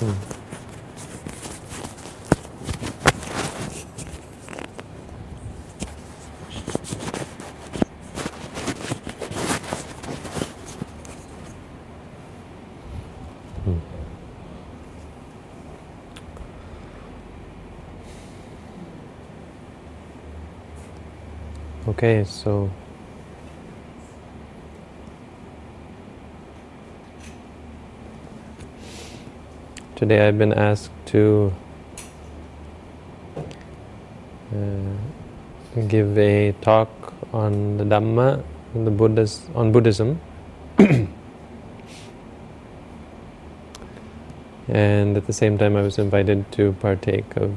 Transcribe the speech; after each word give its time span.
Hmm. 0.00 0.12
Hmm. 13.64 13.78
Okay, 21.88 22.24
so 22.24 22.70
today 30.00 30.26
I've 30.26 30.38
been 30.38 30.54
asked 30.54 30.92
to 31.12 31.52
uh, 34.50 34.94
give 35.88 36.16
a 36.16 36.52
talk 36.62 36.88
on 37.34 37.76
the 37.76 37.84
Dhamma, 37.84 38.42
the 38.74 38.90
Buddhas, 38.90 39.42
on 39.54 39.72
Buddhism. 39.72 40.18
and 44.68 45.18
at 45.18 45.26
the 45.26 45.34
same 45.34 45.58
time 45.58 45.76
I 45.76 45.82
was 45.82 45.98
invited 45.98 46.50
to 46.52 46.72
partake 46.80 47.36
of 47.36 47.52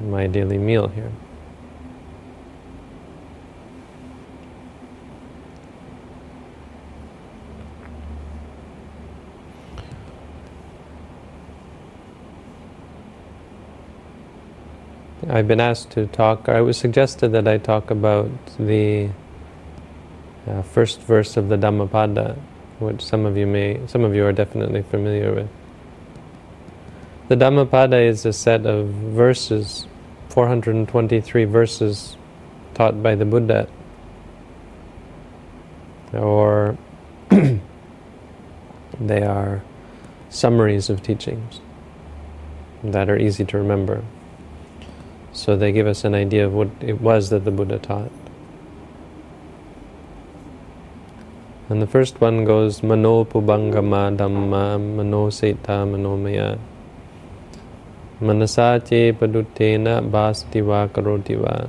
my 0.00 0.26
daily 0.26 0.56
meal 0.56 0.88
here. 0.88 1.12
I've 15.34 15.48
been 15.48 15.58
asked 15.58 15.90
to 15.90 16.06
talk, 16.06 16.48
or 16.48 16.54
I 16.54 16.60
was 16.60 16.76
suggested 16.76 17.30
that 17.32 17.48
I 17.48 17.58
talk 17.58 17.90
about 17.90 18.30
the 18.56 19.10
uh, 20.46 20.62
first 20.62 21.00
verse 21.00 21.36
of 21.36 21.48
the 21.48 21.56
Dhammapada, 21.56 22.36
which 22.78 23.04
some 23.04 23.26
of 23.26 23.36
you 23.36 23.44
may, 23.44 23.84
some 23.88 24.04
of 24.04 24.14
you 24.14 24.24
are 24.24 24.32
definitely 24.32 24.82
familiar 24.82 25.34
with. 25.34 25.48
The 27.26 27.34
Dhammapada 27.34 27.96
is 27.96 28.24
a 28.24 28.32
set 28.32 28.64
of 28.64 28.86
verses, 28.86 29.88
423 30.28 31.46
verses 31.46 32.16
taught 32.74 33.02
by 33.02 33.16
the 33.16 33.24
Buddha, 33.24 33.68
or 36.12 36.78
they 39.00 39.22
are 39.22 39.64
summaries 40.30 40.88
of 40.88 41.02
teachings 41.02 41.58
that 42.84 43.10
are 43.10 43.18
easy 43.18 43.44
to 43.46 43.58
remember. 43.58 44.04
So 45.34 45.56
they 45.56 45.72
give 45.72 45.88
us 45.88 46.04
an 46.04 46.14
idea 46.14 46.46
of 46.46 46.54
what 46.54 46.70
it 46.80 47.00
was 47.00 47.30
that 47.30 47.44
the 47.44 47.50
Buddha 47.50 47.80
taught. 47.80 48.12
And 51.68 51.82
the 51.82 51.88
first 51.88 52.20
one 52.20 52.44
goes 52.44 52.84
Mano 52.84 53.24
Pubangama 53.24 54.16
Dhamma 54.16 54.78
Mano 54.78 55.30
Seta 55.30 55.82
Manomaya 55.90 56.56
Manasache 58.20 59.12
Padutena 59.12 60.08
Bhastiva 60.08 60.88
Karotiva 60.88 61.68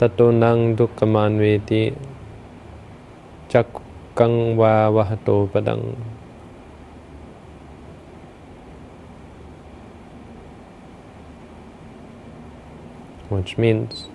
Tato 0.00 0.32
Nang 0.32 0.74
Dukkamanveti 0.74 1.94
Chakang 3.48 4.56
Va 4.56 4.90
Vahato 4.90 5.52
Padang 5.52 6.17
which 13.28 13.58
means 13.58 14.08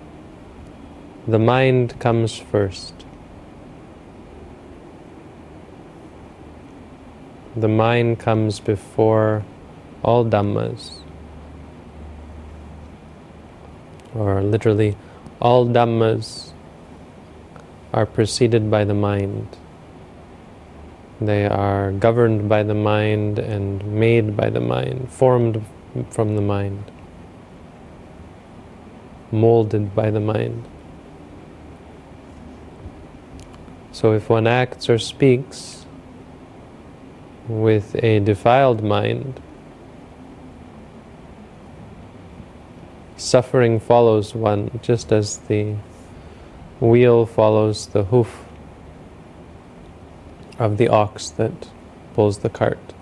the 1.26 1.38
mind 1.38 1.98
comes 2.00 2.36
first. 2.36 2.92
The 7.56 7.68
mind 7.68 8.18
comes 8.18 8.58
before 8.58 9.44
all 10.02 10.24
dhammas, 10.24 10.98
or 14.14 14.42
literally, 14.42 14.96
all 15.40 15.66
dhammas 15.66 16.50
are 17.92 18.06
preceded 18.06 18.70
by 18.70 18.84
the 18.84 18.94
mind. 18.94 19.56
They 21.20 21.46
are 21.46 21.92
governed 21.92 22.48
by 22.48 22.64
the 22.64 22.74
mind 22.74 23.38
and 23.38 23.84
made 23.84 24.36
by 24.36 24.50
the 24.50 24.60
mind, 24.60 25.10
formed 25.12 25.64
from 26.10 26.34
the 26.34 26.42
mind 26.42 26.90
molded 29.30 29.94
by 29.94 30.10
the 30.10 30.20
mind. 30.20 30.64
So 33.92 34.12
if 34.12 34.28
one 34.28 34.46
acts 34.46 34.88
or 34.88 34.98
speaks 34.98 35.86
with 37.48 37.94
a 38.02 38.20
defiled 38.20 38.82
mind, 38.82 39.40
suffering 43.16 43.78
follows 43.78 44.34
one 44.34 44.80
just 44.82 45.12
as 45.12 45.38
the 45.38 45.76
wheel 46.80 47.24
follows 47.26 47.86
the 47.88 48.04
hoof 48.04 48.44
of 50.58 50.76
the 50.76 50.88
ox 50.88 51.30
that 51.30 51.68
pulls 52.14 52.38
the 52.38 52.50
cart. 52.50 52.93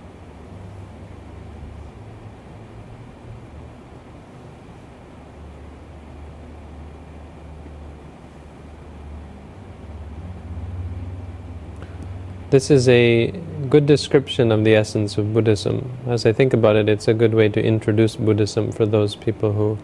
This 12.52 12.70
is 12.70 12.86
a 12.86 13.30
good 13.70 13.86
description 13.86 14.52
of 14.52 14.62
the 14.62 14.74
essence 14.74 15.16
of 15.16 15.32
Buddhism. 15.32 15.90
As 16.06 16.26
I 16.26 16.34
think 16.34 16.52
about 16.52 16.76
it, 16.76 16.86
it's 16.86 17.08
a 17.08 17.14
good 17.14 17.32
way 17.32 17.48
to 17.48 17.64
introduce 17.64 18.14
Buddhism 18.16 18.72
for 18.72 18.84
those 18.84 19.16
people 19.16 19.54
who 19.54 19.78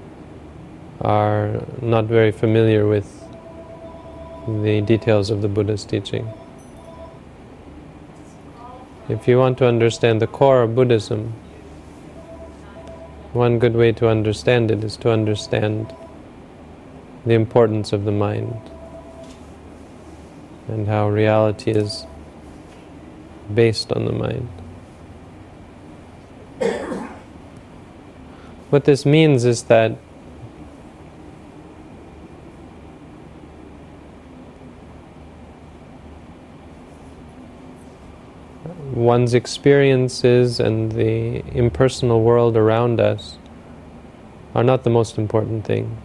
are 1.00 1.62
not 1.80 2.04
very 2.04 2.30
familiar 2.30 2.86
with 2.86 3.24
the 4.46 4.82
details 4.82 5.30
of 5.30 5.40
the 5.40 5.48
Buddha's 5.48 5.86
teaching. 5.86 6.30
If 9.08 9.26
you 9.26 9.38
want 9.38 9.56
to 9.58 9.66
understand 9.66 10.20
the 10.20 10.26
core 10.26 10.60
of 10.60 10.74
Buddhism, 10.74 11.32
one 13.32 13.58
good 13.58 13.76
way 13.76 13.92
to 13.92 14.08
understand 14.08 14.70
it 14.70 14.84
is 14.84 14.98
to 14.98 15.10
understand 15.10 15.96
the 17.24 17.32
importance 17.32 17.94
of 17.94 18.04
the 18.04 18.12
mind 18.12 18.60
and 20.68 20.86
how 20.86 21.08
reality 21.08 21.70
is 21.70 22.04
based 23.54 23.92
on 23.92 24.04
the 24.04 24.12
mind. 24.12 24.48
What 28.70 28.84
this 28.84 29.06
means 29.06 29.44
is 29.44 29.62
that 29.64 29.96
one's 38.92 39.32
experiences 39.32 40.60
and 40.60 40.92
the 40.92 41.42
impersonal 41.56 42.22
world 42.22 42.56
around 42.56 43.00
us 43.00 43.38
are 44.54 44.64
not 44.64 44.84
the 44.84 44.90
most 44.90 45.16
important 45.16 45.64
thing. 45.64 45.96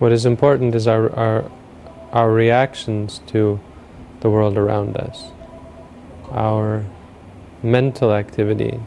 What 0.00 0.12
is 0.12 0.24
important 0.24 0.74
is 0.74 0.88
our, 0.88 1.14
our, 1.14 1.50
our 2.10 2.32
reactions 2.32 3.20
to 3.26 3.60
the 4.20 4.30
world 4.30 4.56
around 4.56 4.96
us, 4.96 5.30
our 6.30 6.86
mental 7.62 8.14
activity 8.14 8.80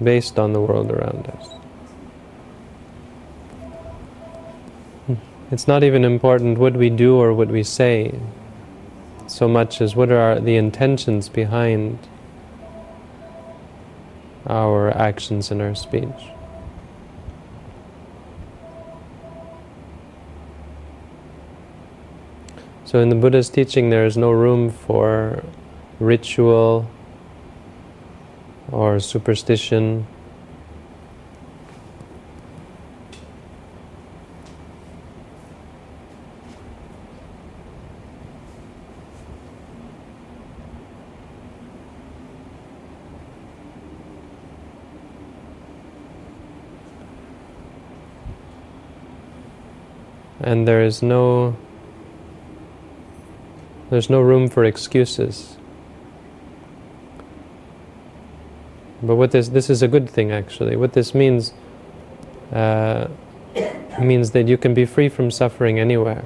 based 0.00 0.38
on 0.38 0.52
the 0.52 0.60
world 0.60 0.92
around 0.92 1.26
us. 1.26 1.48
It's 5.50 5.66
not 5.66 5.82
even 5.82 6.04
important 6.04 6.58
what 6.58 6.74
we 6.74 6.88
do 6.88 7.16
or 7.16 7.34
what 7.34 7.48
we 7.48 7.64
say, 7.64 8.14
so 9.26 9.48
much 9.48 9.80
as 9.80 9.96
what 9.96 10.12
are 10.12 10.38
the 10.38 10.54
intentions 10.54 11.28
behind 11.28 11.98
our 14.46 14.96
actions 14.96 15.50
and 15.50 15.60
our 15.60 15.74
speech. 15.74 16.30
So 22.94 23.00
in 23.00 23.08
the 23.08 23.16
Buddha's 23.16 23.50
teaching, 23.50 23.90
there 23.90 24.06
is 24.06 24.16
no 24.16 24.30
room 24.30 24.70
for 24.70 25.42
ritual 25.98 26.88
or 28.70 29.00
superstition. 29.00 30.06
And 50.38 50.68
there 50.68 50.84
is 50.84 51.02
no 51.02 51.56
there's 53.94 54.10
no 54.10 54.20
room 54.20 54.48
for 54.48 54.64
excuses. 54.64 55.56
But 59.00 59.14
what 59.14 59.30
this 59.30 59.50
this 59.50 59.70
is 59.70 59.82
a 59.82 59.88
good 59.88 60.10
thing 60.10 60.32
actually. 60.32 60.74
What 60.74 60.94
this 60.94 61.14
means 61.14 61.52
uh, 62.52 63.06
means 64.00 64.32
that 64.32 64.48
you 64.48 64.58
can 64.58 64.74
be 64.74 64.84
free 64.84 65.08
from 65.08 65.30
suffering 65.30 65.78
anywhere. 65.78 66.24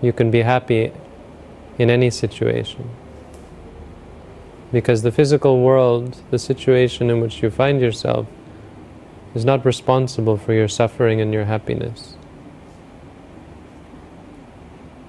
You 0.00 0.14
can 0.14 0.30
be 0.30 0.40
happy 0.40 0.92
in 1.76 1.90
any 1.90 2.08
situation. 2.08 2.88
Because 4.72 5.02
the 5.02 5.12
physical 5.12 5.60
world, 5.60 6.22
the 6.30 6.38
situation 6.38 7.10
in 7.10 7.20
which 7.20 7.42
you 7.42 7.50
find 7.50 7.82
yourself, 7.82 8.26
is 9.34 9.44
not 9.44 9.64
responsible 9.66 10.38
for 10.38 10.54
your 10.54 10.68
suffering 10.68 11.20
and 11.20 11.34
your 11.34 11.44
happiness. 11.44 12.17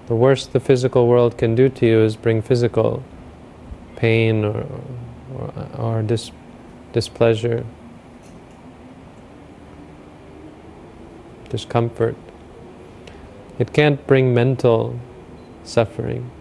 The 0.10 0.16
worst 0.16 0.54
the 0.54 0.60
physical 0.60 1.08
world 1.08 1.38
can 1.38 1.54
do 1.54 1.70
to 1.70 1.86
you 1.86 2.00
is 2.02 2.16
bring 2.16 2.42
physical 2.42 3.04
pain 3.96 4.44
or, 4.44 4.66
or, 5.36 5.68
or 5.78 6.02
dis, 6.02 6.32
displeasure, 6.94 7.64
discomfort. 11.50 12.16
It 13.60 13.72
can't 13.72 14.06
bring 14.08 14.34
mental 14.34 15.00
suffering. 15.64 16.32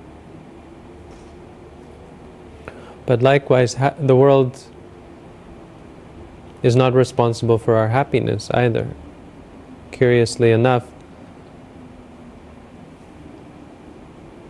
But 3.05 3.20
likewise, 3.20 3.76
the 3.99 4.17
world 4.17 4.62
is 6.62 6.75
not 6.75 6.94
responsible 6.94 7.59
for 7.59 7.76
our 7.76 7.88
happiness 7.88 8.50
either. 8.53 8.94
Curiously 9.91 10.53
enough, 10.53 10.87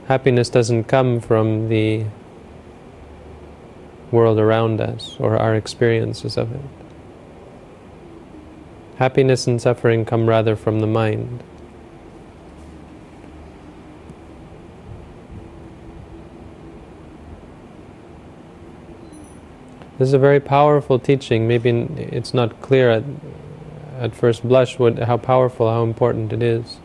happiness 0.09 0.49
doesn't 0.49 0.85
come 0.85 1.21
from 1.21 1.69
the 1.69 2.03
world 4.11 4.39
around 4.39 4.81
us 4.81 5.15
or 5.21 5.37
our 5.37 5.55
experiences 5.55 6.39
of 6.39 6.51
it. 6.51 6.63
Happiness 8.97 9.47
and 9.47 9.61
suffering 9.61 10.07
come 10.07 10.27
rather 10.27 10.57
from 10.57 10.81
the 10.81 10.87
mind. 10.87 11.45
This 19.99 20.09
is 20.09 20.15
a 20.15 20.19
very 20.19 20.41
powerful 20.41 20.99
teaching. 20.99 21.47
Maybe 21.47 21.71
it's 21.99 22.33
not 22.33 22.63
clear 22.63 22.91
at, 22.91 23.05
at 23.99 24.15
first 24.15 24.43
blush 24.43 24.79
what, 24.79 24.99
how 25.01 25.19
powerful, 25.19 25.71
how 25.71 25.83
important 25.83 26.33
it 26.33 26.43
is. 26.43 26.79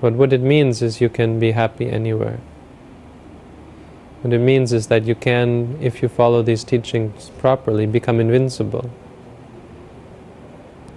But 0.00 0.14
what 0.14 0.32
it 0.32 0.40
means 0.40 0.82
is 0.82 1.00
you 1.00 1.08
can 1.08 1.38
be 1.38 1.52
happy 1.52 1.88
anywhere. 1.88 2.38
What 4.22 4.32
it 4.32 4.38
means 4.38 4.72
is 4.72 4.88
that 4.88 5.04
you 5.04 5.14
can, 5.14 5.78
if 5.80 6.02
you 6.02 6.08
follow 6.08 6.42
these 6.42 6.64
teachings 6.64 7.30
properly, 7.38 7.86
become 7.86 8.20
invincible. 8.20 8.90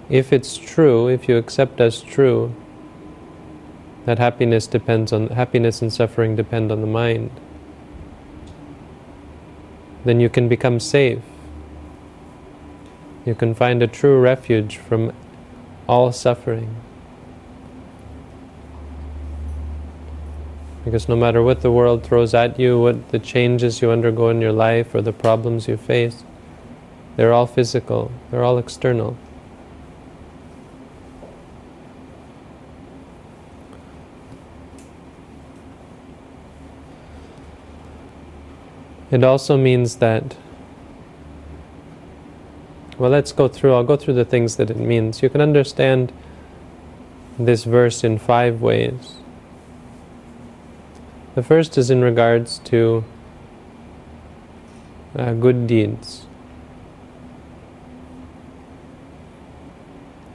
If 0.08 0.32
it's 0.32 0.56
true, 0.56 1.08
if 1.08 1.28
you 1.28 1.36
accept 1.36 1.80
as 1.80 2.02
true, 2.02 2.54
that 4.06 4.18
happiness 4.18 4.66
depends 4.66 5.12
on 5.12 5.28
happiness 5.28 5.80
and 5.80 5.92
suffering 5.92 6.34
depend 6.34 6.72
on 6.72 6.80
the 6.80 6.86
mind, 6.86 7.30
then 10.04 10.18
you 10.18 10.28
can 10.28 10.48
become 10.48 10.80
safe. 10.80 11.22
You 13.24 13.34
can 13.34 13.54
find 13.54 13.82
a 13.82 13.86
true 13.86 14.18
refuge 14.18 14.78
from 14.78 15.12
all 15.86 16.10
suffering. 16.10 16.74
Because 20.90 21.08
no 21.08 21.14
matter 21.14 21.40
what 21.40 21.60
the 21.60 21.70
world 21.70 22.02
throws 22.02 22.34
at 22.34 22.58
you, 22.58 22.76
what 22.76 23.10
the 23.10 23.20
changes 23.20 23.80
you 23.80 23.92
undergo 23.92 24.28
in 24.28 24.40
your 24.40 24.50
life 24.50 24.92
or 24.92 25.00
the 25.00 25.12
problems 25.12 25.68
you 25.68 25.76
face, 25.76 26.24
they're 27.14 27.32
all 27.32 27.46
physical, 27.46 28.10
they're 28.32 28.42
all 28.42 28.58
external. 28.58 29.16
It 39.12 39.22
also 39.22 39.56
means 39.56 39.98
that, 39.98 40.36
well, 42.98 43.12
let's 43.12 43.30
go 43.30 43.46
through, 43.46 43.74
I'll 43.74 43.84
go 43.84 43.96
through 43.96 44.14
the 44.14 44.24
things 44.24 44.56
that 44.56 44.72
it 44.72 44.76
means. 44.76 45.22
You 45.22 45.30
can 45.30 45.40
understand 45.40 46.12
this 47.38 47.62
verse 47.62 48.02
in 48.02 48.18
five 48.18 48.60
ways. 48.60 49.19
The 51.34 51.42
first 51.42 51.78
is 51.78 51.90
in 51.90 52.02
regards 52.02 52.58
to 52.64 53.04
uh, 55.16 55.32
good 55.34 55.66
deeds. 55.66 56.26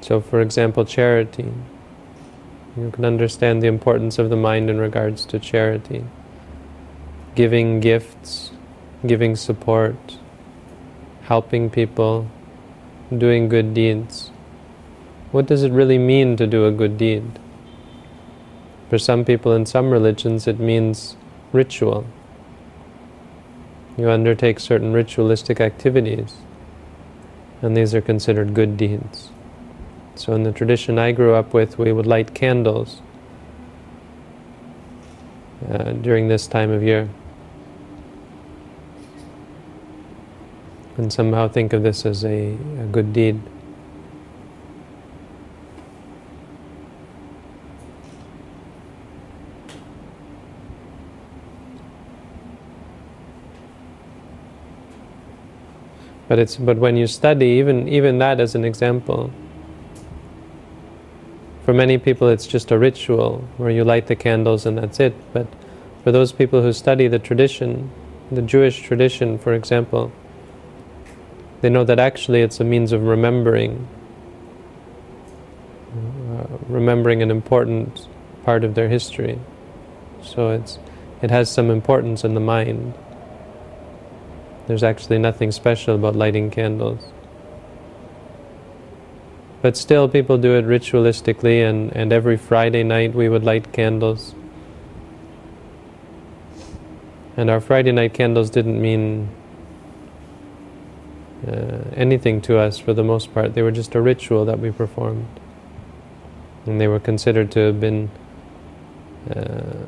So, 0.01 0.21
for 0.21 0.39
example, 0.39 0.85
charity. 0.85 1.51
You 2.77 2.91
can 2.91 3.03
understand 3.03 3.63
the 3.63 3.67
importance 3.67 4.19
of 4.19 4.29
the 4.29 4.35
mind 4.35 4.69
in 4.69 4.79
regards 4.79 5.25
to 5.25 5.39
charity. 5.39 6.05
Giving 7.33 7.79
gifts, 7.79 8.51
giving 9.05 9.35
support, 9.35 10.17
helping 11.23 11.69
people, 11.69 12.29
doing 13.15 13.49
good 13.49 13.73
deeds. 13.73 14.29
What 15.31 15.47
does 15.47 15.63
it 15.63 15.71
really 15.71 15.97
mean 15.97 16.37
to 16.37 16.47
do 16.47 16.65
a 16.65 16.71
good 16.71 16.97
deed? 16.97 17.39
For 18.89 18.97
some 18.97 19.25
people 19.25 19.51
in 19.53 19.65
some 19.65 19.89
religions, 19.89 20.47
it 20.47 20.59
means 20.59 21.17
ritual. 21.51 22.05
You 23.97 24.09
undertake 24.09 24.59
certain 24.59 24.93
ritualistic 24.93 25.59
activities, 25.59 26.35
and 27.61 27.75
these 27.75 27.95
are 27.95 28.01
considered 28.01 28.53
good 28.53 28.77
deeds. 28.77 29.29
So, 30.15 30.33
in 30.33 30.43
the 30.43 30.51
tradition 30.51 30.99
I 30.99 31.11
grew 31.11 31.33
up 31.33 31.53
with, 31.53 31.77
we 31.79 31.91
would 31.91 32.05
light 32.05 32.33
candles 32.33 33.01
uh, 35.69 35.93
during 35.93 36.27
this 36.27 36.47
time 36.47 36.71
of 36.71 36.83
year. 36.83 37.09
And 40.97 41.11
somehow 41.11 41.47
think 41.47 41.73
of 41.73 41.83
this 41.83 42.05
as 42.05 42.23
a, 42.23 42.53
a 42.53 42.87
good 42.91 43.11
deed. 43.11 43.41
But 56.27 56.39
it's 56.39 56.55
but 56.57 56.77
when 56.77 56.97
you 56.97 57.07
study, 57.07 57.47
even 57.59 57.87
even 57.87 58.17
that 58.19 58.39
as 58.39 58.55
an 58.55 58.65
example. 58.65 59.31
For 61.63 61.73
many 61.73 61.97
people, 61.97 62.27
it's 62.29 62.45
just 62.45 62.71
a 62.71 62.77
ritual 62.77 63.43
where 63.57 63.71
you 63.71 63.83
light 63.83 64.05
the 64.05 64.15
candles 64.15 64.65
and 64.65 64.77
that's 64.77 64.99
it. 64.99 65.15
But 65.33 65.47
for 66.03 66.11
those 66.11 66.31
people 66.31 66.61
who 66.61 66.71
study 66.73 67.07
the 67.07 67.17
tradition, 67.17 67.89
the 68.31 68.43
Jewish 68.43 68.81
tradition, 68.81 69.39
for 69.39 69.53
example, 69.53 70.11
they 71.61 71.69
know 71.69 71.83
that 71.83 71.97
actually 71.97 72.41
it's 72.41 72.59
a 72.59 72.63
means 72.63 72.91
of 72.91 73.01
remembering, 73.03 73.87
uh, 75.95 76.45
remembering 76.67 77.23
an 77.23 77.31
important 77.31 78.07
part 78.43 78.63
of 78.63 78.75
their 78.75 78.89
history. 78.89 79.39
So 80.21 80.51
it's 80.51 80.77
it 81.21 81.31
has 81.31 81.49
some 81.49 81.71
importance 81.71 82.23
in 82.23 82.35
the 82.35 82.39
mind. 82.39 82.93
There's 84.67 84.83
actually 84.83 85.19
nothing 85.19 85.51
special 85.51 85.95
about 85.95 86.15
lighting 86.15 86.49
candles. 86.49 87.03
But 89.61 89.77
still, 89.77 90.07
people 90.07 90.37
do 90.37 90.53
it 90.53 90.65
ritualistically, 90.65 91.67
and, 91.67 91.91
and 91.95 92.11
every 92.11 92.37
Friday 92.37 92.83
night 92.83 93.13
we 93.15 93.29
would 93.29 93.43
light 93.43 93.73
candles. 93.73 94.35
And 97.37 97.49
our 97.49 97.59
Friday 97.59 97.91
night 97.91 98.13
candles 98.13 98.49
didn't 98.49 98.81
mean 98.81 99.29
uh, 101.47 101.79
anything 101.95 102.41
to 102.41 102.57
us 102.57 102.79
for 102.79 102.93
the 102.93 103.03
most 103.03 103.33
part. 103.33 103.53
They 103.53 103.61
were 103.61 103.71
just 103.71 103.93
a 103.93 104.01
ritual 104.01 104.45
that 104.45 104.59
we 104.59 104.71
performed. 104.71 105.27
And 106.65 106.79
they 106.79 106.87
were 106.87 106.99
considered 106.99 107.51
to 107.51 107.59
have 107.59 107.79
been 107.79 108.09
uh, 109.29 109.85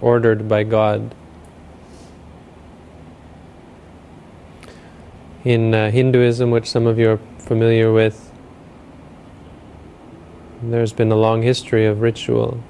ordered 0.00 0.48
by 0.48 0.64
God 0.64 1.14
in 5.44 5.74
uh, 5.74 5.90
Hinduism, 5.90 6.50
which 6.50 6.70
some 6.70 6.86
of 6.86 6.98
you 6.98 7.10
are 7.10 7.20
familiar 7.38 7.92
with, 7.92 8.32
there's 10.62 10.92
been 10.92 11.10
a 11.10 11.16
long 11.16 11.42
history 11.42 11.86
of 11.86 12.00
ritual. 12.00 12.62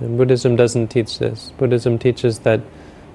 And 0.00 0.16
Buddhism 0.16 0.56
doesn't 0.56 0.88
teach 0.88 1.18
this. 1.18 1.52
Buddhism 1.58 1.98
teaches 1.98 2.40
that 2.40 2.60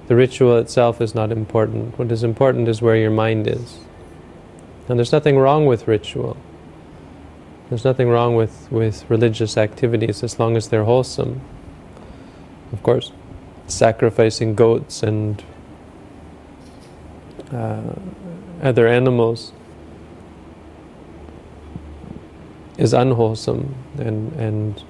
the 0.06 0.14
ritual 0.14 0.56
itself 0.56 1.00
is 1.00 1.14
not 1.14 1.32
important. 1.32 1.98
What 1.98 2.10
is 2.12 2.22
important 2.22 2.68
is 2.68 2.80
where 2.80 2.96
your 2.96 3.10
mind 3.10 3.46
is. 3.46 3.78
And 4.88 4.98
there's 4.98 5.12
nothing 5.12 5.36
wrong 5.36 5.66
with 5.66 5.86
ritual. 5.86 6.36
There's 7.68 7.84
nothing 7.84 8.08
wrong 8.08 8.34
with, 8.34 8.68
with 8.70 9.08
religious 9.10 9.58
activities 9.58 10.22
as 10.22 10.38
long 10.38 10.56
as 10.56 10.68
they're 10.68 10.84
wholesome. 10.84 11.42
Of 12.72 12.82
course, 12.82 13.12
sacrificing 13.66 14.54
goats 14.54 15.02
and 15.02 15.42
uh, 17.52 17.82
other 18.62 18.86
animals 18.86 19.52
is 22.76 22.92
unwholesome 22.92 23.74
and 23.98 24.32
and 24.34 24.82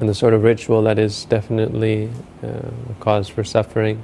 and 0.00 0.08
the 0.08 0.14
sort 0.14 0.34
of 0.34 0.42
ritual 0.42 0.82
that 0.82 0.98
is 0.98 1.24
definitely 1.26 2.10
uh, 2.42 2.48
a 2.48 2.94
cause 3.00 3.28
for 3.28 3.44
suffering. 3.44 4.02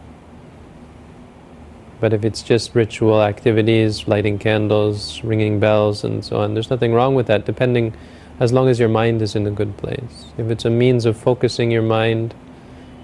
But 1.99 2.13
if 2.13 2.25
it's 2.25 2.43
just 2.43 2.75
ritual 2.75 3.23
activities, 3.23 4.09
lighting 4.09 4.39
candles, 4.39 5.23
ringing 5.23 5.61
bells, 5.61 6.05
and 6.05 6.25
so 6.25 6.41
on, 6.41 6.55
there's 6.55 6.71
nothing 6.71 6.95
wrong 6.95 7.15
with 7.15 7.27
that, 7.27 7.45
depending, 7.45 7.95
as 8.39 8.53
long 8.53 8.69
as 8.69 8.79
your 8.79 8.89
mind 8.89 9.21
is 9.21 9.35
in 9.35 9.47
a 9.47 9.51
good 9.51 9.77
place. 9.77 10.27
If 10.39 10.49
it's 10.51 10.65
a 10.65 10.71
means 10.71 11.05
of 11.05 11.17
focusing 11.19 11.71
your 11.71 11.83
mind 11.83 12.35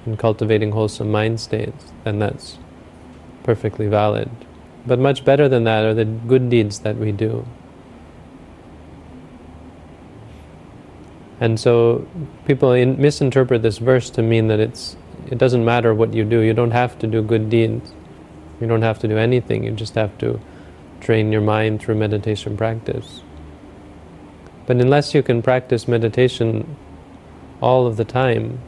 and 0.07 0.19
cultivating 0.19 0.71
wholesome 0.71 1.11
mind 1.11 1.41
states, 1.41 1.93
then 2.05 2.21
that's 2.21 2.57
perfectly 3.43 3.89
valid. 3.89 4.31
But 4.87 4.99
much 4.99 5.25
better 5.25 5.49
than 5.49 5.65
that 5.65 5.85
are 5.85 5.95
the 5.95 6.05
good 6.05 6.49
deeds 6.49 6.81
that 6.81 6.97
we 6.97 7.13
do. 7.13 7.47
And 11.41 11.61
so 11.61 12.07
people 12.47 12.73
in, 12.73 13.01
misinterpret 13.01 13.63
this 13.63 13.79
verse 13.79 14.09
to 14.11 14.23
mean 14.23 14.49
that 14.49 14.61
it's 14.61 14.97
it 15.31 15.39
doesn't 15.39 15.65
matter 15.65 15.93
what 15.93 16.15
you 16.15 16.25
do. 16.25 16.41
You 16.41 16.55
don't 16.55 16.71
have 16.71 16.99
to 17.01 17.07
do 17.07 17.21
good 17.21 17.51
deeds. 17.51 17.93
You 18.61 18.67
don't 18.67 18.83
have 18.83 18.99
to 19.01 19.09
do 19.09 19.19
anything. 19.19 19.65
You 19.65 19.73
just 19.73 19.95
have 19.97 20.17
to 20.19 20.41
train 21.01 21.33
your 21.33 21.41
mind 21.41 21.81
through 21.81 21.97
meditation 21.97 22.57
practice. 22.57 23.23
But 24.67 24.77
unless 24.77 25.15
you 25.15 25.23
can 25.23 25.43
practice 25.43 25.87
meditation 25.87 26.77
all 27.61 27.87
of 27.87 27.97
the 27.97 28.05
time, 28.05 28.61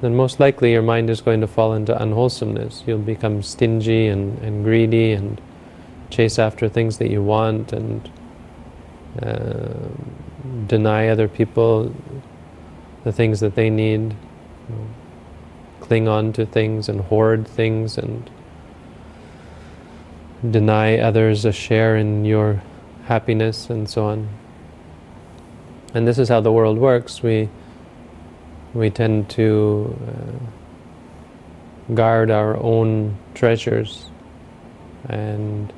then 0.00 0.14
most 0.14 0.38
likely 0.38 0.72
your 0.72 0.82
mind 0.82 1.10
is 1.10 1.20
going 1.20 1.40
to 1.40 1.46
fall 1.46 1.74
into 1.74 2.00
unwholesomeness. 2.00 2.84
You'll 2.86 2.98
become 2.98 3.42
stingy 3.42 4.06
and, 4.06 4.38
and 4.38 4.64
greedy 4.64 5.12
and 5.12 5.40
chase 6.10 6.38
after 6.38 6.68
things 6.68 6.98
that 6.98 7.10
you 7.10 7.22
want 7.22 7.72
and 7.72 8.10
uh, 9.20 9.74
deny 10.66 11.08
other 11.08 11.28
people 11.28 11.94
the 13.04 13.12
things 13.12 13.40
that 13.40 13.54
they 13.54 13.70
need, 13.70 14.00
you 14.00 14.16
know, 14.68 14.86
cling 15.80 16.08
on 16.08 16.32
to 16.32 16.46
things 16.46 16.88
and 16.88 17.00
hoard 17.02 17.46
things 17.46 17.98
and 17.98 18.30
deny 20.50 20.98
others 20.98 21.44
a 21.44 21.52
share 21.52 21.96
in 21.96 22.24
your 22.24 22.62
happiness 23.04 23.70
and 23.70 23.88
so 23.88 24.04
on. 24.04 24.28
And 25.94 26.06
this 26.06 26.18
is 26.18 26.28
how 26.28 26.40
the 26.40 26.52
world 26.52 26.78
works. 26.78 27.22
We 27.22 27.48
we 28.74 28.90
tend 28.90 29.28
to 29.30 29.96
uh, 30.08 31.94
guard 31.94 32.30
our 32.30 32.56
own 32.56 33.16
treasures 33.34 34.06
and 35.08 35.72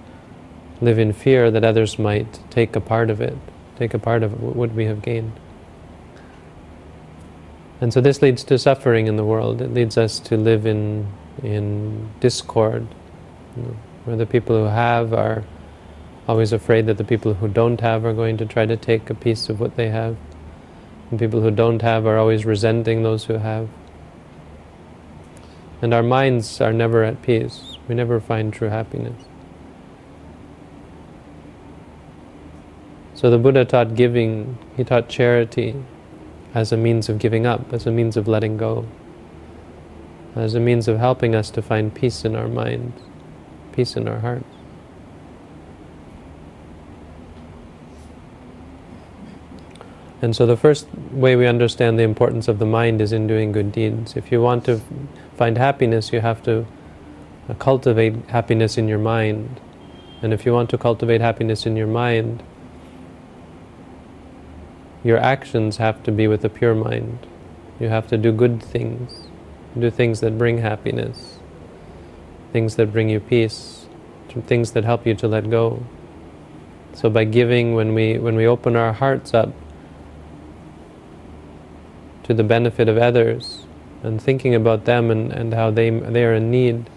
live 0.80 0.98
in 0.98 1.12
fear 1.12 1.50
that 1.50 1.64
others 1.64 1.98
might 1.98 2.40
take 2.50 2.74
a 2.74 2.80
part 2.80 3.10
of 3.10 3.20
it 3.20 3.36
take 3.80 3.94
a 3.94 3.98
part 3.98 4.22
of 4.22 4.40
what 4.42 4.72
we 4.72 4.84
have 4.84 5.00
gained. 5.00 5.32
And 7.80 7.92
so 7.94 8.02
this 8.02 8.20
leads 8.20 8.44
to 8.44 8.58
suffering 8.58 9.06
in 9.06 9.16
the 9.16 9.24
world. 9.24 9.62
It 9.62 9.72
leads 9.72 9.96
us 9.96 10.20
to 10.20 10.36
live 10.36 10.66
in 10.66 11.08
in 11.42 12.10
discord, 12.20 12.86
you 13.56 13.62
know, 13.62 13.76
where 14.04 14.16
the 14.16 14.26
people 14.26 14.54
who 14.58 14.66
have 14.66 15.14
are 15.14 15.42
always 16.28 16.52
afraid 16.52 16.84
that 16.86 16.98
the 16.98 17.04
people 17.04 17.32
who 17.32 17.48
don't 17.48 17.80
have 17.80 18.04
are 18.04 18.12
going 18.12 18.36
to 18.36 18.44
try 18.44 18.66
to 18.66 18.76
take 18.76 19.08
a 19.08 19.14
piece 19.14 19.48
of 19.48 19.58
what 19.58 19.76
they 19.76 19.88
have. 19.88 20.16
And 21.10 21.18
people 21.18 21.40
who 21.40 21.50
don't 21.50 21.82
have 21.82 22.06
are 22.06 22.18
always 22.18 22.46
resenting 22.46 23.02
those 23.02 23.24
who 23.24 23.34
have. 23.34 23.68
And 25.82 25.92
our 25.92 26.02
minds 26.02 26.60
are 26.60 26.72
never 26.72 27.02
at 27.02 27.22
peace. 27.22 27.78
We 27.88 27.94
never 27.94 28.20
find 28.20 28.52
true 28.52 28.68
happiness. 28.68 29.24
So 33.14 33.30
the 33.30 33.38
Buddha 33.38 33.64
taught 33.64 33.96
giving, 33.96 34.56
he 34.76 34.84
taught 34.84 35.08
charity 35.08 35.74
as 36.54 36.72
a 36.72 36.76
means 36.76 37.08
of 37.08 37.18
giving 37.18 37.44
up, 37.44 37.72
as 37.72 37.86
a 37.86 37.90
means 37.90 38.16
of 38.16 38.26
letting 38.26 38.56
go, 38.56 38.86
as 40.34 40.54
a 40.54 40.60
means 40.60 40.88
of 40.88 40.98
helping 40.98 41.34
us 41.34 41.50
to 41.50 41.62
find 41.62 41.94
peace 41.94 42.24
in 42.24 42.34
our 42.34 42.48
minds, 42.48 42.98
peace 43.72 43.96
in 43.96 44.08
our 44.08 44.20
hearts. 44.20 44.59
And 50.22 50.36
so 50.36 50.44
the 50.44 50.56
first 50.56 50.86
way 51.12 51.34
we 51.34 51.46
understand 51.46 51.98
the 51.98 52.02
importance 52.02 52.46
of 52.46 52.58
the 52.58 52.66
mind 52.66 53.00
is 53.00 53.12
in 53.12 53.26
doing 53.26 53.52
good 53.52 53.72
deeds. 53.72 54.16
If 54.16 54.30
you 54.30 54.42
want 54.42 54.64
to 54.66 54.80
find 55.36 55.56
happiness, 55.56 56.12
you 56.12 56.20
have 56.20 56.42
to 56.42 56.66
cultivate 57.58 58.14
happiness 58.28 58.76
in 58.76 58.86
your 58.86 58.98
mind. 58.98 59.60
And 60.22 60.34
if 60.34 60.44
you 60.44 60.52
want 60.52 60.68
to 60.70 60.78
cultivate 60.78 61.22
happiness 61.22 61.64
in 61.64 61.74
your 61.74 61.86
mind, 61.86 62.42
your 65.02 65.16
actions 65.16 65.78
have 65.78 66.02
to 66.02 66.12
be 66.12 66.28
with 66.28 66.44
a 66.44 66.50
pure 66.50 66.74
mind. 66.74 67.26
You 67.78 67.88
have 67.88 68.06
to 68.08 68.18
do 68.18 68.30
good 68.30 68.62
things, 68.62 69.28
do 69.78 69.90
things 69.90 70.20
that 70.20 70.36
bring 70.36 70.58
happiness, 70.58 71.38
things 72.52 72.76
that 72.76 72.92
bring 72.92 73.08
you 73.08 73.20
peace, 73.20 73.86
things 74.46 74.72
that 74.72 74.84
help 74.84 75.06
you 75.06 75.14
to 75.14 75.26
let 75.26 75.48
go. 75.48 75.82
So 76.92 77.08
by 77.08 77.24
giving, 77.24 77.74
when 77.74 77.94
we 77.94 78.18
when 78.18 78.36
we 78.36 78.46
open 78.46 78.76
our 78.76 78.92
hearts 78.92 79.32
up 79.32 79.48
to 82.30 82.34
the 82.34 82.44
benefit 82.44 82.88
of 82.88 82.96
others 82.96 83.66
and 84.04 84.22
thinking 84.22 84.54
about 84.54 84.84
them 84.84 85.10
and, 85.10 85.32
and 85.32 85.52
how 85.52 85.68
they 85.68 85.90
they 85.90 86.24
are 86.24 86.34
in 86.34 86.48
need 86.48 86.88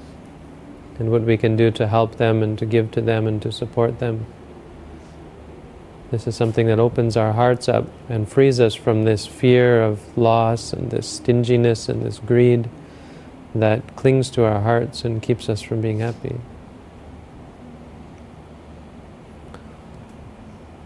and 0.99 1.09
what 1.09 1.23
we 1.23 1.35
can 1.35 1.55
do 1.55 1.71
to 1.71 1.87
help 1.87 2.17
them 2.17 2.43
and 2.43 2.59
to 2.59 2.67
give 2.67 2.91
to 2.91 3.01
them 3.01 3.25
and 3.25 3.41
to 3.41 3.51
support 3.51 3.97
them. 3.97 4.27
This 6.11 6.27
is 6.27 6.35
something 6.35 6.67
that 6.67 6.77
opens 6.77 7.17
our 7.17 7.33
hearts 7.33 7.67
up 7.67 7.87
and 8.07 8.29
frees 8.29 8.59
us 8.59 8.75
from 8.75 9.05
this 9.05 9.25
fear 9.25 9.81
of 9.81 10.15
loss 10.15 10.71
and 10.71 10.91
this 10.91 11.09
stinginess 11.09 11.89
and 11.89 12.05
this 12.05 12.19
greed 12.19 12.69
that 13.55 13.95
clings 13.95 14.29
to 14.29 14.45
our 14.45 14.61
hearts 14.61 15.03
and 15.03 15.19
keeps 15.19 15.49
us 15.49 15.63
from 15.63 15.81
being 15.81 15.97
happy. 15.97 16.39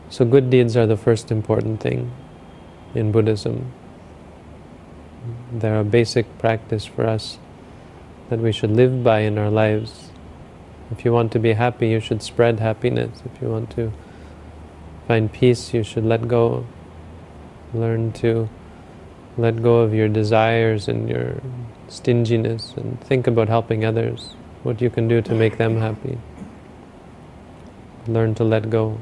So, 0.09 0.23
good 0.23 0.49
deeds 0.49 0.77
are 0.77 0.87
the 0.87 0.95
first 0.95 1.31
important 1.31 1.81
thing 1.81 2.13
in 2.95 3.11
Buddhism. 3.11 3.73
They're 5.51 5.79
a 5.79 5.83
basic 5.85 6.37
practice 6.39 6.85
for 6.85 7.07
us 7.07 7.37
that 8.29 8.39
we 8.39 8.51
should 8.51 8.71
live 8.71 9.03
by 9.03 9.19
in 9.19 9.37
our 9.37 9.49
lives. 9.49 10.11
If 10.91 11.05
you 11.05 11.13
want 11.13 11.31
to 11.33 11.39
be 11.39 11.53
happy, 11.53 11.87
you 11.87 12.01
should 12.01 12.21
spread 12.21 12.59
happiness. 12.59 13.21
If 13.25 13.41
you 13.41 13.49
want 13.49 13.69
to 13.71 13.93
find 15.07 15.31
peace, 15.31 15.73
you 15.73 15.83
should 15.83 16.03
let 16.03 16.27
go. 16.27 16.65
Learn 17.73 18.11
to 18.13 18.49
let 19.37 19.61
go 19.61 19.79
of 19.79 19.93
your 19.93 20.09
desires 20.09 20.87
and 20.87 21.07
your 21.07 21.41
stinginess 21.87 22.73
and 22.75 22.99
think 23.01 23.27
about 23.27 23.47
helping 23.47 23.85
others, 23.85 24.35
what 24.63 24.81
you 24.81 24.89
can 24.89 25.07
do 25.07 25.21
to 25.21 25.33
make 25.33 25.57
them 25.57 25.79
happy. 25.79 26.17
Learn 28.07 28.35
to 28.35 28.43
let 28.43 28.69
go. 28.69 28.97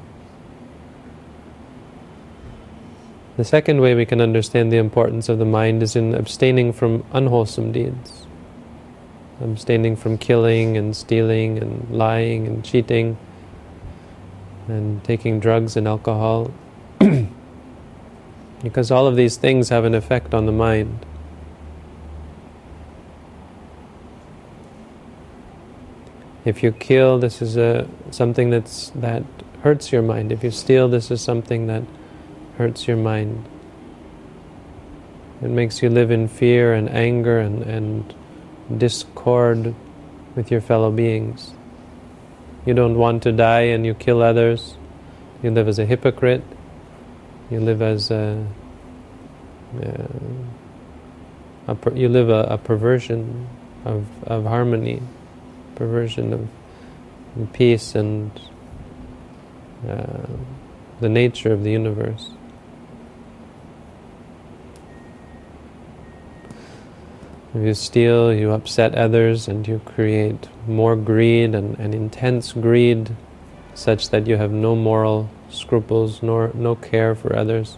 The 3.37 3.43
second 3.43 3.81
way 3.81 3.95
we 3.95 4.05
can 4.05 4.21
understand 4.21 4.71
the 4.71 4.77
importance 4.77 5.27
of 5.27 5.39
the 5.39 5.45
mind 5.45 5.83
is 5.83 5.95
in 5.95 6.15
abstaining 6.15 6.71
from 6.71 7.03
unwholesome 7.11 7.73
deeds. 7.73 8.25
Abstaining 9.41 9.97
from 9.97 10.17
killing 10.17 10.77
and 10.77 10.95
stealing 10.95 11.57
and 11.57 11.89
lying 11.89 12.47
and 12.47 12.63
cheating 12.63 13.17
and 14.69 15.03
taking 15.03 15.41
drugs 15.41 15.75
and 15.75 15.85
alcohol. 15.85 16.51
because 18.63 18.89
all 18.89 19.05
of 19.05 19.17
these 19.17 19.35
things 19.35 19.67
have 19.69 19.83
an 19.83 19.93
effect 19.93 20.33
on 20.33 20.45
the 20.45 20.51
mind. 20.51 21.05
If 26.45 26.63
you 26.63 26.71
kill, 26.71 27.19
this 27.19 27.41
is 27.41 27.57
a 27.57 27.87
something 28.11 28.49
that's 28.49 28.91
that 28.91 29.23
hurts 29.61 29.91
your 29.91 30.01
mind. 30.01 30.31
If 30.31 30.43
you 30.43 30.51
steal, 30.51 30.87
this 30.87 31.11
is 31.11 31.19
something 31.21 31.67
that 31.67 31.83
hurts 32.57 32.87
your 32.87 32.97
mind. 32.97 33.45
It 35.41 35.49
makes 35.49 35.81
you 35.83 35.89
live 35.89 36.11
in 36.11 36.27
fear 36.27 36.73
and 36.73 36.89
anger 36.89 37.39
and, 37.39 37.61
and 37.63 38.13
discord 38.79 39.75
with 40.35 40.49
your 40.51 40.61
fellow 40.61 40.91
beings. 40.91 41.53
You 42.65 42.73
don't 42.73 42.97
want 42.97 43.23
to 43.23 43.31
die 43.31 43.67
and 43.73 43.85
you 43.85 43.93
kill 43.93 44.21
others. 44.21 44.77
You 45.43 45.51
live 45.51 45.67
as 45.67 45.77
a 45.77 45.85
hypocrite. 45.85 46.43
You 47.51 47.59
live 47.59 47.81
as 47.81 48.09
a, 48.09 48.45
uh, 49.75 50.07
a 51.67 51.75
per, 51.75 51.93
you 51.93 52.09
live 52.09 52.29
a, 52.29 52.47
a, 52.49 52.57
perversion 52.57 53.47
of, 53.83 54.07
of 54.23 54.45
harmony, 54.45 55.03
perversion 55.75 56.33
of 56.33 56.49
peace 57.53 57.93
and 57.93 58.31
uh, 59.87 60.25
the 61.01 61.09
nature 61.09 61.53
of 61.53 61.63
the 61.63 61.71
universe. 61.71 62.31
If 67.55 67.63
you 67.63 67.73
steal, 67.73 68.33
you 68.33 68.51
upset 68.51 68.95
others, 68.95 69.47
and 69.47 69.65
you 69.65 69.79
create 69.85 70.49
more 70.67 70.97
greed 70.97 71.55
and, 71.55 71.79
and 71.79 71.95
intense 71.95 72.51
greed, 72.51 73.15
such 73.73 74.09
that 74.09 74.27
you 74.27 74.35
have 74.35 74.51
no 74.51 74.75
moral 74.75 75.29
scruples 75.49 76.21
nor 76.21 76.51
no 76.53 76.75
care 76.75 77.15
for 77.15 77.33
others. 77.33 77.77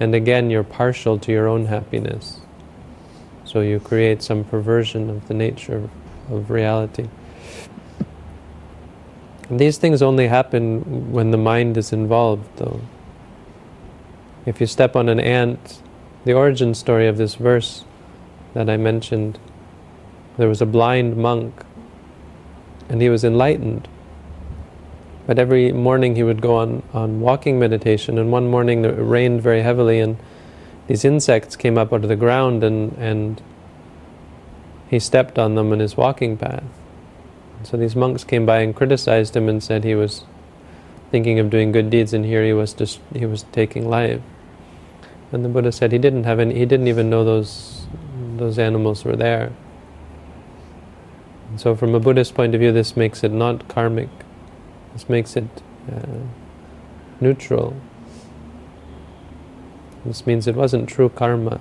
And 0.00 0.12
again, 0.12 0.50
you're 0.50 0.64
partial 0.64 1.20
to 1.20 1.30
your 1.30 1.46
own 1.46 1.66
happiness. 1.66 2.40
So 3.44 3.60
you 3.60 3.78
create 3.78 4.24
some 4.24 4.42
perversion 4.42 5.08
of 5.08 5.28
the 5.28 5.34
nature 5.34 5.88
of, 6.28 6.50
reality. 6.50 7.08
And 9.48 9.60
these 9.60 9.78
things 9.78 10.02
only 10.02 10.26
happen 10.26 11.12
when 11.12 11.30
the 11.30 11.38
mind 11.38 11.76
is 11.76 11.92
involved, 11.92 12.48
though. 12.56 12.80
If 14.46 14.60
you 14.60 14.66
step 14.66 14.96
on 14.96 15.08
an 15.08 15.20
ant, 15.20 15.80
the 16.24 16.32
origin 16.32 16.74
story 16.74 17.06
of 17.06 17.16
this 17.16 17.36
verse 17.36 17.84
that 18.54 18.68
I 18.68 18.76
mentioned, 18.76 19.38
there 20.36 20.48
was 20.48 20.60
a 20.60 20.66
blind 20.66 21.16
monk 21.16 21.64
and 22.90 23.00
he 23.00 23.08
was 23.08 23.24
enlightened. 23.24 23.88
But 25.26 25.38
every 25.38 25.72
morning 25.72 26.16
he 26.16 26.24
would 26.24 26.42
go 26.42 26.56
on, 26.56 26.82
on 26.92 27.20
walking 27.20 27.58
meditation, 27.58 28.18
and 28.18 28.32
one 28.32 28.48
morning 28.48 28.84
it 28.84 28.96
rained 28.98 29.42
very 29.42 29.62
heavily, 29.62 30.00
and 30.00 30.18
these 30.88 31.04
insects 31.04 31.54
came 31.54 31.78
up 31.78 31.92
out 31.92 32.02
of 32.02 32.08
the 32.08 32.16
ground, 32.16 32.64
and, 32.64 32.92
and 32.98 33.40
he 34.88 34.98
stepped 34.98 35.38
on 35.38 35.54
them 35.54 35.72
in 35.72 35.78
his 35.78 35.96
walking 35.96 36.36
path. 36.36 36.64
So 37.62 37.76
these 37.76 37.94
monks 37.94 38.24
came 38.24 38.44
by 38.44 38.60
and 38.60 38.74
criticized 38.74 39.36
him 39.36 39.48
and 39.48 39.62
said 39.62 39.84
he 39.84 39.94
was 39.94 40.24
thinking 41.12 41.38
of 41.38 41.48
doing 41.48 41.70
good 41.70 41.90
deeds, 41.90 42.12
and 42.12 42.24
here 42.24 42.44
he 42.44 42.52
was 42.52 42.74
just 42.74 42.98
he 43.14 43.24
was 43.24 43.44
taking 43.52 43.88
life. 43.88 44.20
And 45.30 45.44
the 45.44 45.48
Buddha 45.48 45.70
said 45.70 45.92
he 45.92 45.98
didn't 45.98 46.24
have 46.24 46.40
any, 46.40 46.54
he 46.54 46.66
didn't 46.66 46.88
even 46.88 47.08
know 47.08 47.24
those 47.24 47.79
those 48.36 48.58
animals 48.58 49.04
were 49.04 49.16
there. 49.16 49.52
And 51.48 51.60
so, 51.60 51.74
from 51.74 51.94
a 51.94 52.00
Buddhist 52.00 52.34
point 52.34 52.54
of 52.54 52.60
view, 52.60 52.72
this 52.72 52.96
makes 52.96 53.24
it 53.24 53.32
not 53.32 53.68
karmic. 53.68 54.08
This 54.92 55.08
makes 55.08 55.36
it 55.36 55.48
uh, 55.90 56.18
neutral. 57.20 57.76
This 60.04 60.26
means 60.26 60.46
it 60.46 60.54
wasn't 60.54 60.88
true 60.88 61.08
karma 61.08 61.60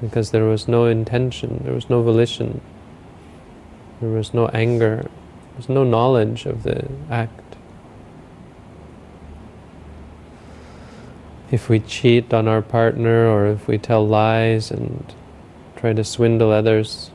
because 0.00 0.30
there 0.32 0.44
was 0.44 0.66
no 0.66 0.86
intention, 0.86 1.62
there 1.64 1.74
was 1.74 1.88
no 1.88 2.02
volition, 2.02 2.60
there 4.00 4.10
was 4.10 4.34
no 4.34 4.48
anger, 4.48 5.02
there 5.02 5.56
was 5.56 5.68
no 5.68 5.84
knowledge 5.84 6.44
of 6.46 6.62
the 6.62 6.88
act. 7.10 7.53
If 11.54 11.68
we 11.68 11.78
cheat 11.78 12.34
on 12.34 12.48
our 12.48 12.62
partner 12.62 13.28
or 13.28 13.46
if 13.46 13.68
we 13.68 13.78
tell 13.78 14.04
lies 14.04 14.72
and 14.72 15.14
try 15.76 15.92
to 15.92 16.02
swindle 16.02 16.50
others. 16.50 17.12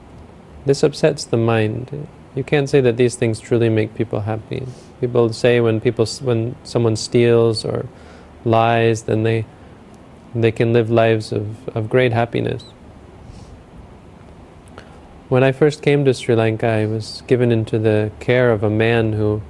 This 0.66 0.82
upsets 0.82 1.26
the 1.26 1.36
mind. 1.36 2.08
You 2.36 2.46
can't 2.46 2.70
say 2.70 2.80
that 2.80 2.96
these 2.96 3.16
things 3.16 3.42
truly 3.42 3.68
make 3.68 3.96
people 3.96 4.22
happy. 4.22 4.66
People 5.02 5.34
say 5.34 5.60
when 5.60 5.82
people 5.82 6.06
when 6.22 6.56
someone 6.64 6.96
steals 6.96 7.66
or 7.66 7.88
lies, 8.46 9.04
then 9.04 9.24
they 9.24 9.46
they 10.34 10.54
can 10.54 10.72
live 10.72 10.90
lives 10.90 11.34
of, 11.34 11.68
of 11.76 11.90
great 11.90 12.14
happiness. 12.14 12.64
When 15.28 15.44
I 15.44 15.52
first 15.52 15.82
came 15.82 16.06
to 16.06 16.14
Sri 16.14 16.34
Lanka, 16.34 16.68
I 16.68 16.86
was 16.86 17.24
given 17.28 17.52
into 17.52 17.78
the 17.78 18.12
care 18.22 18.52
of 18.52 18.64
a 18.64 18.70
man 18.70 19.14
who 19.14 19.42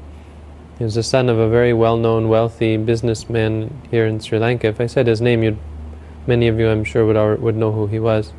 is 0.80 0.96
the 0.96 1.04
son 1.04 1.28
of 1.28 1.38
a 1.38 1.50
very 1.50 1.74
well-known, 1.74 2.30
wealthy 2.30 2.78
businessman 2.78 3.82
here 3.92 4.06
in 4.06 4.20
Sri 4.20 4.40
Lanka. 4.40 4.68
If 4.68 4.80
I 4.80 4.88
said 4.88 5.08
his 5.08 5.20
name, 5.20 5.44
you'd, 5.44 5.58
many 6.26 6.48
of 6.48 6.58
you, 6.58 6.70
I'm 6.70 6.86
sure, 6.86 7.06
would 7.06 7.42
would 7.42 7.56
know 7.58 7.74
who 7.74 7.88
he 7.88 8.00
was. 8.00 8.32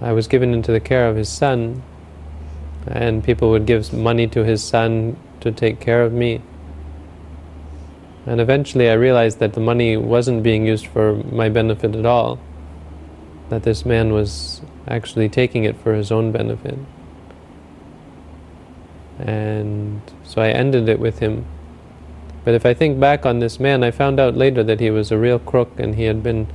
I 0.00 0.12
was 0.12 0.26
given 0.26 0.54
into 0.54 0.72
the 0.72 0.80
care 0.80 1.08
of 1.08 1.16
his 1.16 1.28
son, 1.28 1.82
and 2.86 3.22
people 3.22 3.50
would 3.50 3.66
give 3.66 3.92
money 3.92 4.26
to 4.28 4.44
his 4.44 4.64
son 4.64 5.16
to 5.40 5.52
take 5.52 5.78
care 5.78 6.02
of 6.02 6.12
me. 6.12 6.40
And 8.24 8.40
eventually 8.40 8.88
I 8.88 8.94
realized 8.94 9.40
that 9.40 9.52
the 9.52 9.60
money 9.60 9.96
wasn't 9.96 10.42
being 10.42 10.64
used 10.66 10.86
for 10.86 11.14
my 11.14 11.48
benefit 11.48 11.94
at 11.94 12.06
all, 12.06 12.38
that 13.50 13.62
this 13.64 13.84
man 13.84 14.12
was 14.12 14.62
actually 14.88 15.28
taking 15.28 15.64
it 15.64 15.76
for 15.76 15.94
his 15.94 16.10
own 16.10 16.32
benefit. 16.32 16.78
And 19.18 20.00
so 20.24 20.42
I 20.42 20.48
ended 20.48 20.88
it 20.88 20.98
with 20.98 21.18
him. 21.18 21.46
But 22.44 22.54
if 22.54 22.66
I 22.66 22.74
think 22.74 22.98
back 22.98 23.24
on 23.24 23.38
this 23.38 23.60
man, 23.60 23.84
I 23.84 23.90
found 23.90 24.18
out 24.18 24.36
later 24.36 24.64
that 24.64 24.80
he 24.80 24.90
was 24.90 25.12
a 25.12 25.18
real 25.18 25.38
crook 25.38 25.78
and 25.78 25.94
he 25.94 26.04
had 26.04 26.22
been 26.22 26.48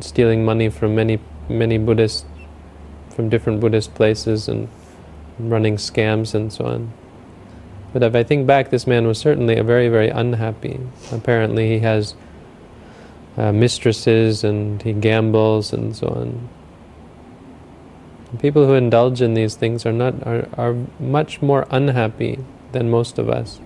stealing 0.00 0.44
money 0.44 0.68
from 0.68 0.94
many, 0.94 1.18
many 1.48 1.78
Buddhist 1.78 2.26
from 3.08 3.28
different 3.28 3.60
Buddhist 3.60 3.94
places 3.94 4.48
and 4.48 4.68
running 5.38 5.76
scams 5.76 6.34
and 6.34 6.52
so 6.52 6.66
on. 6.66 6.92
But 7.92 8.02
if 8.02 8.14
I 8.14 8.22
think 8.22 8.46
back, 8.46 8.70
this 8.70 8.86
man 8.86 9.06
was 9.06 9.18
certainly 9.18 9.56
a 9.56 9.64
very, 9.64 9.88
very 9.88 10.08
unhappy. 10.10 10.78
Apparently, 11.10 11.68
he 11.68 11.80
has 11.80 12.14
uh, 13.36 13.52
mistresses 13.52 14.44
and 14.44 14.80
he 14.82 14.92
gambles 14.92 15.72
and 15.72 15.96
so 15.96 16.08
on. 16.08 16.48
People 18.38 18.66
who 18.66 18.74
indulge 18.74 19.20
in 19.20 19.34
these 19.34 19.56
things 19.56 19.84
are 19.84 19.92
not 19.92 20.24
are, 20.26 20.48
are 20.56 20.76
much 21.00 21.42
more 21.42 21.66
unhappy 21.70 22.38
than 22.72 22.88
most 22.88 23.18
of 23.18 23.28
us 23.28 23.60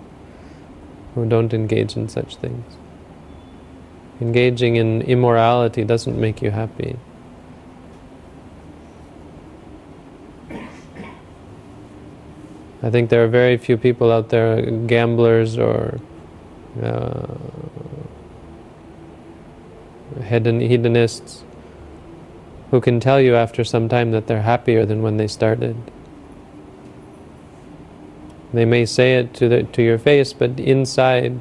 who 1.15 1.27
don't 1.27 1.53
engage 1.53 1.97
in 1.97 2.09
such 2.09 2.37
things. 2.37 2.77
Engaging 4.21 4.77
in 4.77 5.03
immorality 5.03 5.85
doesn't 5.85 6.19
make 6.19 6.41
you 6.41 6.51
happy. 6.51 6.97
I 12.83 12.91
think 12.91 13.09
there 13.11 13.25
are 13.25 13.29
very 13.29 13.57
few 13.57 13.79
people 13.79 14.13
out 14.13 14.29
there, 14.29 14.61
gamblers 14.61 15.57
or 15.57 15.99
uh, 16.83 17.35
hedonists, 20.23 21.45
who 22.75 22.81
can 22.81 22.99
tell 22.99 23.21
you 23.21 23.37
after 23.37 23.63
some 23.63 23.89
time 23.89 24.11
that 24.11 24.27
they're 24.27 24.43
happier 24.43 24.85
than 24.85 25.01
when 25.01 25.17
they 25.17 25.29
started. 25.29 25.77
They 28.53 28.65
may 28.65 28.85
say 28.85 29.15
it 29.15 29.33
to 29.35 29.49
the, 29.49 29.63
to 29.63 29.81
your 29.81 29.97
face, 29.97 30.33
but 30.33 30.59
inside, 30.59 31.39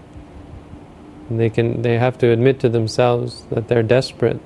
they 1.32 1.50
can 1.50 1.82
they 1.82 1.98
have 1.98 2.20
to 2.20 2.30
admit 2.30 2.60
to 2.60 2.70
themselves 2.70 3.46
that 3.50 3.68
they're 3.68 3.82
desperate. 3.82 4.40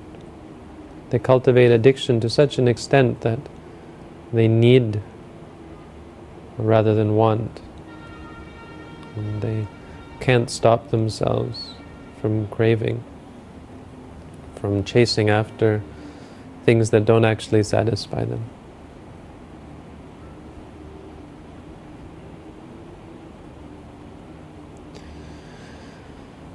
They 1.10 1.18
cultivate 1.18 1.70
addiction 1.70 2.20
to 2.20 2.30
such 2.30 2.56
an 2.56 2.66
extent 2.66 3.20
that 3.20 3.40
they 4.32 4.48
need 4.48 5.02
rather 6.56 6.94
than 6.94 7.16
want. 7.16 7.60
And 9.14 9.42
they 9.42 9.68
can't 10.20 10.48
stop 10.48 10.88
themselves 10.88 11.74
from 12.18 12.48
craving, 12.48 13.04
from 14.54 14.84
chasing 14.84 15.28
after 15.28 15.82
things 16.68 16.90
that 16.90 17.04
don't 17.04 17.24
actually 17.24 17.62
satisfy 17.62 18.24
them. 18.24 18.44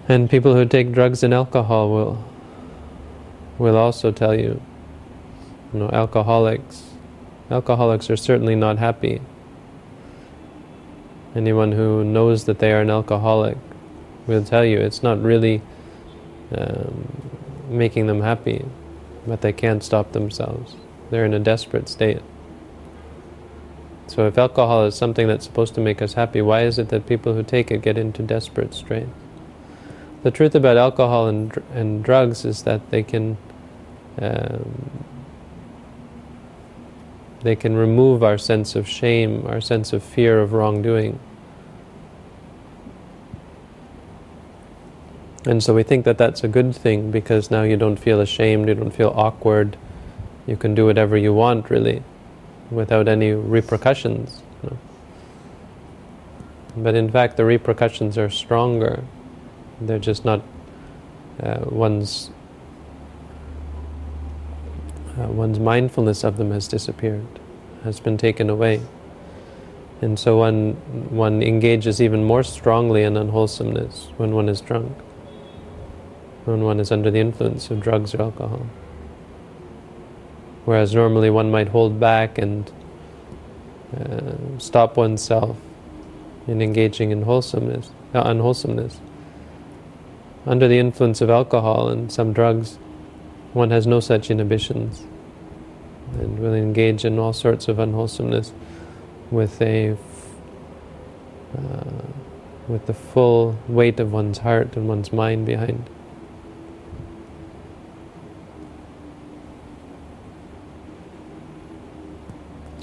And 0.08 0.30
people 0.30 0.54
who 0.56 0.66
take 0.66 0.92
drugs 0.92 1.24
and 1.24 1.34
alcohol 1.34 1.90
will 1.90 2.16
will 3.58 3.78
also 3.78 4.12
tell 4.12 4.36
you, 4.36 4.62
you 5.74 5.80
know, 5.80 5.90
alcoholics 5.90 6.84
alcoholics 7.50 8.10
are 8.10 8.18
certainly 8.18 8.56
not 8.56 8.78
happy 8.78 9.22
Anyone 11.36 11.72
who 11.72 12.04
knows 12.04 12.46
that 12.46 12.60
they 12.60 12.72
are 12.72 12.82
an 12.82 12.92
alcoholic 12.92 13.58
will 14.28 14.44
tell 14.44 14.64
you 14.64 14.80
it's 14.80 15.02
not 15.02 15.22
really 15.22 15.62
um, 16.56 17.08
making 17.70 18.06
them 18.06 18.22
happy, 18.22 18.66
but 19.26 19.42
they 19.42 19.54
can't 19.54 19.84
stop 19.84 20.12
themselves. 20.12 20.76
They're 21.10 21.26
in 21.26 21.34
a 21.34 21.40
desperate 21.40 21.90
state. 21.90 22.22
So 24.08 24.28
if 24.28 24.38
alcohol 24.38 24.86
is 24.86 24.96
something 24.96 25.28
that's 25.28 25.46
supposed 25.46 25.76
to 25.76 25.82
make 25.82 26.02
us 26.02 26.14
happy, 26.14 26.42
why 26.42 26.64
is 26.64 26.78
it 26.78 26.90
that 26.90 27.08
people 27.08 27.34
who 27.34 27.44
take 27.44 27.72
it 27.72 27.82
get 27.82 27.98
into 27.98 28.22
desperate 28.22 28.74
straits? 28.74 29.10
The 30.24 30.32
truth 30.32 30.56
about 30.56 30.78
alcohol 30.78 31.28
and, 31.28 31.62
and 31.74 32.04
drugs 32.04 32.46
is 32.46 32.64
that 32.64 32.90
they 32.92 33.04
can 33.04 33.38
um, 34.22 35.06
they 37.42 37.56
can 37.56 37.76
remove 37.76 38.24
our 38.24 38.38
sense 38.38 38.76
of 38.76 38.88
shame, 38.88 39.46
our 39.48 39.60
sense 39.60 39.92
of 39.92 40.02
fear 40.02 40.40
of 40.40 40.54
wrongdoing. 40.54 41.20
And 45.46 45.62
so 45.62 45.74
we 45.74 45.84
think 45.84 46.06
that 46.06 46.18
that's 46.18 46.44
a 46.44 46.48
good 46.48 46.76
thing 46.76 47.12
because 47.12 47.52
now 47.52 47.64
you 47.64 47.76
don't 47.76 47.98
feel 47.98 48.22
ashamed, 48.22 48.70
you 48.70 48.76
don't 48.76 48.92
feel 48.92 49.14
awkward, 49.16 49.78
you 50.48 50.56
can 50.56 50.74
do 50.74 50.86
whatever 50.86 51.18
you 51.18 51.34
want 51.34 51.70
really 51.70 52.04
without 52.72 53.08
any 53.08 53.32
repercussions. 53.32 54.42
You 54.62 54.70
know. 54.70 54.78
But 56.78 56.96
in 56.96 57.12
fact, 57.12 57.38
the 57.38 57.46
repercussions 57.46 58.18
are 58.18 58.30
stronger. 58.30 59.04
They're 59.82 60.00
just 60.00 60.24
not 60.24 60.42
uh, 61.42 61.66
one's 61.66 62.30
uh, 65.18 65.28
one's 65.28 65.60
mindfulness 65.60 66.24
of 66.24 66.38
them 66.38 66.52
has 66.52 66.68
disappeared, 66.68 67.26
has 67.84 68.00
been 68.00 68.18
taken 68.18 68.50
away. 68.50 68.82
And 70.02 70.18
so 70.18 70.40
one, 70.40 70.74
one 71.12 71.44
engages 71.44 72.02
even 72.02 72.24
more 72.24 72.44
strongly 72.44 73.04
in 73.04 73.16
unwholesomeness 73.16 74.10
when 74.18 74.34
one 74.34 74.50
is 74.50 74.60
drunk, 74.60 74.98
when 76.46 76.64
one 76.64 76.80
is 76.80 76.92
under 76.92 77.10
the 77.10 77.20
influence 77.20 77.70
of 77.72 77.80
drugs 77.80 78.14
or 78.14 78.22
alcohol. 78.22 78.68
Whereas 80.66 80.94
normally 80.94 81.30
one 81.30 81.52
might 81.52 81.70
hold 81.70 82.00
back 82.00 82.38
and 82.38 82.72
uh, 83.98 84.58
stop 84.58 84.98
oneself 84.98 85.58
in 86.48 86.62
engaging 86.62 87.12
in 87.12 87.24
wholesomeness, 87.24 87.92
uh, 88.14 88.22
unwholesomeness. 88.26 89.00
Under 90.46 90.68
the 90.68 90.80
influence 90.80 91.22
of 91.22 91.30
alcohol 91.30 91.88
and 91.88 92.12
some 92.12 92.34
drugs, 92.34 92.78
one 93.54 93.72
has 93.72 93.88
no 93.88 94.00
such 94.00 94.30
inhibitions 94.30 95.04
and 96.20 96.40
will 96.40 96.54
engage 96.54 97.06
in 97.06 97.18
all 97.18 97.34
sorts 97.34 97.68
of 97.68 97.80
unwholesomeness 97.80 98.52
with 99.32 99.62
a 99.62 99.98
uh, 101.58 102.02
with 102.68 102.86
the 102.86 102.94
full 102.94 103.58
weight 103.68 104.00
of 104.00 104.12
one's 104.12 104.40
heart 104.40 104.76
and 104.76 104.88
one's 104.88 105.12
mind 105.12 105.46
behind. 105.46 105.90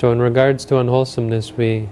So 0.01 0.11
in 0.13 0.23
regards 0.23 0.65
to 0.65 0.79
unwholesomeness, 0.79 1.53
we 1.59 1.87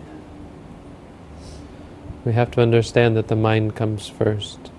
we 2.25 2.33
have 2.33 2.51
to 2.53 2.63
understand 2.63 3.19
that 3.19 3.29
the 3.29 3.37
mind 3.37 3.77
comes 3.77 4.09
first. 4.09 4.71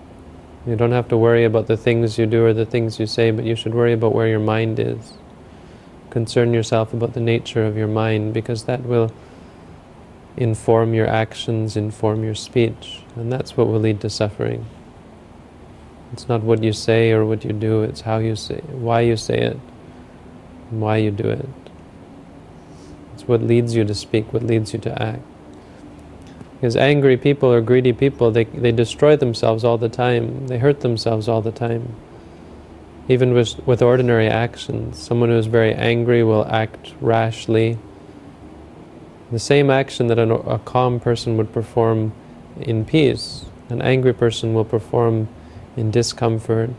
You 0.66 0.76
don't 0.76 0.94
have 0.94 1.08
to 1.10 1.18
worry 1.18 1.46
about 1.46 1.68
the 1.68 1.78
things 1.78 2.18
you 2.18 2.26
do 2.26 2.44
or 2.44 2.54
the 2.54 2.66
things 2.66 3.00
you 3.00 3.06
say, 3.06 3.30
but 3.30 3.46
you 3.46 3.56
should 3.56 3.76
worry 3.76 3.94
about 3.94 4.16
where 4.16 4.28
your 4.28 4.40
mind 4.40 4.80
is. 4.80 5.14
Concern 6.10 6.56
yourself 6.56 6.92
about 6.92 7.14
the 7.14 7.20
nature 7.20 7.64
of 7.64 7.78
your 7.78 7.88
mind 7.88 8.34
because 8.34 8.64
that 8.64 8.82
will 8.82 9.12
inform 10.36 10.96
your 10.96 11.08
actions, 11.08 11.78
inform 11.78 12.24
your 12.24 12.34
speech, 12.34 13.04
and 13.16 13.32
that's 13.32 13.56
what 13.56 13.68
will 13.68 13.80
lead 13.80 14.02
to 14.02 14.10
suffering. 14.10 14.66
It's 16.14 16.28
not 16.28 16.42
what 16.42 16.64
you 16.64 16.74
say 16.74 17.12
or 17.12 17.28
what 17.28 17.46
you 17.46 17.54
do, 17.54 17.84
it's 17.84 18.02
how 18.02 18.18
you 18.18 18.36
say 18.36 18.62
why 18.72 19.02
you 19.02 19.16
say 19.16 19.38
it, 19.38 19.60
and 20.72 20.82
why 20.82 20.98
you 20.98 21.12
do 21.12 21.30
it. 21.30 21.69
What 23.30 23.44
leads 23.44 23.76
you 23.76 23.84
to 23.84 23.94
speak, 23.94 24.34
what 24.34 24.42
leads 24.42 24.74
you 24.74 24.80
to 24.80 25.00
act. 25.00 25.22
Because 26.54 26.76
angry 26.76 27.16
people 27.16 27.54
or 27.54 27.62
greedy 27.62 27.94
people, 27.94 28.32
they, 28.32 28.46
they 28.46 28.72
destroy 28.72 29.16
themselves 29.16 29.64
all 29.64 29.78
the 29.78 29.88
time. 29.88 30.48
They 30.48 30.58
hurt 30.58 30.80
themselves 30.80 31.28
all 31.28 31.40
the 31.40 31.52
time. 31.52 31.96
Even 33.08 33.36
with, 33.36 33.60
with 33.68 33.84
ordinary 33.84 34.28
actions. 34.28 34.98
Someone 34.98 35.30
who 35.30 35.36
is 35.36 35.46
very 35.46 35.76
angry 35.76 36.24
will 36.24 36.44
act 36.48 36.96
rashly. 37.02 37.78
The 39.32 39.38
same 39.38 39.70
action 39.70 40.08
that 40.08 40.18
an, 40.18 40.32
a 40.32 40.58
calm 40.66 41.00
person 41.00 41.38
would 41.38 41.54
perform 41.54 42.14
in 42.60 42.84
peace, 42.84 43.46
an 43.70 43.80
angry 43.84 44.16
person 44.16 44.56
will 44.56 44.66
perform 44.66 45.28
in 45.78 45.92
discomfort, 45.92 46.72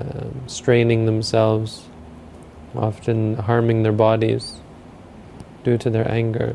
um, 0.00 0.40
straining 0.46 1.04
themselves, 1.04 1.84
often 2.74 3.34
harming 3.34 3.82
their 3.82 3.92
bodies 3.92 4.62
due 5.66 5.76
to 5.76 5.90
their 5.90 6.08
anger. 6.08 6.54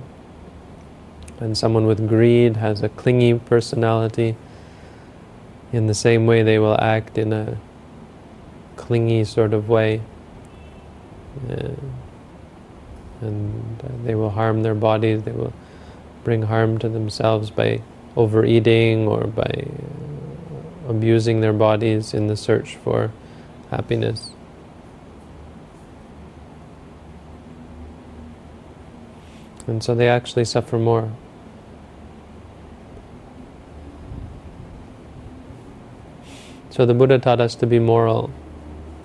And 1.42 1.58
someone 1.58 1.86
with 1.86 2.08
greed 2.08 2.56
has 2.56 2.82
a 2.82 2.88
clingy 2.88 3.34
personality. 3.34 4.38
In 5.74 5.88
the 5.88 5.94
same 5.94 6.26
way, 6.28 6.44
they 6.44 6.60
will 6.60 6.80
act 6.80 7.18
in 7.18 7.34
a 7.34 7.58
clingy 8.78 9.26
sort 9.26 9.54
of 9.54 9.68
way. 9.68 10.02
Uh, 11.50 11.76
and 13.20 13.84
uh, 13.84 13.90
they 14.06 14.16
will 14.16 14.30
harm 14.30 14.64
their 14.64 14.76
bodies, 14.76 15.24
they 15.24 15.34
will 15.34 15.54
bring 16.24 16.44
harm 16.44 16.80
to 16.80 16.88
themselves 16.88 17.50
by 17.50 17.82
overeating 18.16 19.10
or 19.10 19.28
by 19.28 19.66
uh, 19.68 20.90
abusing 20.90 21.42
their 21.42 21.54
bodies 21.54 22.14
in 22.14 22.28
the 22.28 22.38
search 22.38 22.78
for 22.78 23.12
happiness. 23.72 24.32
And 29.68 29.84
so 29.84 29.96
they 29.96 30.10
actually 30.10 30.46
suffer 30.46 30.78
more. 30.78 31.12
So 36.70 36.86
the 36.86 36.94
Buddha 36.94 37.20
taught 37.20 37.42
us 37.42 37.54
to 37.56 37.68
be 37.68 37.80
moral. 37.80 38.32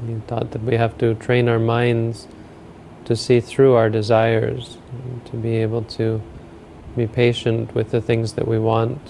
He 0.06 0.20
taught 0.26 0.52
that 0.52 0.62
we 0.62 0.76
have 0.76 0.96
to 0.98 1.14
train 1.14 1.48
our 1.48 1.58
minds 1.58 2.28
to 3.06 3.16
see 3.16 3.40
through 3.40 3.74
our 3.74 3.90
desires, 3.90 4.78
to 5.26 5.36
be 5.36 5.56
able 5.56 5.82
to 5.82 6.22
be 6.96 7.06
patient 7.06 7.74
with 7.74 7.90
the 7.90 8.00
things 8.00 8.34
that 8.34 8.46
we 8.46 8.58
want, 8.58 9.00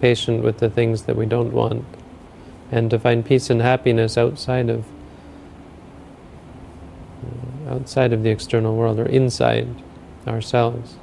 patient 0.00 0.42
with 0.42 0.58
the 0.58 0.70
things 0.70 1.02
that 1.02 1.16
we 1.16 1.26
don't 1.26 1.52
want, 1.52 1.84
and 2.70 2.90
to 2.90 2.98
find 2.98 3.24
peace 3.24 3.50
and 3.50 3.62
happiness 3.62 4.18
outside 4.18 4.68
of 4.68 4.84
uh, 7.24 7.74
outside 7.74 8.12
of 8.12 8.22
the 8.22 8.30
external 8.30 8.76
world 8.76 8.98
or 8.98 9.06
inside 9.06 9.68
ourselves. 10.26 10.96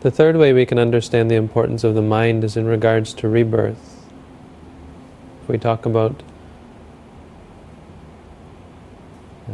The 0.00 0.10
third 0.10 0.36
way 0.36 0.52
we 0.52 0.66
can 0.66 0.80
understand 0.80 1.30
the 1.30 1.36
importance 1.36 1.84
of 1.84 1.94
the 1.94 2.02
mind 2.02 2.42
is 2.42 2.56
in 2.56 2.66
regards 2.66 3.14
to 3.14 3.28
rebirth. 3.28 4.04
If 5.42 5.48
we 5.48 5.58
talk 5.58 5.86
about 5.86 6.22
uh, 9.48 9.52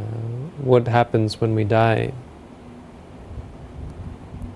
what 0.58 0.88
happens 0.88 1.38
when 1.38 1.54
we 1.54 1.64
die. 1.64 2.12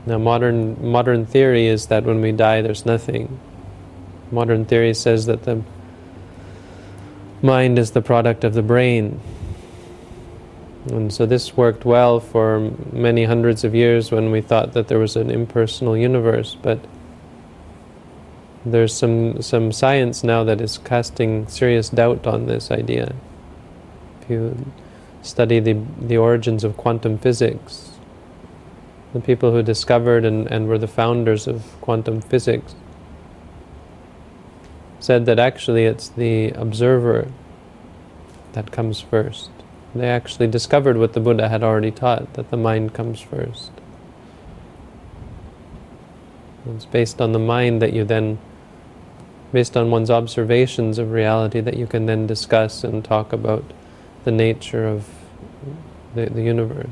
Now, 0.06 0.18
modern 0.18 0.90
modern 0.90 1.26
theory 1.26 1.66
is 1.66 1.86
that 1.88 2.04
when 2.04 2.22
we 2.22 2.32
die, 2.32 2.62
there's 2.62 2.86
nothing. 2.86 3.38
Modern 4.30 4.64
theory 4.64 4.94
says 4.94 5.26
that 5.26 5.42
the 5.42 5.62
mind 7.42 7.78
is 7.78 7.90
the 7.90 8.02
product 8.02 8.44
of 8.44 8.54
the 8.54 8.62
brain, 8.62 9.20
and 10.86 11.12
so 11.12 11.26
this 11.26 11.56
worked 11.56 11.84
well 11.84 12.18
for 12.18 12.72
many 12.92 13.24
hundreds 13.24 13.62
of 13.62 13.74
years 13.74 14.10
when 14.10 14.30
we 14.30 14.40
thought 14.40 14.72
that 14.72 14.88
there 14.88 14.98
was 14.98 15.16
an 15.16 15.30
impersonal 15.30 15.96
universe, 15.96 16.56
but 16.60 16.80
there's 18.64 18.94
some, 18.94 19.40
some 19.42 19.72
science 19.72 20.24
now 20.24 20.44
that 20.44 20.60
is 20.60 20.78
casting 20.78 21.46
serious 21.46 21.88
doubt 21.88 22.26
on 22.26 22.46
this 22.46 22.70
idea. 22.70 23.14
If 24.20 24.30
you 24.30 24.72
study 25.22 25.60
the, 25.60 25.80
the 26.00 26.16
origins 26.16 26.64
of 26.64 26.76
quantum 26.76 27.18
physics, 27.18 27.92
the 29.12 29.20
people 29.20 29.52
who 29.52 29.62
discovered 29.62 30.24
and, 30.24 30.46
and 30.50 30.68
were 30.68 30.78
the 30.78 30.88
founders 30.88 31.46
of 31.46 31.64
quantum 31.80 32.20
physics 32.20 32.74
said 35.02 35.26
that 35.26 35.36
actually 35.36 35.84
it's 35.84 36.08
the 36.10 36.50
observer 36.50 37.26
that 38.52 38.70
comes 38.70 39.00
first. 39.00 39.50
They 39.96 40.08
actually 40.08 40.46
discovered 40.46 40.96
what 40.96 41.12
the 41.12 41.18
Buddha 41.18 41.48
had 41.48 41.64
already 41.64 41.90
taught, 41.90 42.34
that 42.34 42.50
the 42.50 42.56
mind 42.56 42.94
comes 42.94 43.20
first. 43.20 43.72
It's 46.70 46.84
based 46.84 47.20
on 47.20 47.32
the 47.32 47.40
mind 47.40 47.82
that 47.82 47.92
you 47.92 48.04
then, 48.04 48.38
based 49.52 49.76
on 49.76 49.90
one's 49.90 50.08
observations 50.08 50.98
of 50.98 51.10
reality, 51.10 51.58
that 51.58 51.76
you 51.76 51.88
can 51.88 52.06
then 52.06 52.28
discuss 52.28 52.84
and 52.84 53.04
talk 53.04 53.32
about 53.32 53.64
the 54.22 54.30
nature 54.30 54.86
of 54.86 55.08
the, 56.14 56.26
the 56.26 56.42
universe. 56.42 56.86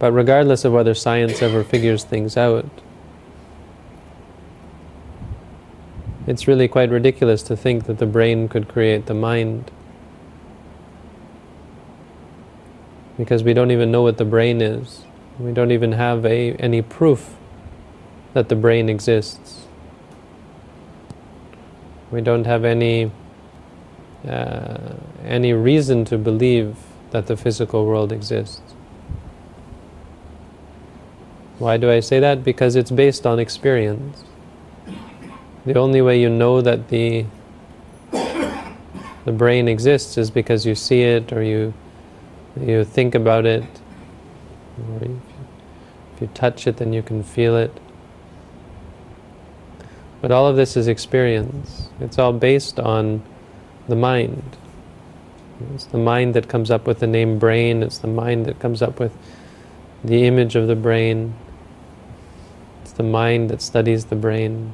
But 0.00 0.10
regardless 0.10 0.64
of 0.64 0.72
whether 0.72 0.92
science 0.92 1.40
ever 1.40 1.62
figures 1.62 2.02
things 2.02 2.36
out, 2.36 2.66
It's 6.26 6.48
really 6.48 6.68
quite 6.68 6.90
ridiculous 6.90 7.42
to 7.44 7.56
think 7.56 7.84
that 7.84 7.98
the 7.98 8.06
brain 8.06 8.48
could 8.48 8.66
create 8.68 9.06
the 9.06 9.14
mind. 9.14 9.70
Because 13.18 13.44
we 13.44 13.52
don't 13.52 13.70
even 13.70 13.90
know 13.90 14.02
what 14.02 14.16
the 14.16 14.24
brain 14.24 14.62
is. 14.62 15.04
We 15.38 15.52
don't 15.52 15.70
even 15.70 15.92
have 15.92 16.24
a, 16.24 16.52
any 16.54 16.80
proof 16.80 17.34
that 18.32 18.48
the 18.48 18.56
brain 18.56 18.88
exists. 18.88 19.66
We 22.10 22.20
don't 22.20 22.44
have 22.44 22.64
any, 22.64 23.10
uh, 24.26 24.94
any 25.24 25.52
reason 25.52 26.04
to 26.06 26.16
believe 26.16 26.76
that 27.10 27.26
the 27.26 27.36
physical 27.36 27.84
world 27.86 28.12
exists. 28.12 28.62
Why 31.58 31.76
do 31.76 31.90
I 31.90 32.00
say 32.00 32.18
that? 32.18 32.42
Because 32.42 32.76
it's 32.76 32.90
based 32.90 33.26
on 33.26 33.38
experience. 33.38 34.24
The 35.64 35.78
only 35.78 36.02
way 36.02 36.20
you 36.20 36.28
know 36.30 36.60
that 36.60 36.88
the 36.88 37.26
the 38.12 39.32
brain 39.32 39.68
exists 39.68 40.18
is 40.18 40.30
because 40.30 40.66
you 40.66 40.74
see 40.74 41.02
it 41.02 41.32
or 41.32 41.42
you 41.42 41.72
You 42.60 42.84
think 42.84 43.16
about 43.16 43.46
it, 43.46 43.64
or 44.78 44.96
if 44.96 45.02
you, 45.02 45.20
if 46.14 46.20
you 46.22 46.28
touch 46.34 46.68
it, 46.68 46.76
then 46.76 46.92
you 46.92 47.02
can 47.02 47.24
feel 47.24 47.56
it. 47.56 47.72
But 50.20 50.30
all 50.30 50.46
of 50.46 50.54
this 50.54 50.76
is 50.76 50.86
experience. 50.86 51.88
It's 51.98 52.16
all 52.16 52.32
based 52.32 52.78
on 52.78 53.22
the 53.88 53.96
mind. 53.96 54.56
It's 55.74 55.86
the 55.86 55.98
mind 55.98 56.34
that 56.34 56.48
comes 56.48 56.70
up 56.70 56.86
with 56.86 57.00
the 57.00 57.08
name 57.08 57.38
brain, 57.40 57.82
it's 57.82 57.98
the 57.98 58.06
mind 58.06 58.46
that 58.46 58.60
comes 58.60 58.82
up 58.82 59.00
with 59.00 59.12
the 60.04 60.26
image 60.26 60.54
of 60.54 60.68
the 60.68 60.76
brain, 60.76 61.34
it's 62.82 62.92
the 62.92 63.02
mind 63.02 63.50
that 63.50 63.62
studies 63.62 64.06
the 64.06 64.16
brain. 64.16 64.72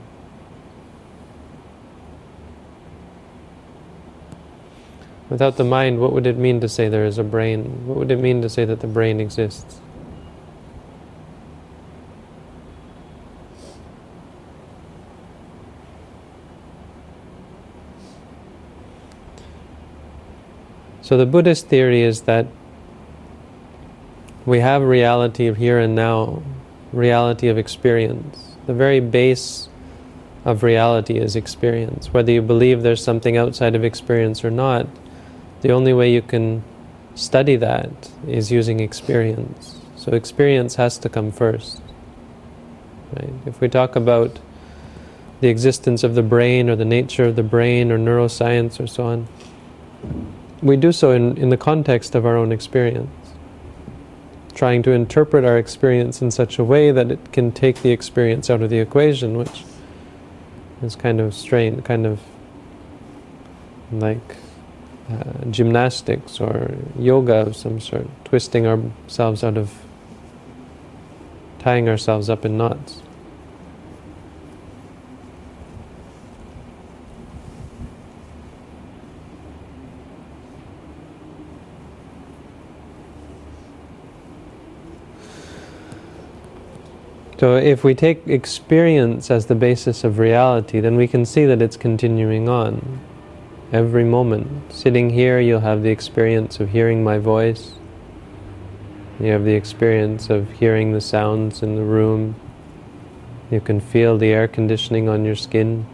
Without 5.30 5.56
the 5.56 5.64
mind, 5.64 6.00
what 6.00 6.12
would 6.12 6.26
it 6.26 6.36
mean 6.36 6.60
to 6.60 6.68
say 6.68 6.88
there 6.88 7.06
is 7.06 7.16
a 7.16 7.24
brain? 7.24 7.86
What 7.86 7.96
would 7.96 8.10
it 8.10 8.18
mean 8.18 8.42
to 8.42 8.48
say 8.48 8.64
that 8.64 8.80
the 8.80 8.88
brain 8.88 9.20
exists? 9.20 9.80
So 21.00 21.16
the 21.16 21.26
Buddhist 21.26 21.68
theory 21.68 22.02
is 22.02 22.22
that 22.22 22.46
we 24.46 24.60
have 24.60 24.82
reality 24.82 25.46
of 25.46 25.56
here 25.56 25.78
and 25.78 25.94
now, 25.94 26.42
reality 26.92 27.48
of 27.48 27.56
experience. 27.56 28.56
The 28.66 28.74
very 28.74 29.00
base 29.00 29.68
of 30.44 30.62
reality 30.62 31.18
is 31.18 31.36
experience. 31.36 32.12
Whether 32.12 32.32
you 32.32 32.42
believe 32.42 32.82
there's 32.82 33.02
something 33.02 33.36
outside 33.36 33.74
of 33.74 33.84
experience 33.84 34.44
or 34.44 34.50
not, 34.50 34.86
the 35.60 35.72
only 35.72 35.92
way 35.92 36.12
you 36.12 36.22
can 36.22 36.62
study 37.14 37.56
that 37.56 38.10
is 38.26 38.50
using 38.50 38.80
experience. 38.80 39.78
So 39.96 40.12
experience 40.12 40.76
has 40.76 40.96
to 40.98 41.08
come 41.08 41.30
first. 41.30 41.82
Right? 43.14 43.32
If 43.46 43.60
we 43.60 43.68
talk 43.68 43.96
about 43.96 44.38
the 45.40 45.48
existence 45.48 46.04
of 46.04 46.14
the 46.14 46.22
brain 46.22 46.70
or 46.70 46.76
the 46.76 46.84
nature 46.84 47.24
of 47.24 47.36
the 47.36 47.42
brain 47.42 47.90
or 47.90 47.98
neuroscience 47.98 48.80
or 48.80 48.86
so 48.86 49.04
on, 49.04 49.28
we 50.62 50.76
do 50.76 50.92
so 50.92 51.12
in, 51.12 51.36
in 51.36 51.48
the 51.48 51.56
context 51.56 52.14
of 52.14 52.26
our 52.26 52.36
own 52.36 52.52
experience, 52.52 53.10
trying 54.54 54.82
to 54.82 54.90
interpret 54.90 55.44
our 55.44 55.58
experience 55.58 56.20
in 56.22 56.30
such 56.30 56.58
a 56.58 56.64
way 56.64 56.92
that 56.92 57.10
it 57.10 57.32
can 57.32 57.50
take 57.52 57.82
the 57.82 57.90
experience 57.90 58.50
out 58.50 58.62
of 58.62 58.70
the 58.70 58.78
equation, 58.78 59.36
which 59.36 59.64
is 60.82 60.96
kind 60.96 61.20
of 61.20 61.34
strange, 61.34 61.82
kind 61.84 62.06
of 62.06 62.20
like 63.90 64.36
uh, 65.10 65.44
gymnastics 65.50 66.40
or 66.40 66.74
yoga 66.98 67.36
of 67.36 67.56
some 67.56 67.80
sort, 67.80 68.06
twisting 68.24 68.66
ourselves 68.66 69.42
out 69.42 69.56
of, 69.56 69.72
tying 71.58 71.88
ourselves 71.88 72.30
up 72.30 72.44
in 72.44 72.56
knots. 72.56 73.02
So 87.40 87.56
if 87.56 87.82
we 87.84 87.94
take 87.94 88.28
experience 88.28 89.30
as 89.30 89.46
the 89.46 89.54
basis 89.54 90.04
of 90.04 90.18
reality, 90.18 90.78
then 90.78 90.96
we 90.96 91.08
can 91.08 91.24
see 91.24 91.46
that 91.46 91.62
it's 91.62 91.78
continuing 91.78 92.50
on. 92.50 93.00
Every 93.72 94.02
moment. 94.04 94.72
Sitting 94.72 95.11
here, 95.11 95.38
you'll 95.38 95.61
have 95.61 95.83
the 95.83 95.90
experience 95.90 96.59
of 96.59 96.70
hearing 96.70 97.04
my 97.04 97.18
voice. 97.18 97.74
You 99.20 99.33
have 99.33 99.44
the 99.44 99.54
experience 99.54 100.28
of 100.28 100.50
hearing 100.50 100.92
the 100.92 101.00
sounds 101.00 101.62
in 101.62 101.76
the 101.76 101.85
room. 101.85 102.35
You 103.48 103.61
can 103.61 103.78
feel 103.78 104.18
the 104.18 104.28
air 104.28 104.48
conditioning 104.48 105.09
on 105.09 105.24
your 105.24 105.37
skin. 105.37 105.87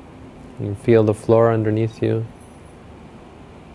You 0.58 0.74
feel 0.74 1.04
the 1.04 1.12
floor 1.12 1.52
underneath 1.52 2.00
you. 2.00 2.26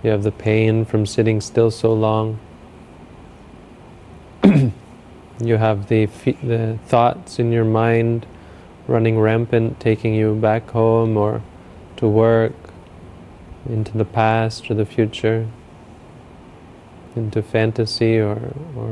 You 0.03 0.09
have 0.09 0.23
the 0.23 0.31
pain 0.31 0.83
from 0.83 1.05
sitting 1.05 1.39
still 1.39 1.69
so 1.69 1.93
long. 1.93 2.39
You 5.43 5.57
have 5.57 5.87
the, 5.87 6.05
the 6.43 6.77
thoughts 6.85 7.39
in 7.39 7.51
your 7.51 7.65
mind 7.65 8.27
running 8.87 9.19
rampant, 9.19 9.79
taking 9.79 10.13
you 10.13 10.35
back 10.35 10.69
home 10.69 11.17
or 11.17 11.41
to 11.97 12.07
work, 12.07 12.53
into 13.69 13.97
the 13.97 14.05
past 14.05 14.69
or 14.69 14.73
the 14.73 14.85
future, 14.85 15.47
into 17.15 17.41
fantasy 17.41 18.17
or, 18.17 18.53
or 18.75 18.89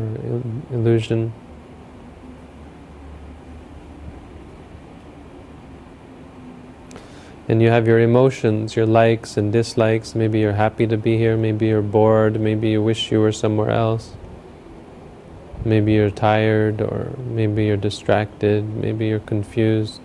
illusion. 0.72 1.34
And 7.48 7.64
you 7.64 7.70
have 7.70 7.88
your 7.88 8.00
emotions, 8.00 8.76
your 8.76 8.86
likes 8.86 9.36
and 9.36 9.52
dislikes. 9.52 10.14
Maybe 10.14 10.40
you're 10.40 10.54
happy 10.54 10.86
to 10.86 10.98
be 10.98 11.18
here, 11.18 11.36
maybe 11.36 11.66
you're 11.66 11.82
bored, 11.82 12.40
maybe 12.40 12.70
you 12.70 12.84
wish 12.84 13.12
you 13.12 13.20
were 13.20 13.32
somewhere 13.32 13.72
else. 13.72 14.14
Maybe 15.66 15.94
you're 15.94 16.12
tired, 16.12 16.80
or 16.80 17.12
maybe 17.18 17.66
you're 17.66 17.76
distracted, 17.76 18.64
maybe 18.76 19.08
you're 19.08 19.20
confused, 19.20 20.00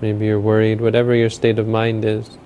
maybe 0.00 0.24
you're 0.24 0.40
worried, 0.40 0.80
whatever 0.80 1.14
your 1.14 1.30
state 1.30 1.58
of 1.58 1.68
mind 1.68 2.04
is. 2.06 2.38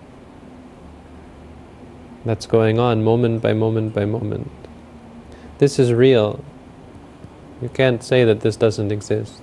That's 2.24 2.46
going 2.46 2.78
on 2.78 3.04
moment 3.04 3.42
by 3.42 3.52
moment 3.52 3.94
by 3.94 4.04
moment. 4.04 4.50
This 5.58 5.78
is 5.78 5.92
real. 5.92 6.44
You 7.62 7.68
can't 7.68 8.02
say 8.02 8.24
that 8.24 8.40
this 8.40 8.56
doesn't 8.56 8.92
exist. 8.92 9.42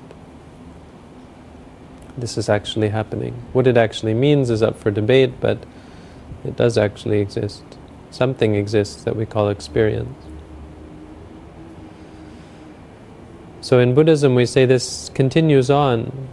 This 2.18 2.38
is 2.38 2.48
actually 2.48 2.90
happening. 2.90 3.34
What 3.52 3.68
it 3.68 3.76
actually 3.76 4.14
means 4.14 4.50
is 4.50 4.64
up 4.64 4.78
for 4.78 4.92
debate, 4.92 5.42
but 5.42 5.66
it 6.46 6.56
does 6.56 6.78
actually 6.78 7.20
exist. 7.20 7.64
Something 8.12 8.56
exists 8.56 9.04
that 9.04 9.16
we 9.16 9.26
call 9.26 9.50
experience. 9.50 10.16
So 13.60 13.80
in 13.80 13.96
Buddhism, 13.96 14.36
we 14.36 14.46
say 14.46 14.66
this 14.66 15.10
continues 15.14 15.70
on, 15.70 16.30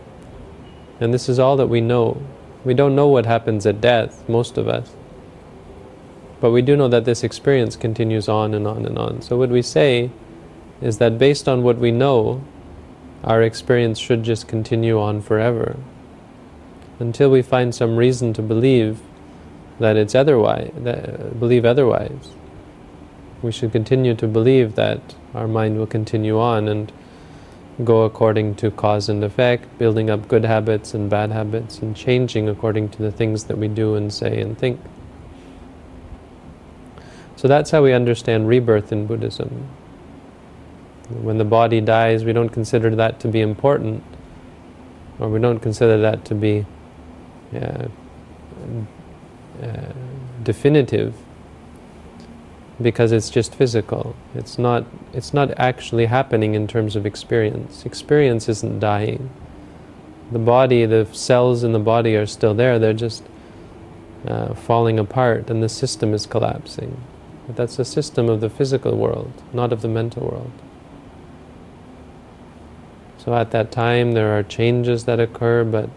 and 1.01 1.13
this 1.13 1.29
is 1.29 1.39
all 1.39 1.57
that 1.57 1.67
we 1.67 1.81
know. 1.81 2.23
We 2.65 2.75
don't 2.75 2.95
know 2.95 3.09
what 3.09 3.27
happens 3.27 3.67
at 3.67 3.81
death, 3.81 4.29
most 4.29 4.59
of 4.59 4.69
us. 4.69 4.95
But 6.43 6.51
we 6.51 6.61
do 6.61 6.77
know 6.77 6.89
that 6.89 7.05
this 7.05 7.23
experience 7.23 7.77
continues 7.77 8.29
on 8.29 8.53
and 8.53 8.67
on 8.67 8.85
and 8.85 8.99
on. 8.99 9.23
So 9.23 9.39
what 9.39 9.51
we 9.51 9.63
say 9.63 10.11
is 10.81 10.99
that 10.99 11.17
based 11.17 11.49
on 11.49 11.63
what 11.63 11.79
we 11.79 11.93
know, 11.93 12.43
our 13.23 13.43
experience 13.43 14.01
should 14.01 14.25
just 14.25 14.49
continue 14.49 15.01
on 15.01 15.23
forever 15.23 15.77
until 16.99 17.31
we 17.31 17.43
find 17.43 17.73
some 17.73 17.97
reason 17.97 18.33
to 18.33 18.43
believe 18.43 18.99
that 19.79 19.97
it's 19.97 20.17
otherwise, 20.17 20.73
that, 20.79 21.39
believe 21.39 21.65
otherwise. 21.65 22.33
We 23.41 23.53
should 23.53 23.71
continue 23.71 24.17
to 24.17 24.27
believe 24.27 24.75
that 24.75 25.15
our 25.35 25.47
mind 25.47 25.79
will 25.79 25.87
continue 25.87 26.41
on 26.41 26.67
and 26.67 26.91
go 27.85 28.03
according 28.03 28.57
to 28.57 28.73
cause 28.73 29.09
and 29.09 29.23
effect, 29.23 29.79
building 29.79 30.11
up 30.11 30.27
good 30.27 30.45
habits 30.45 30.93
and 30.93 31.09
bad 31.09 31.31
habits, 31.31 31.79
and 31.79 31.95
changing 31.95 32.49
according 32.49 32.89
to 32.89 33.03
the 33.03 33.13
things 33.13 33.45
that 33.45 33.59
we 33.59 33.69
do 33.69 33.95
and 33.95 34.13
say 34.13 34.41
and 34.41 34.59
think. 34.59 34.81
So 37.43 37.49
that's 37.49 37.73
how 37.73 37.83
we 37.83 37.93
understand 37.93 38.47
rebirth 38.47 38.93
in 38.93 39.09
Buddhism. 39.09 39.69
When 41.09 41.39
the 41.39 41.45
body 41.45 41.81
dies, 41.81 42.25
we 42.25 42.33
don't 42.33 42.51
consider 42.51 42.95
that 42.95 43.19
to 43.19 43.27
be 43.27 43.41
important, 43.41 44.05
or 45.19 45.29
we 45.29 45.41
don't 45.41 45.59
consider 45.59 45.99
that 46.03 46.25
to 46.27 46.37
be 46.37 46.65
uh, 47.53 47.89
uh, 49.61 49.93
definitive 50.45 51.17
because 52.81 53.11
it's 53.11 53.29
just 53.29 53.57
physical. 53.57 54.15
It's 54.37 54.57
not, 54.57 54.87
it's 55.13 55.35
not 55.35 55.51
actually 55.59 56.07
happening 56.07 56.55
in 56.55 56.69
terms 56.69 56.95
of 56.95 57.05
experience. 57.05 57.85
Experience 57.85 58.49
isn't 58.49 58.79
dying. 58.79 59.31
The 60.31 60.39
body, 60.39 60.87
the 60.87 61.09
cells 61.11 61.65
in 61.65 61.73
the 61.73 61.81
body 61.81 62.15
are 62.15 62.27
still 62.27 62.55
there, 62.55 62.79
they're 62.79 62.93
just 62.93 63.25
uh, 64.29 64.55
falling 64.55 65.01
apart 65.01 65.51
and 65.51 65.61
the 65.61 65.69
system 65.69 66.15
is 66.15 66.25
collapsing. 66.25 67.03
But 67.47 67.57
that's 67.57 67.77
the 67.77 67.85
system 67.85 68.29
of 68.29 68.41
the 68.41 68.51
physical 68.51 68.97
world, 68.97 69.33
not 69.53 69.73
of 69.73 69.83
the 69.83 69.89
mental 69.89 70.23
world. 70.23 70.53
So 73.19 73.35
at 73.35 73.51
that 73.53 73.71
time 73.71 74.13
there 74.13 74.37
are 74.37 74.43
changes 74.43 75.05
that 75.05 75.21
occur, 75.21 75.65
but 75.65 75.91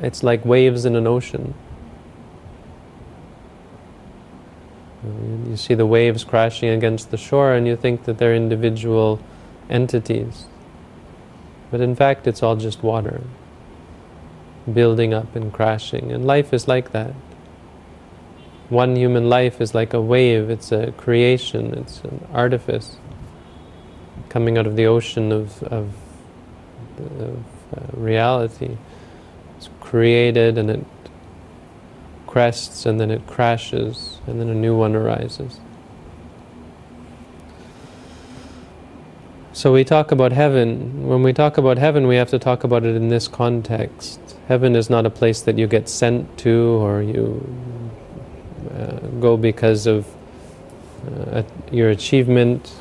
it's 0.00 0.22
like 0.22 0.44
waves 0.44 0.84
in 0.84 0.96
an 0.96 1.06
ocean. 1.06 1.54
You 5.48 5.56
see 5.56 5.74
the 5.74 5.86
waves 5.86 6.24
crashing 6.24 6.68
against 6.68 7.10
the 7.10 7.16
shore 7.16 7.54
and 7.54 7.66
you 7.66 7.76
think 7.76 8.04
that 8.04 8.18
they're 8.18 8.34
individual 8.34 9.20
entities. 9.70 10.46
But 11.70 11.80
in 11.80 11.94
fact, 11.94 12.26
it's 12.26 12.42
all 12.42 12.56
just 12.56 12.82
water 12.82 13.22
building 14.72 15.14
up 15.14 15.34
and 15.36 15.52
crashing. 15.52 16.12
And 16.12 16.24
life 16.24 16.52
is 16.52 16.66
like 16.66 16.92
that. 16.92 17.14
One 18.68 18.96
human 18.96 19.28
life 19.28 19.60
is 19.60 19.74
like 19.74 19.94
a 19.94 20.00
wave, 20.00 20.50
it's 20.50 20.72
a 20.72 20.92
creation, 20.92 21.74
it's 21.74 22.00
an 22.00 22.26
artifice 22.32 22.96
coming 24.28 24.58
out 24.58 24.66
of 24.66 24.76
the 24.76 24.86
ocean 24.86 25.32
of, 25.32 25.62
of, 25.64 25.92
of 26.98 27.44
uh, 27.76 27.80
reality. 27.92 28.76
It's 29.56 29.68
created 29.80 30.58
and 30.58 30.70
it 30.70 30.84
crests 32.26 32.86
and 32.86 33.00
then 33.00 33.10
it 33.10 33.26
crashes 33.26 34.18
and 34.26 34.40
then 34.40 34.48
a 34.48 34.54
new 34.54 34.76
one 34.76 34.94
arises. 34.94 35.60
So 39.52 39.72
we 39.72 39.84
talk 39.84 40.12
about 40.12 40.32
heaven. 40.32 41.06
When 41.06 41.22
we 41.22 41.32
talk 41.32 41.56
about 41.56 41.78
heaven, 41.78 42.06
we 42.06 42.16
have 42.16 42.28
to 42.28 42.38
talk 42.38 42.62
about 42.62 42.84
it 42.84 42.94
in 42.94 43.08
this 43.08 43.26
context. 43.26 44.20
Heaven 44.48 44.76
is 44.76 44.90
not 44.90 45.06
a 45.06 45.10
place 45.10 45.40
that 45.40 45.56
you 45.56 45.66
get 45.66 45.88
sent 45.88 46.36
to 46.40 46.78
or 46.82 47.00
you 47.00 47.40
go 49.20 49.36
because 49.36 49.86
of 49.86 50.06
uh, 51.06 51.42
your 51.70 51.90
achievement. 51.90 52.72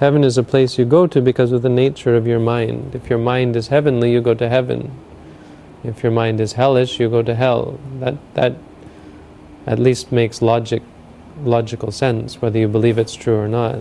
Heaven 0.00 0.24
is 0.24 0.36
a 0.36 0.42
place 0.42 0.78
you 0.78 0.84
go 0.84 1.06
to 1.06 1.20
because 1.20 1.52
of 1.52 1.62
the 1.62 1.68
nature 1.68 2.14
of 2.14 2.26
your 2.26 2.40
mind. 2.40 2.94
If 2.94 3.08
your 3.08 3.18
mind 3.18 3.56
is 3.56 3.68
heavenly, 3.68 4.12
you 4.12 4.20
go 4.20 4.34
to 4.34 4.48
heaven. 4.48 4.92
If 5.84 6.02
your 6.02 6.12
mind 6.12 6.40
is 6.40 6.54
hellish, 6.54 7.00
you 7.00 7.08
go 7.08 7.22
to 7.22 7.34
hell. 7.34 7.78
That 8.00 8.16
that 8.34 8.56
at 9.66 9.78
least 9.78 10.12
makes 10.12 10.42
logic 10.42 10.82
logical 11.42 11.90
sense, 11.90 12.40
whether 12.40 12.58
you 12.58 12.68
believe 12.68 12.98
it's 12.98 13.14
true 13.14 13.36
or 13.36 13.48
not. 13.48 13.76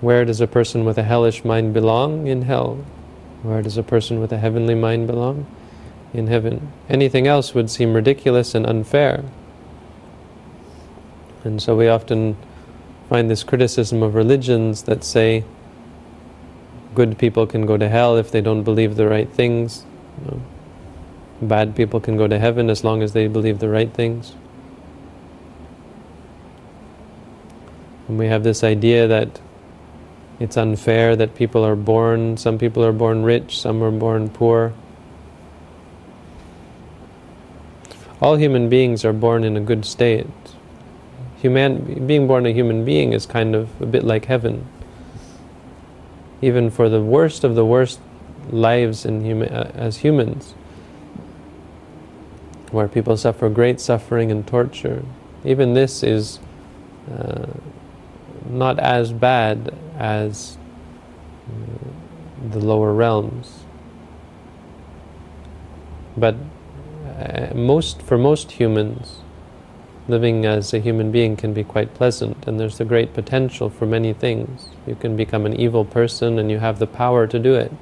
Where 0.00 0.24
does 0.24 0.40
a 0.40 0.46
person 0.46 0.84
with 0.84 0.98
a 0.98 1.02
hellish 1.02 1.44
mind 1.44 1.72
belong? 1.72 2.26
In 2.26 2.42
hell. 2.42 2.84
Where 3.42 3.62
does 3.62 3.76
a 3.76 3.82
person 3.82 4.20
with 4.20 4.32
a 4.32 4.38
heavenly 4.38 4.74
mind 4.74 5.06
belong? 5.06 5.46
In 6.14 6.28
heaven. 6.28 6.72
Anything 6.88 7.26
else 7.26 7.54
would 7.54 7.68
seem 7.68 7.92
ridiculous 7.92 8.54
and 8.54 8.64
unfair. 8.64 9.24
And 11.42 11.60
so 11.60 11.76
we 11.76 11.88
often 11.88 12.36
find 13.08 13.28
this 13.28 13.42
criticism 13.42 14.02
of 14.02 14.14
religions 14.14 14.84
that 14.84 15.02
say 15.02 15.44
good 16.94 17.18
people 17.18 17.48
can 17.48 17.66
go 17.66 17.76
to 17.76 17.88
hell 17.88 18.16
if 18.16 18.30
they 18.30 18.40
don't 18.40 18.62
believe 18.62 18.94
the 18.94 19.08
right 19.08 19.28
things. 19.28 19.84
You 20.20 20.30
know, 20.30 20.42
bad 21.42 21.74
people 21.74 21.98
can 21.98 22.16
go 22.16 22.28
to 22.28 22.38
heaven 22.38 22.70
as 22.70 22.84
long 22.84 23.02
as 23.02 23.12
they 23.12 23.26
believe 23.26 23.58
the 23.58 23.68
right 23.68 23.92
things. 23.92 24.34
And 28.06 28.18
we 28.18 28.26
have 28.26 28.44
this 28.44 28.62
idea 28.62 29.08
that 29.08 29.40
it's 30.38 30.56
unfair 30.56 31.16
that 31.16 31.34
people 31.34 31.64
are 31.64 31.76
born, 31.76 32.36
some 32.36 32.58
people 32.58 32.84
are 32.84 32.92
born 32.92 33.24
rich, 33.24 33.58
some 33.58 33.82
are 33.82 33.90
born 33.90 34.28
poor. 34.28 34.72
All 38.24 38.36
human 38.36 38.70
beings 38.70 39.04
are 39.04 39.12
born 39.12 39.44
in 39.44 39.54
a 39.54 39.60
good 39.60 39.84
state. 39.84 40.26
Human, 41.42 42.06
being 42.06 42.26
born 42.26 42.46
a 42.46 42.54
human 42.54 42.82
being 42.82 43.12
is 43.12 43.26
kind 43.26 43.54
of 43.54 43.78
a 43.82 43.84
bit 43.84 44.02
like 44.02 44.24
heaven. 44.24 44.66
Even 46.40 46.70
for 46.70 46.88
the 46.88 47.02
worst 47.02 47.44
of 47.44 47.54
the 47.54 47.66
worst 47.66 48.00
lives 48.48 49.04
in 49.04 49.22
human, 49.26 49.52
uh, 49.52 49.70
as 49.74 49.98
humans, 49.98 50.54
where 52.70 52.88
people 52.88 53.18
suffer 53.18 53.50
great 53.50 53.78
suffering 53.78 54.30
and 54.30 54.46
torture, 54.46 55.04
even 55.44 55.74
this 55.74 56.02
is 56.02 56.38
uh, 57.12 57.44
not 58.48 58.78
as 58.78 59.12
bad 59.12 59.74
as 59.98 60.56
uh, 61.46 62.48
the 62.52 62.58
lower 62.58 62.94
realms. 62.94 63.64
But 66.16 66.36
Uh, 67.16 67.54
most, 67.54 68.02
for 68.02 68.18
most 68.18 68.52
humans, 68.52 69.18
living 70.08 70.44
as 70.44 70.74
a 70.74 70.78
human 70.78 71.10
being 71.12 71.36
can 71.36 71.54
be 71.54 71.64
quite 71.64 71.94
pleasant, 71.94 72.46
and 72.46 72.58
there's 72.58 72.80
a 72.80 72.84
great 72.84 73.14
potential 73.14 73.70
for 73.70 73.86
many 73.86 74.12
things. 74.12 74.68
You 74.86 74.94
can 74.94 75.16
become 75.16 75.46
an 75.46 75.54
evil 75.54 75.84
person, 75.84 76.38
and 76.38 76.50
you 76.50 76.58
have 76.58 76.78
the 76.78 76.86
power 76.86 77.26
to 77.26 77.38
do 77.38 77.54
it. 77.54 77.72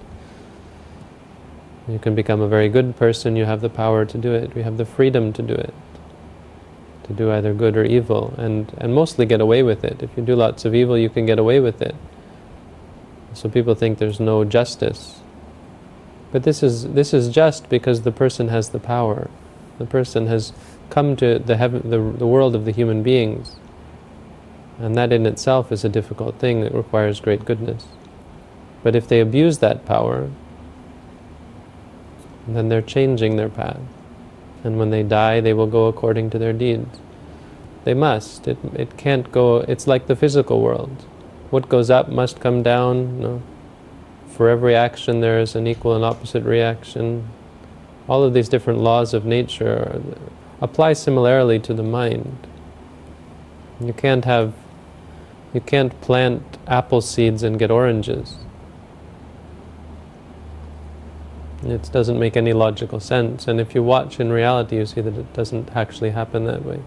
You 1.88 1.98
can 1.98 2.14
become 2.14 2.40
a 2.40 2.48
very 2.48 2.68
good 2.68 2.96
person, 2.96 3.34
you 3.36 3.44
have 3.44 3.60
the 3.60 3.70
power 3.70 4.04
to 4.04 4.18
do 4.18 4.32
it. 4.32 4.54
We 4.54 4.62
have 4.62 4.76
the 4.76 4.84
freedom 4.84 5.32
to 5.32 5.42
do 5.42 5.54
it 5.54 5.74
to 7.04 7.12
do 7.12 7.30
either 7.32 7.52
good 7.52 7.76
or 7.76 7.84
evil, 7.84 8.34
and, 8.38 8.72
and 8.78 8.94
mostly 8.94 9.26
get 9.26 9.40
away 9.40 9.62
with 9.62 9.84
it. 9.84 10.02
If 10.02 10.10
you 10.16 10.22
do 10.22 10.34
lots 10.34 10.64
of 10.64 10.74
evil, 10.74 10.96
you 10.96 11.10
can 11.10 11.26
get 11.26 11.38
away 11.38 11.60
with 11.60 11.82
it. 11.82 11.94
So 13.34 13.48
people 13.48 13.74
think 13.74 13.98
there's 13.98 14.20
no 14.20 14.44
justice. 14.44 15.20
But 16.32 16.42
this 16.42 16.62
is, 16.62 16.92
this 16.92 17.14
is 17.14 17.28
just 17.28 17.68
because 17.68 18.02
the 18.02 18.12
person 18.12 18.48
has 18.48 18.70
the 18.70 18.80
power. 18.80 19.30
The 19.78 19.86
person 19.86 20.26
has 20.26 20.52
come 20.90 21.14
to 21.16 21.38
the, 21.38 21.56
heaven, 21.56 21.88
the, 21.88 22.00
the 22.18 22.26
world 22.26 22.54
of 22.54 22.64
the 22.64 22.72
human 22.72 23.02
beings. 23.02 23.56
And 24.78 24.96
that 24.96 25.12
in 25.12 25.26
itself 25.26 25.70
is 25.70 25.84
a 25.84 25.88
difficult 25.88 26.38
thing 26.38 26.62
that 26.62 26.74
requires 26.74 27.20
great 27.20 27.44
goodness. 27.44 27.86
But 28.82 28.96
if 28.96 29.06
they 29.06 29.20
abuse 29.20 29.58
that 29.58 29.84
power, 29.84 30.30
then 32.48 32.68
they're 32.68 32.82
changing 32.82 33.36
their 33.36 33.48
path 33.48 33.80
and 34.64 34.78
when 34.78 34.90
they 34.90 35.02
die, 35.02 35.40
they 35.40 35.52
will 35.52 35.66
go 35.66 35.86
according 35.86 36.30
to 36.30 36.38
their 36.38 36.52
deeds. 36.52 37.00
They 37.84 37.94
must. 37.94 38.46
It, 38.46 38.58
it 38.74 38.96
can't 38.96 39.30
go, 39.32 39.58
it's 39.58 39.86
like 39.86 40.06
the 40.06 40.16
physical 40.16 40.60
world. 40.60 41.04
What 41.50 41.68
goes 41.68 41.90
up 41.90 42.08
must 42.08 42.40
come 42.40 42.62
down. 42.62 43.20
No. 43.20 43.42
For 44.42 44.48
every 44.48 44.74
action, 44.74 45.20
there 45.20 45.38
is 45.38 45.54
an 45.54 45.68
equal 45.68 45.94
and 45.94 46.04
opposite 46.04 46.42
reaction. 46.42 47.28
All 48.08 48.24
of 48.24 48.34
these 48.34 48.48
different 48.48 48.80
laws 48.80 49.14
of 49.14 49.24
nature 49.24 50.02
apply 50.60 50.94
similarly 50.94 51.60
to 51.60 51.72
the 51.72 51.84
mind. 51.84 52.48
You 53.80 53.92
can't 53.92 54.24
have, 54.24 54.52
you 55.54 55.60
can't 55.60 55.92
plant 56.00 56.58
apple 56.66 57.00
seeds 57.00 57.44
and 57.44 57.56
get 57.56 57.70
oranges. 57.70 58.34
It 61.62 61.88
doesn't 61.92 62.18
make 62.18 62.36
any 62.36 62.52
logical 62.52 62.98
sense. 62.98 63.46
And 63.46 63.60
if 63.60 63.76
you 63.76 63.84
watch 63.84 64.18
in 64.18 64.32
reality, 64.32 64.74
you 64.78 64.86
see 64.86 65.02
that 65.02 65.16
it 65.16 65.32
doesn't 65.34 65.70
actually 65.76 66.10
happen 66.10 66.46
that 66.46 66.64
way. 66.64 66.80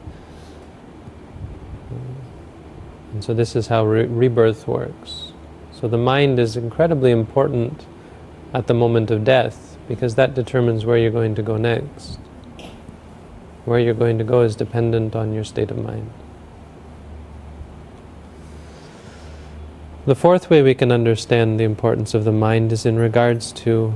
And 3.14 3.24
so, 3.24 3.34
this 3.34 3.56
is 3.56 3.68
how 3.68 3.86
re- 3.86 4.08
rebirth 4.08 4.68
works. 4.68 5.32
So, 5.80 5.90
the 5.90 5.98
mind 5.98 6.40
is 6.40 6.56
incredibly 6.56 7.12
important 7.12 7.86
at 8.54 8.68
the 8.68 8.74
moment 8.74 9.12
of 9.12 9.26
death 9.26 9.78
because 9.90 10.16
that 10.16 10.34
determines 10.34 10.86
where 10.86 10.98
you're 10.98 11.12
going 11.12 11.36
to 11.36 11.44
go 11.44 11.58
next. 11.58 12.18
Where 13.66 13.80
you're 13.80 13.94
going 13.94 14.18
to 14.18 14.24
go 14.24 14.42
is 14.42 14.56
dependent 14.56 15.16
on 15.16 15.34
your 15.34 15.44
state 15.44 15.72
of 15.72 15.78
mind. 15.78 16.12
The 20.06 20.16
fourth 20.16 20.50
way 20.50 20.62
we 20.62 20.76
can 20.76 20.92
understand 20.92 21.60
the 21.60 21.64
importance 21.64 22.14
of 22.14 22.24
the 22.24 22.32
mind 22.32 22.72
is 22.72 22.86
in 22.86 22.98
regards 22.98 23.52
to 23.54 23.94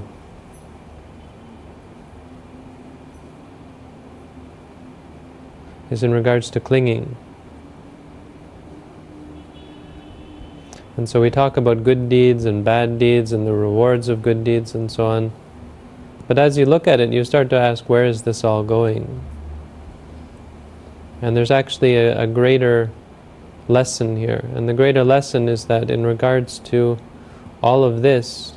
is 5.90 6.04
in 6.04 6.12
regards 6.12 6.50
to 6.52 6.60
clinging. 6.60 7.16
And 11.00 11.08
so 11.08 11.22
we 11.22 11.30
talk 11.30 11.56
about 11.56 11.86
good 11.86 12.10
deeds 12.10 12.44
and 12.44 12.62
bad 12.62 13.00
deeds 13.00 13.32
and 13.32 13.48
the 13.48 13.54
rewards 13.54 14.10
of 14.10 14.22
good 14.22 14.44
deeds 14.44 14.76
and 14.76 14.92
so 14.92 15.06
on. 15.06 15.32
But 16.28 16.38
as 16.38 16.58
you 16.58 16.66
look 16.66 16.90
at 16.90 17.00
it, 17.00 17.14
you 17.14 17.24
start 17.24 17.50
to 17.52 17.56
ask, 17.56 17.88
where 17.88 18.04
is 18.04 18.24
this 18.24 18.44
all 18.44 18.64
going? 18.64 19.24
And 21.22 21.38
there's 21.38 21.52
actually 21.52 21.96
a, 21.96 22.24
a 22.24 22.28
greater 22.28 22.92
lesson 23.70 24.18
here. 24.18 24.44
And 24.54 24.68
the 24.68 24.74
greater 24.74 25.06
lesson 25.06 25.48
is 25.48 25.68
that 25.68 25.90
in 25.90 26.06
regards 26.06 26.60
to 26.68 26.98
all 27.64 27.86
of 27.86 28.02
this, 28.02 28.56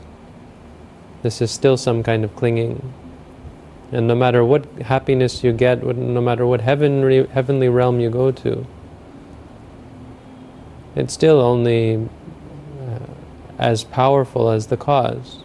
this 1.22 1.40
is 1.40 1.52
still 1.52 1.76
some 1.76 2.02
kind 2.02 2.24
of 2.24 2.34
clinging. 2.34 2.92
And 3.92 4.08
no 4.08 4.16
matter 4.16 4.44
what 4.44 4.66
happiness 4.82 5.44
you 5.44 5.52
get, 5.52 5.84
no 5.84 6.20
matter 6.20 6.44
what 6.44 6.60
heavenly, 6.60 7.24
heavenly 7.24 7.68
realm 7.68 8.00
you 8.00 8.10
go 8.10 8.32
to, 8.32 8.66
it's 10.96 11.14
still 11.14 11.40
only 11.40 12.08
as 13.62 13.84
powerful 13.84 14.50
as 14.50 14.66
the 14.66 14.76
cause. 14.76 15.38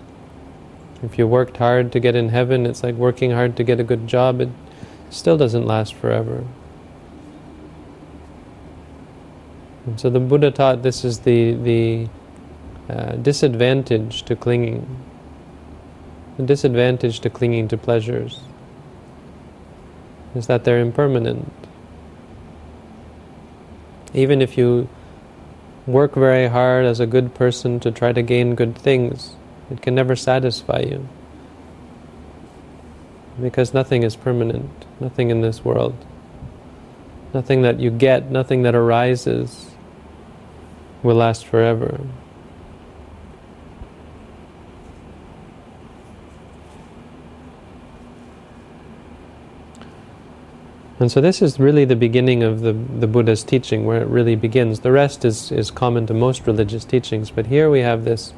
If 1.03 1.20
you 1.20 1.28
worked 1.28 1.57
hard 1.57 1.91
to 1.91 1.99
get 1.99 2.15
in 2.15 2.30
heaven, 2.30 2.65
it's 2.65 2.82
like 2.82 2.95
working 2.95 3.30
hard 3.30 3.55
to 3.57 3.63
get 3.63 3.80
a 3.80 3.84
good 3.84 4.07
job. 4.07 4.41
It 4.41 4.49
still 5.11 5.38
doesn't 5.38 5.68
last 5.68 5.93
forever. 5.93 6.43
And 9.86 9.99
so 9.99 10.09
the 10.09 10.20
Buddha 10.20 10.49
taught 10.49 10.82
this 10.82 11.05
is 11.05 11.20
the, 11.20 11.53
the 11.53 12.09
uh, 12.89 13.11
disadvantage 13.18 14.24
to 14.24 14.36
clinging 14.36 15.03
the 16.38 16.43
disadvantage 16.43 17.20
to 17.22 17.30
clinging 17.30 17.68
to 17.68 17.78
pleasures 17.78 18.41
is 20.36 20.45
that 20.47 20.63
they're 20.63 20.80
impermanent. 20.80 21.51
Even 24.13 24.41
if 24.41 24.55
you 24.55 24.88
work 25.88 26.13
very 26.13 26.47
hard 26.47 26.85
as 26.85 26.99
a 26.99 27.07
good 27.07 27.33
person 27.33 27.79
to 27.79 27.91
try 27.91 28.11
to 28.11 28.21
gain 28.21 28.55
good 28.55 28.77
things, 28.77 29.35
it 29.71 29.81
can 29.81 29.95
never 29.95 30.15
satisfy 30.15 30.79
you. 30.79 31.07
Because 33.41 33.73
nothing 33.73 34.03
is 34.03 34.15
permanent, 34.15 34.85
nothing 34.99 35.29
in 35.29 35.41
this 35.41 35.63
world. 35.63 35.95
Nothing 37.33 37.61
that 37.61 37.79
you 37.79 37.89
get, 37.89 38.29
nothing 38.29 38.63
that 38.63 38.75
arises 38.75 39.71
will 41.03 41.15
last 41.15 41.45
forever. 41.45 41.99
And 50.99 51.11
so 51.11 51.21
this 51.21 51.41
is 51.43 51.59
really 51.59 51.85
the 51.85 51.95
beginning 51.95 52.41
of 52.41 52.61
the, 52.61 52.73
the 52.73 53.05
Buddha's 53.05 53.43
teaching, 53.43 53.85
where 53.85 54.01
it 54.01 54.07
really 54.07 54.35
begins. 54.35 54.79
The 54.79 54.91
rest 54.91 55.23
is, 55.23 55.51
is 55.51 55.69
common 55.69 56.07
to 56.07 56.13
most 56.13 56.47
religious 56.47 56.85
teachings, 56.85 57.29
but 57.29 57.47
here 57.47 57.69
we 57.69 57.81
have 57.81 58.03
this 58.03 58.33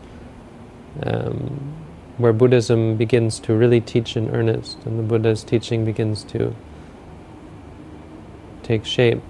um, 1.04 1.76
where 2.18 2.34
Buddhism 2.34 2.98
begins 2.98 3.40
to 3.40 3.54
really 3.54 3.80
teach 3.80 4.18
in 4.18 4.30
earnest, 4.32 4.78
and 4.86 5.00
the 5.00 5.04
Buddha's 5.04 5.44
teaching 5.44 5.86
begins 5.86 6.24
to 6.26 6.54
take 8.62 8.84
shape. 8.84 9.22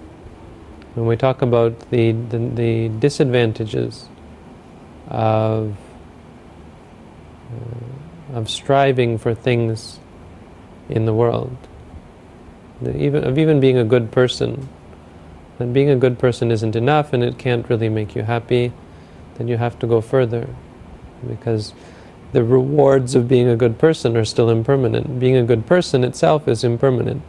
When 0.94 1.06
we 1.06 1.16
talk 1.16 1.40
about 1.40 1.90
the, 1.90 2.10
the, 2.10 2.38
the 2.38 2.88
disadvantages 2.88 4.08
of, 5.06 5.76
uh, 7.52 8.36
of 8.36 8.50
striving 8.50 9.18
for 9.18 9.36
things 9.36 10.00
in 10.88 11.04
the 11.04 11.14
world, 11.14 11.56
even, 12.88 13.24
of 13.24 13.38
even 13.38 13.60
being 13.60 13.76
a 13.76 13.84
good 13.84 14.10
person, 14.10 14.68
then 15.58 15.72
being 15.72 15.90
a 15.90 15.96
good 15.96 16.18
person 16.18 16.50
isn't 16.50 16.74
enough 16.74 17.12
and 17.12 17.22
it 17.22 17.38
can't 17.38 17.68
really 17.68 17.88
make 17.88 18.14
you 18.14 18.22
happy, 18.22 18.72
then 19.36 19.48
you 19.48 19.56
have 19.56 19.78
to 19.80 19.86
go 19.86 20.00
further. 20.00 20.48
Because 21.26 21.74
the 22.32 22.44
rewards 22.44 23.14
of 23.14 23.28
being 23.28 23.48
a 23.48 23.56
good 23.56 23.78
person 23.78 24.16
are 24.16 24.24
still 24.24 24.48
impermanent. 24.48 25.18
Being 25.18 25.36
a 25.36 25.42
good 25.42 25.66
person 25.66 26.04
itself 26.04 26.46
is 26.48 26.64
impermanent. 26.64 27.22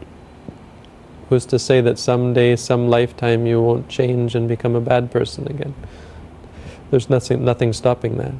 Who's 1.30 1.46
to 1.48 1.60
say 1.60 1.82
that 1.82 1.98
someday, 1.98 2.56
some 2.56 2.90
lifetime, 2.90 3.46
you 3.46 3.62
won't 3.62 3.90
change 3.90 4.36
and 4.36 4.48
become 4.48 4.76
a 4.76 4.82
bad 4.82 5.12
person 5.12 5.48
again? 5.48 5.74
There's 6.90 7.10
nothing, 7.10 7.44
nothing 7.44 7.72
stopping 7.74 8.18
that. 8.18 8.34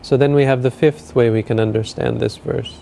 So 0.00 0.16
then 0.16 0.34
we 0.34 0.44
have 0.44 0.62
the 0.62 0.70
fifth 0.70 1.14
way 1.14 1.30
we 1.30 1.42
can 1.42 1.60
understand 1.60 2.20
this 2.20 2.36
verse, 2.36 2.78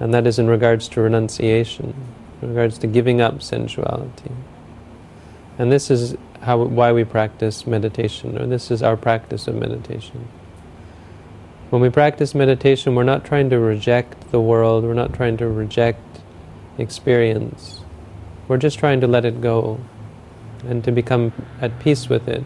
and 0.00 0.14
that 0.14 0.26
is 0.26 0.38
in 0.38 0.48
regards 0.48 0.88
to 0.88 1.00
renunciation, 1.00 1.94
in 2.40 2.48
regards 2.48 2.78
to 2.78 2.86
giving 2.86 3.20
up 3.20 3.42
sensuality. 3.42 4.32
And 5.58 5.72
this 5.72 5.90
is 5.90 6.16
how, 6.42 6.62
why 6.62 6.92
we 6.92 7.04
practice 7.04 7.66
meditation, 7.66 8.38
or 8.38 8.46
this 8.46 8.70
is 8.70 8.82
our 8.82 8.96
practice 8.96 9.48
of 9.48 9.56
meditation. 9.56 10.28
When 11.70 11.82
we 11.82 11.90
practice 11.90 12.34
meditation, 12.34 12.94
we're 12.94 13.02
not 13.02 13.24
trying 13.24 13.50
to 13.50 13.58
reject 13.58 14.30
the 14.30 14.40
world, 14.40 14.84
we're 14.84 14.94
not 14.94 15.12
trying 15.12 15.36
to 15.38 15.48
reject 15.48 16.20
experience. 16.78 17.80
We're 18.46 18.56
just 18.56 18.78
trying 18.78 19.00
to 19.00 19.06
let 19.06 19.24
it 19.24 19.40
go 19.40 19.80
and 20.66 20.82
to 20.84 20.92
become 20.92 21.32
at 21.60 21.78
peace 21.80 22.08
with 22.08 22.28
it 22.28 22.44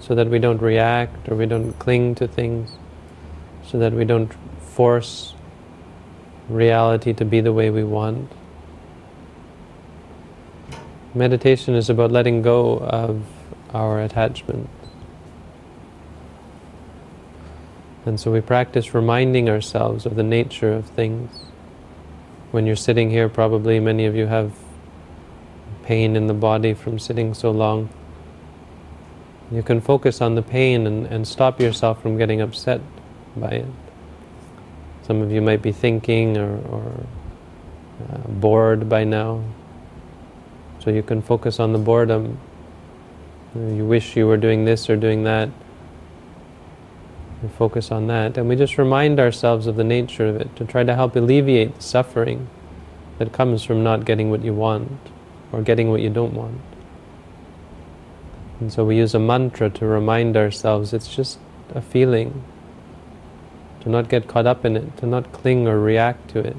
so 0.00 0.14
that 0.14 0.28
we 0.28 0.38
don't 0.38 0.62
react 0.62 1.28
or 1.28 1.36
we 1.36 1.46
don't 1.46 1.78
cling 1.78 2.14
to 2.16 2.26
things, 2.26 2.70
so 3.66 3.78
that 3.78 3.92
we 3.92 4.04
don't 4.04 4.32
force 4.60 5.31
reality 6.48 7.12
to 7.14 7.24
be 7.24 7.40
the 7.40 7.52
way 7.52 7.70
we 7.70 7.84
want. 7.84 8.30
Meditation 11.14 11.74
is 11.74 11.90
about 11.90 12.10
letting 12.10 12.42
go 12.42 12.78
of 12.78 13.22
our 13.74 14.00
attachment. 14.00 14.68
And 18.04 18.18
so 18.18 18.32
we 18.32 18.40
practice 18.40 18.94
reminding 18.94 19.48
ourselves 19.48 20.06
of 20.06 20.16
the 20.16 20.22
nature 20.22 20.72
of 20.72 20.86
things. 20.86 21.30
When 22.50 22.66
you're 22.66 22.76
sitting 22.76 23.10
here, 23.10 23.28
probably 23.28 23.78
many 23.78 24.06
of 24.06 24.16
you 24.16 24.26
have 24.26 24.52
pain 25.82 26.16
in 26.16 26.26
the 26.26 26.34
body 26.34 26.74
from 26.74 26.98
sitting 26.98 27.34
so 27.34 27.50
long. 27.50 27.88
You 29.50 29.62
can 29.62 29.80
focus 29.80 30.20
on 30.20 30.34
the 30.34 30.42
pain 30.42 30.86
and, 30.86 31.06
and 31.06 31.28
stop 31.28 31.60
yourself 31.60 32.00
from 32.02 32.16
getting 32.16 32.40
upset 32.40 32.80
by 33.36 33.50
it. 33.50 33.66
Some 35.02 35.20
of 35.20 35.32
you 35.32 35.42
might 35.42 35.62
be 35.62 35.72
thinking 35.72 36.36
or, 36.36 36.56
or 36.68 37.06
uh, 38.10 38.18
bored 38.28 38.88
by 38.88 39.04
now. 39.04 39.42
So 40.78 40.90
you 40.90 41.02
can 41.02 41.22
focus 41.22 41.60
on 41.60 41.72
the 41.72 41.78
boredom. 41.78 42.38
You 43.54 43.84
wish 43.84 44.16
you 44.16 44.26
were 44.26 44.36
doing 44.36 44.64
this 44.64 44.88
or 44.88 44.96
doing 44.96 45.24
that. 45.24 45.48
You 47.42 47.48
focus 47.48 47.90
on 47.90 48.06
that. 48.06 48.38
And 48.38 48.48
we 48.48 48.56
just 48.56 48.78
remind 48.78 49.20
ourselves 49.20 49.66
of 49.66 49.76
the 49.76 49.84
nature 49.84 50.26
of 50.26 50.36
it 50.36 50.54
to 50.56 50.64
try 50.64 50.84
to 50.84 50.94
help 50.94 51.16
alleviate 51.16 51.76
the 51.76 51.82
suffering 51.82 52.48
that 53.18 53.32
comes 53.32 53.62
from 53.62 53.82
not 53.84 54.04
getting 54.04 54.30
what 54.30 54.42
you 54.42 54.54
want 54.54 54.98
or 55.52 55.62
getting 55.62 55.90
what 55.90 56.00
you 56.00 56.10
don't 56.10 56.34
want. 56.34 56.60
And 58.60 58.72
so 58.72 58.84
we 58.84 58.96
use 58.96 59.14
a 59.14 59.18
mantra 59.18 59.70
to 59.70 59.86
remind 59.86 60.36
ourselves 60.36 60.92
it's 60.92 61.14
just 61.14 61.38
a 61.74 61.82
feeling. 61.82 62.44
To 63.82 63.88
not 63.88 64.08
get 64.08 64.28
caught 64.28 64.46
up 64.46 64.64
in 64.64 64.76
it, 64.76 64.96
to 64.98 65.06
not 65.06 65.32
cling 65.32 65.66
or 65.66 65.78
react 65.80 66.30
to 66.30 66.38
it. 66.38 66.56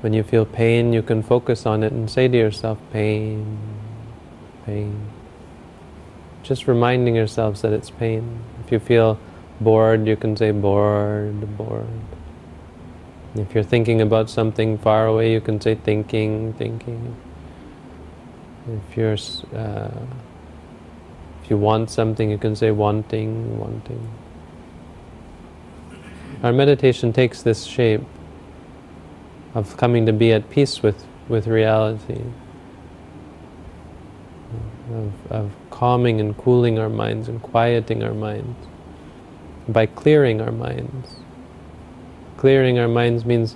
When 0.00 0.14
you 0.14 0.22
feel 0.22 0.46
pain, 0.46 0.94
you 0.94 1.02
can 1.02 1.22
focus 1.22 1.66
on 1.66 1.82
it 1.82 1.92
and 1.92 2.10
say 2.10 2.28
to 2.28 2.36
yourself, 2.36 2.78
pain, 2.90 3.58
pain. 4.64 5.08
Just 6.42 6.66
reminding 6.66 7.14
yourselves 7.14 7.60
that 7.60 7.74
it's 7.74 7.90
pain. 7.90 8.42
If 8.64 8.72
you 8.72 8.78
feel 8.78 9.18
bored, 9.60 10.06
you 10.06 10.16
can 10.16 10.34
say 10.36 10.52
bored, 10.52 11.56
bored. 11.58 11.86
If 13.34 13.54
you're 13.54 13.62
thinking 13.62 14.00
about 14.00 14.30
something 14.30 14.78
far 14.78 15.06
away, 15.06 15.32
you 15.32 15.42
can 15.42 15.60
say 15.60 15.74
thinking, 15.74 16.54
thinking. 16.54 17.14
If 18.66 18.96
you're, 18.96 19.18
uh, 19.54 19.90
if 21.42 21.50
you 21.50 21.58
want 21.58 21.90
something, 21.90 22.30
you 22.30 22.38
can 22.38 22.56
say 22.56 22.70
wanting, 22.70 23.58
wanting. 23.58 24.08
Our 26.42 26.52
meditation 26.52 27.12
takes 27.12 27.42
this 27.42 27.64
shape 27.64 28.00
of 29.54 29.76
coming 29.76 30.06
to 30.06 30.12
be 30.12 30.32
at 30.32 30.48
peace 30.48 30.82
with, 30.82 31.06
with 31.28 31.46
reality, 31.46 32.22
of, 34.90 35.12
of 35.30 35.52
calming 35.70 36.18
and 36.18 36.36
cooling 36.36 36.78
our 36.78 36.88
minds 36.88 37.28
and 37.28 37.42
quieting 37.42 38.02
our 38.02 38.14
minds 38.14 38.56
by 39.68 39.84
clearing 39.86 40.40
our 40.40 40.52
minds. 40.52 41.16
Clearing 42.38 42.78
our 42.78 42.88
minds 42.88 43.26
means 43.26 43.54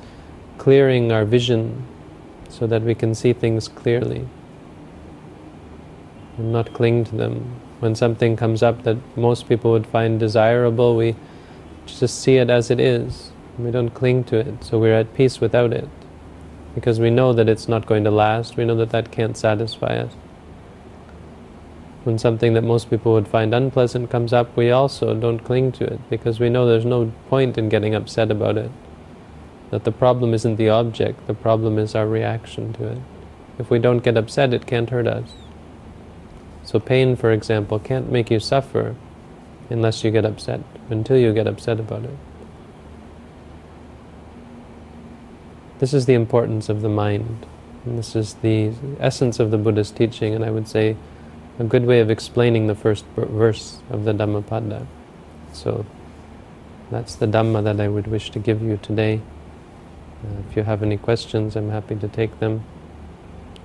clearing 0.59 1.11
our 1.11 1.25
vision 1.25 1.87
so 2.51 2.67
that 2.67 2.83
we 2.83 2.95
can 2.95 3.15
see 3.15 3.33
things 3.33 3.67
clearly 3.67 4.29
and 6.37 6.53
not 6.53 6.73
cling 6.75 7.05
to 7.05 7.17
them. 7.17 7.61
When 7.81 7.95
something 7.95 8.37
comes 8.37 8.63
up 8.63 8.83
that 8.83 8.99
most 9.17 9.49
people 9.49 9.71
would 9.73 9.87
find 9.87 10.21
desirable, 10.21 10.97
we 10.97 11.17
just 11.87 12.21
see 12.21 12.37
it 12.37 12.51
as 12.51 12.71
it 12.71 12.81
is 12.81 13.31
we 13.59 13.71
don't 13.71 13.91
cling 13.91 14.25
to 14.25 14.37
it, 14.37 14.65
so 14.65 14.79
we're 14.79 14.95
at 14.99 15.15
peace 15.15 15.41
without 15.41 15.73
it. 15.73 15.89
Because 16.75 16.99
we 16.99 17.11
know 17.11 17.33
that 17.33 17.49
it's 17.49 17.69
not 17.69 17.87
going 17.87 18.03
to 18.05 18.11
last, 18.11 18.57
we 18.57 18.65
know 18.65 18.75
that 18.77 18.91
that 18.91 19.13
can't 19.13 19.37
satisfy 19.37 19.97
us. 19.99 20.13
When 22.03 22.19
something 22.19 22.53
that 22.55 22.65
most 22.65 22.91
people 22.91 23.13
would 23.13 23.29
find 23.29 23.55
unpleasant 23.55 24.11
comes 24.11 24.33
up, 24.33 24.57
we 24.57 24.71
also 24.71 25.15
don't 25.15 25.39
cling 25.39 25.73
to 25.73 25.85
it 25.85 26.01
because 26.11 26.41
we 26.41 26.51
know 26.51 26.67
there's 26.67 26.85
no 26.85 27.13
point 27.29 27.57
in 27.57 27.69
getting 27.69 27.95
upset 27.95 28.31
about 28.31 28.59
it. 28.59 28.71
That 29.71 29.85
the 29.85 29.93
problem 29.93 30.35
isn't 30.35 30.57
the 30.57 30.69
object, 30.69 31.27
the 31.27 31.35
problem 31.35 31.79
is 31.79 31.95
our 31.95 32.07
reaction 32.07 32.73
to 32.75 32.89
it. 32.89 32.99
If 33.59 33.71
we 33.71 33.79
don't 33.79 34.03
get 34.03 34.17
upset, 34.17 34.53
it 34.53 34.67
can't 34.67 34.91
hurt 34.91 35.07
us. 35.07 35.33
So, 36.65 36.81
pain, 36.81 37.15
for 37.15 37.31
example, 37.31 37.79
can't 37.79 38.11
make 38.11 38.31
you 38.31 38.41
suffer 38.41 38.97
unless 39.71 40.03
you 40.03 40.11
get 40.11 40.25
upset, 40.25 40.61
until 40.91 41.17
you 41.17 41.33
get 41.33 41.47
upset 41.47 41.81
about 41.81 42.05
it. 42.05 42.17
This 45.79 45.93
is 45.93 46.07
the 46.07 46.15
importance 46.15 46.69
of 46.69 46.83
the 46.83 46.89
mind. 46.89 47.47
And 47.85 47.99
this 47.99 48.17
is 48.17 48.35
the 48.35 48.73
essence 48.99 49.39
of 49.39 49.51
the 49.51 49.59
Buddha's 49.59 49.91
teaching, 49.91 50.35
and 50.35 50.45
I 50.45 50.51
would 50.51 50.67
say 50.69 50.97
a 51.59 51.65
good 51.65 51.85
way 51.85 52.01
of 52.01 52.11
explaining 52.11 52.67
the 52.67 52.75
first 52.75 53.05
verse 53.17 53.81
of 53.91 54.05
the 54.05 54.13
Dhammapada. 54.13 54.87
So 55.53 55.85
that's 56.91 57.15
the 57.15 57.27
Dhamma 57.27 57.63
that 57.65 57.81
I 57.81 57.89
would 57.89 58.07
wish 58.07 58.31
to 58.31 58.39
give 58.39 58.63
you 58.63 58.79
today. 58.79 59.21
Uh, 60.25 60.41
if 60.49 60.57
you 60.57 60.63
have 60.63 60.83
any 60.83 60.97
questions, 60.97 61.57
I'm 61.57 61.71
happy 61.71 61.97
to 61.97 62.09
take 62.09 62.41
them. 62.41 62.65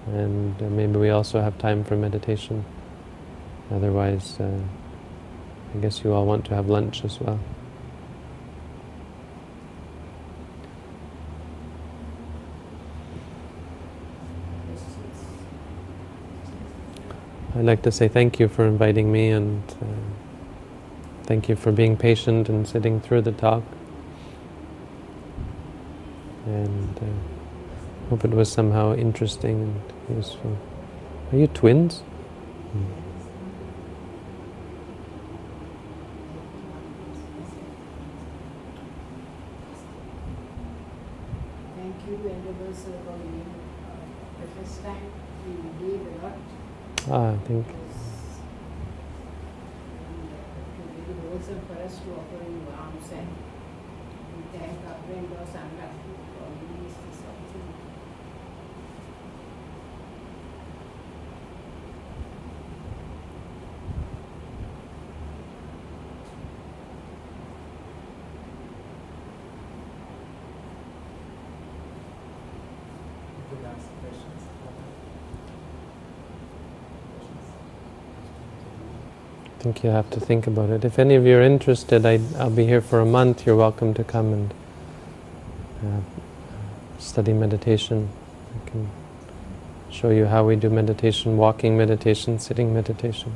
And 0.08 0.62
uh, 0.62 0.66
maybe 0.66 0.98
we 0.98 1.10
also 1.10 1.42
have 1.42 1.58
time 1.58 1.84
for 1.84 1.96
meditation. 1.96 2.66
Otherwise, 3.72 4.40
uh, 4.40 4.60
I 5.74 5.78
guess 5.80 6.04
you 6.04 6.14
all 6.14 6.26
want 6.26 6.46
to 6.46 6.56
have 6.56 6.68
lunch 6.68 7.06
as 7.06 7.20
well. 7.20 7.40
I'd 17.56 17.66
like 17.66 17.82
to 17.82 17.92
say 17.92 18.08
thank 18.08 18.40
you 18.40 18.48
for 18.48 18.66
inviting 18.66 19.12
me 19.12 19.30
and 19.30 19.62
uh, 19.82 19.86
thank 21.24 21.50
you 21.50 21.58
for 21.58 21.72
being 21.74 21.98
patient 21.98 22.48
and 22.48 22.66
sitting 22.66 23.02
through 23.02 23.24
the 23.24 23.34
talk. 23.34 23.64
And 26.46 26.98
uh, 26.98 28.10
hope 28.10 28.24
it 28.24 28.32
was 28.32 28.50
somehow 28.50 28.96
interesting 28.96 29.82
and 30.08 30.18
useful. 30.18 30.58
Are 31.32 31.38
you 31.38 31.48
twins? 31.48 32.02
Mm. 32.74 32.86
Thank 41.76 41.96
you, 42.08 42.18
Venerable 42.18 42.74
Sir, 42.74 42.94
for 43.06 43.18
being 43.18 43.46
uh, 43.84 44.42
the 44.42 44.48
first 44.62 44.82
time 44.82 45.12
we 45.46 45.88
gave 45.88 46.08
a 46.08 46.26
lot. 46.26 46.38
Ah, 47.12 47.34
thank 47.46 47.66
you. 47.68 47.74
It 51.00 51.08
was 51.08 51.18
wholesome 51.26 51.62
for 51.66 51.82
us 51.82 51.98
to 51.98 52.12
offer 52.14 52.38
you 52.46 52.62
alms 52.78 53.10
and 53.12 53.28
we 54.38 54.44
thank 54.54 54.78
our 54.86 54.98
friend 55.06 55.26
Los 55.34 55.54
Angapu 55.58 56.14
for 56.38 56.46
giving 56.60 56.86
us 56.86 56.94
this 57.10 57.22
opportunity. 57.26 57.90
You 73.38 73.58
could 73.58 73.66
ask 73.66 73.88
questions. 74.02 74.44
I 79.60 79.62
think 79.62 79.84
you 79.84 79.90
have 79.90 80.10
to 80.12 80.22
think 80.22 80.48
about 80.48 80.70
it. 80.70 80.86
If 80.86 80.98
any 80.98 81.16
of 81.16 81.26
you 81.26 81.36
are 81.38 81.42
interested, 81.42 82.06
I, 82.06 82.22
I'll 82.38 82.50
be 82.50 82.66
here 82.66 82.80
for 82.80 83.02
a 83.02 83.06
month. 83.06 83.46
You're 83.46 83.58
welcome 83.58 83.94
to 83.96 84.06
come 84.06 84.32
and 84.32 84.54
uh, 85.84 86.00
study 86.98 87.34
meditation. 87.34 88.08
I 88.56 88.70
can 88.70 88.90
show 89.92 90.12
you 90.12 90.28
how 90.28 90.46
we 90.46 90.56
do 90.56 90.70
meditation, 90.70 91.36
walking 91.36 91.78
meditation, 91.78 92.40
sitting 92.40 92.74
meditation. 92.74 93.34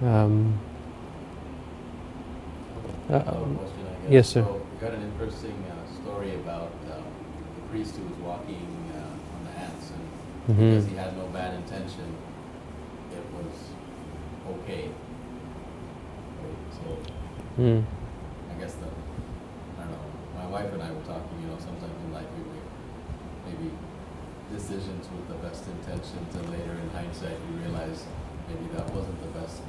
Um, 0.00 0.58
I 3.10 3.14
uh, 3.14 3.24
have 3.24 3.34
a 3.34 3.54
question, 3.56 3.86
I 3.86 3.90
guess. 3.90 3.97
Yes, 4.08 4.28
sir. 4.28 4.42
So, 4.42 4.60
we 4.72 4.78
got 4.80 4.94
an 4.94 5.02
interesting 5.02 5.54
uh, 5.70 6.02
story 6.02 6.34
about 6.36 6.72
um, 6.92 7.04
the 7.56 7.62
priest 7.70 7.96
who 7.96 8.04
was 8.08 8.18
walking 8.18 8.66
uh, 8.94 9.36
on 9.36 9.40
the 9.44 9.52
ants, 9.60 9.90
and 9.94 10.56
Mhm. 10.56 10.70
because 10.70 10.86
he 10.86 10.96
had 10.96 11.16
no 11.16 11.26
bad 11.28 11.54
intention, 11.54 12.08
it 13.12 13.24
was 13.36 13.56
okay. 14.54 14.88
So, 16.72 17.62
mm, 17.62 17.82
I 18.50 18.60
guess 18.60 18.74
the, 18.74 18.86
I 18.86 19.82
don't 19.84 19.92
know, 19.92 20.08
my 20.40 20.46
wife 20.46 20.72
and 20.72 20.82
I 20.82 20.90
were 20.92 21.02
talking, 21.04 21.36
you 21.42 21.48
know, 21.48 21.58
sometimes 21.58 21.92
in 22.06 22.12
life 22.12 22.26
we 22.36 22.42
make 22.54 22.68
maybe 23.46 23.68
decisions 24.54 25.04
with 25.12 25.28
the 25.28 25.34
best 25.46 25.64
intentions, 25.66 26.34
and 26.36 26.48
later 26.50 26.72
in 26.80 26.88
hindsight, 26.96 27.36
we 27.50 27.60
realize 27.66 28.06
maybe 28.48 28.72
that 28.76 28.88
wasn't 28.94 29.20
the 29.20 29.38
best, 29.38 29.60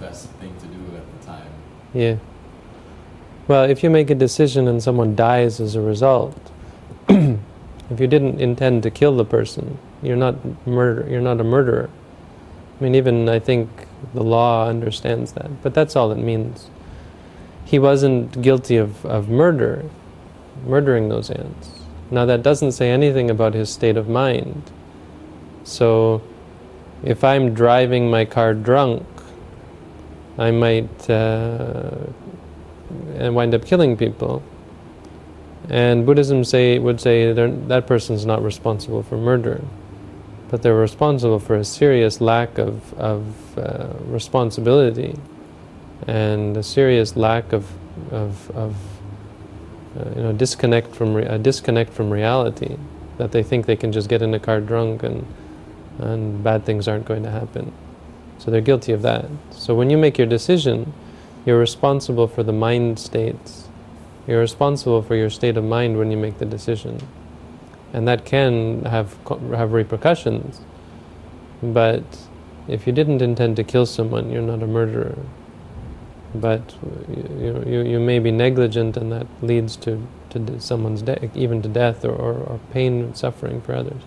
best 0.00 0.26
thing 0.40 0.54
to 0.58 0.66
do 0.66 0.96
at 0.96 1.06
the 1.20 1.26
time. 1.26 1.52
yeah. 1.94 2.16
Well, 3.48 3.64
if 3.64 3.82
you 3.82 3.90
make 3.90 4.08
a 4.08 4.14
decision 4.14 4.68
and 4.68 4.82
someone 4.82 5.16
dies 5.16 5.60
as 5.60 5.74
a 5.74 5.80
result, 5.80 6.52
if 7.08 7.98
you 7.98 8.06
didn't 8.06 8.40
intend 8.40 8.84
to 8.84 8.90
kill 8.90 9.16
the 9.16 9.24
person, 9.24 9.78
you're 10.02 10.16
not 10.16 10.66
murder. 10.66 11.06
You're 11.10 11.20
not 11.20 11.40
a 11.40 11.44
murderer. 11.44 11.90
I 12.78 12.84
mean, 12.84 12.94
even 12.94 13.28
I 13.28 13.38
think 13.40 13.68
the 14.14 14.22
law 14.22 14.68
understands 14.68 15.32
that, 15.32 15.62
but 15.62 15.74
that's 15.74 15.96
all 15.96 16.12
it 16.12 16.18
means. 16.18 16.70
He 17.64 17.78
wasn't 17.78 18.42
guilty 18.42 18.76
of, 18.76 19.04
of 19.06 19.28
murder, 19.28 19.84
murdering 20.64 21.08
those 21.08 21.30
ants. 21.30 21.70
Now, 22.10 22.26
that 22.26 22.42
doesn't 22.42 22.72
say 22.72 22.90
anything 22.90 23.30
about 23.30 23.54
his 23.54 23.70
state 23.70 23.96
of 23.96 24.08
mind. 24.08 24.70
So, 25.64 26.22
if 27.02 27.24
I'm 27.24 27.54
driving 27.54 28.10
my 28.10 28.24
car 28.24 28.52
drunk, 28.52 29.06
I 30.38 30.50
might 30.50 31.10
uh, 31.10 31.90
and 33.16 33.34
wind 33.34 33.54
up 33.54 33.64
killing 33.64 33.96
people. 33.96 34.42
And 35.68 36.04
Buddhism 36.04 36.44
say 36.44 36.78
would 36.78 37.00
say 37.00 37.32
that 37.32 37.86
person's 37.86 38.26
not 38.26 38.42
responsible 38.42 39.02
for 39.02 39.16
murder, 39.16 39.62
but 40.48 40.62
they're 40.62 40.74
responsible 40.74 41.38
for 41.38 41.54
a 41.56 41.64
serious 41.64 42.20
lack 42.20 42.58
of 42.58 42.92
of 42.94 43.58
uh, 43.58 43.88
responsibility 44.06 45.16
and 46.06 46.56
a 46.56 46.62
serious 46.62 47.16
lack 47.16 47.52
of 47.52 47.70
of, 48.10 48.50
of 48.50 48.76
uh, 49.98 50.08
you 50.16 50.22
know 50.22 50.32
disconnect 50.32 50.94
from 50.94 51.16
a 51.16 51.38
disconnect 51.38 51.92
from 51.92 52.10
reality 52.10 52.76
that 53.18 53.32
they 53.32 53.42
think 53.42 53.66
they 53.66 53.76
can 53.76 53.92
just 53.92 54.08
get 54.08 54.22
in 54.22 54.34
a 54.34 54.40
car 54.40 54.60
drunk 54.60 55.02
and 55.02 55.26
and 55.98 56.42
bad 56.42 56.64
things 56.64 56.88
aren't 56.88 57.04
going 57.04 57.22
to 57.22 57.30
happen. 57.30 57.72
So 58.38 58.50
they're 58.50 58.60
guilty 58.60 58.92
of 58.92 59.02
that. 59.02 59.26
So 59.50 59.74
when 59.74 59.90
you 59.90 59.96
make 59.96 60.18
your 60.18 60.26
decision, 60.26 60.92
you're 61.44 61.58
responsible 61.58 62.28
for 62.28 62.42
the 62.42 62.52
mind 62.52 62.98
states. 62.98 63.68
You're 64.26 64.40
responsible 64.40 65.02
for 65.02 65.16
your 65.16 65.30
state 65.30 65.56
of 65.56 65.64
mind 65.64 65.98
when 65.98 66.10
you 66.10 66.16
make 66.16 66.38
the 66.38 66.46
decision. 66.46 67.00
And 67.92 68.06
that 68.06 68.24
can 68.24 68.84
have, 68.84 69.16
have 69.50 69.72
repercussions. 69.72 70.60
But 71.62 72.04
if 72.68 72.86
you 72.86 72.92
didn't 72.92 73.22
intend 73.22 73.56
to 73.56 73.64
kill 73.64 73.86
someone, 73.86 74.30
you're 74.30 74.42
not 74.42 74.62
a 74.62 74.66
murderer. 74.66 75.18
But 76.34 76.74
you, 77.08 77.62
you, 77.66 77.82
you 77.82 78.00
may 78.00 78.18
be 78.18 78.30
negligent 78.30 78.96
and 78.96 79.12
that 79.12 79.26
leads 79.42 79.76
to, 79.78 80.06
to 80.30 80.60
someone's 80.60 81.02
death, 81.02 81.36
even 81.36 81.60
to 81.62 81.68
death 81.68 82.04
or, 82.04 82.12
or, 82.12 82.34
or 82.34 82.60
pain 82.72 83.02
and 83.02 83.16
suffering 83.16 83.60
for 83.60 83.74
others. 83.74 84.02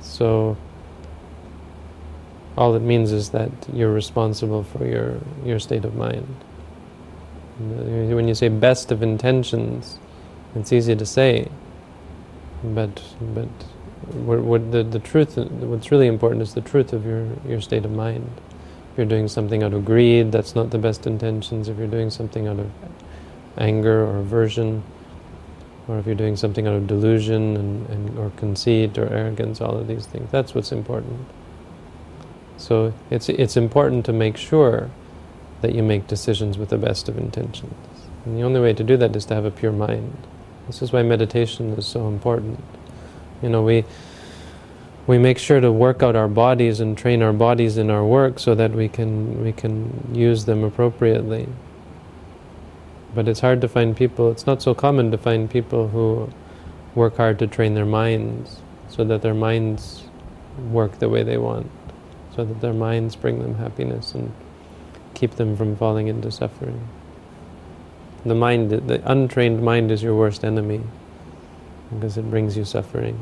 So 0.00 0.56
all 2.56 2.74
it 2.74 2.82
means 2.82 3.12
is 3.12 3.30
that 3.30 3.50
you're 3.72 3.92
responsible 3.92 4.62
for 4.62 4.86
your, 4.86 5.18
your 5.44 5.58
state 5.58 5.84
of 5.84 5.94
mind. 5.94 6.34
When 7.58 8.28
you 8.28 8.34
say 8.34 8.48
best 8.48 8.90
of 8.90 9.02
intentions, 9.02 9.98
it's 10.54 10.72
easy 10.72 10.96
to 10.96 11.06
say, 11.06 11.48
but 12.62 13.02
but 13.34 13.48
what 14.14 14.72
the, 14.72 14.82
the 14.82 14.98
truth, 14.98 15.36
what's 15.36 15.90
really 15.90 16.06
important 16.06 16.42
is 16.42 16.54
the 16.54 16.60
truth 16.60 16.92
of 16.92 17.06
your, 17.06 17.26
your 17.46 17.60
state 17.60 17.84
of 17.84 17.92
mind. 17.92 18.30
If 18.90 18.98
you're 18.98 19.06
doing 19.06 19.28
something 19.28 19.62
out 19.62 19.72
of 19.72 19.84
greed, 19.84 20.32
that's 20.32 20.54
not 20.54 20.70
the 20.70 20.78
best 20.78 21.06
intentions. 21.06 21.68
If 21.68 21.78
you're 21.78 21.86
doing 21.86 22.10
something 22.10 22.46
out 22.46 22.58
of 22.58 22.70
anger 23.56 24.04
or 24.04 24.18
aversion, 24.18 24.82
or 25.88 25.98
if 25.98 26.06
you're 26.06 26.14
doing 26.14 26.36
something 26.36 26.66
out 26.66 26.74
of 26.74 26.86
delusion 26.86 27.56
and, 27.56 27.88
and 27.90 28.18
or 28.18 28.30
conceit 28.36 28.98
or 28.98 29.08
arrogance, 29.08 29.60
all 29.60 29.78
of 29.78 29.86
these 29.86 30.06
things, 30.06 30.30
that's 30.30 30.54
what's 30.54 30.72
important. 30.72 31.26
So 32.62 32.94
it's 33.10 33.28
it's 33.28 33.56
important 33.56 34.06
to 34.06 34.12
make 34.12 34.36
sure 34.36 34.88
that 35.62 35.74
you 35.74 35.82
make 35.82 36.06
decisions 36.06 36.56
with 36.56 36.68
the 36.68 36.78
best 36.78 37.08
of 37.08 37.18
intentions. 37.18 37.74
And 38.24 38.38
the 38.38 38.42
only 38.42 38.60
way 38.60 38.72
to 38.72 38.84
do 38.84 38.96
that 38.98 39.16
is 39.16 39.24
to 39.26 39.34
have 39.34 39.44
a 39.44 39.50
pure 39.50 39.72
mind. 39.72 40.16
This 40.68 40.80
is 40.80 40.92
why 40.92 41.02
meditation 41.02 41.70
is 41.72 41.86
so 41.86 42.06
important. 42.06 42.62
You 43.42 43.48
know, 43.48 43.62
we 43.62 43.84
we 45.08 45.18
make 45.18 45.38
sure 45.38 45.60
to 45.60 45.72
work 45.72 46.04
out 46.04 46.14
our 46.14 46.28
bodies 46.28 46.78
and 46.78 46.96
train 46.96 47.20
our 47.20 47.32
bodies 47.32 47.78
in 47.78 47.90
our 47.90 48.04
work 48.04 48.38
so 48.38 48.54
that 48.54 48.70
we 48.70 48.88
can 48.88 49.42
we 49.42 49.50
can 49.50 50.14
use 50.14 50.44
them 50.44 50.62
appropriately. 50.62 51.48
But 53.12 53.26
it's 53.26 53.40
hard 53.40 53.60
to 53.62 53.68
find 53.68 53.96
people. 53.96 54.30
It's 54.30 54.46
not 54.46 54.62
so 54.62 54.72
common 54.72 55.10
to 55.10 55.18
find 55.18 55.50
people 55.50 55.88
who 55.88 56.30
work 56.94 57.16
hard 57.16 57.40
to 57.40 57.48
train 57.48 57.74
their 57.74 57.86
minds 57.86 58.62
so 58.88 59.02
that 59.02 59.20
their 59.20 59.34
minds 59.34 60.04
work 60.70 61.00
the 61.00 61.08
way 61.08 61.24
they 61.24 61.38
want, 61.38 61.68
so 62.34 62.44
that 62.44 62.60
their 62.60 62.72
minds 62.72 63.16
bring 63.16 63.42
them 63.42 63.56
happiness 63.56 64.14
and 64.14 64.32
keep 65.14 65.32
them 65.32 65.56
from 65.56 65.76
falling 65.76 66.08
into 66.08 66.30
suffering. 66.30 66.88
The 68.24 68.34
mind, 68.34 68.70
the 68.70 69.02
untrained 69.10 69.62
mind 69.62 69.90
is 69.90 70.02
your 70.02 70.14
worst 70.14 70.44
enemy 70.44 70.80
because 71.92 72.16
it 72.16 72.30
brings 72.30 72.56
you 72.56 72.64
suffering. 72.64 73.18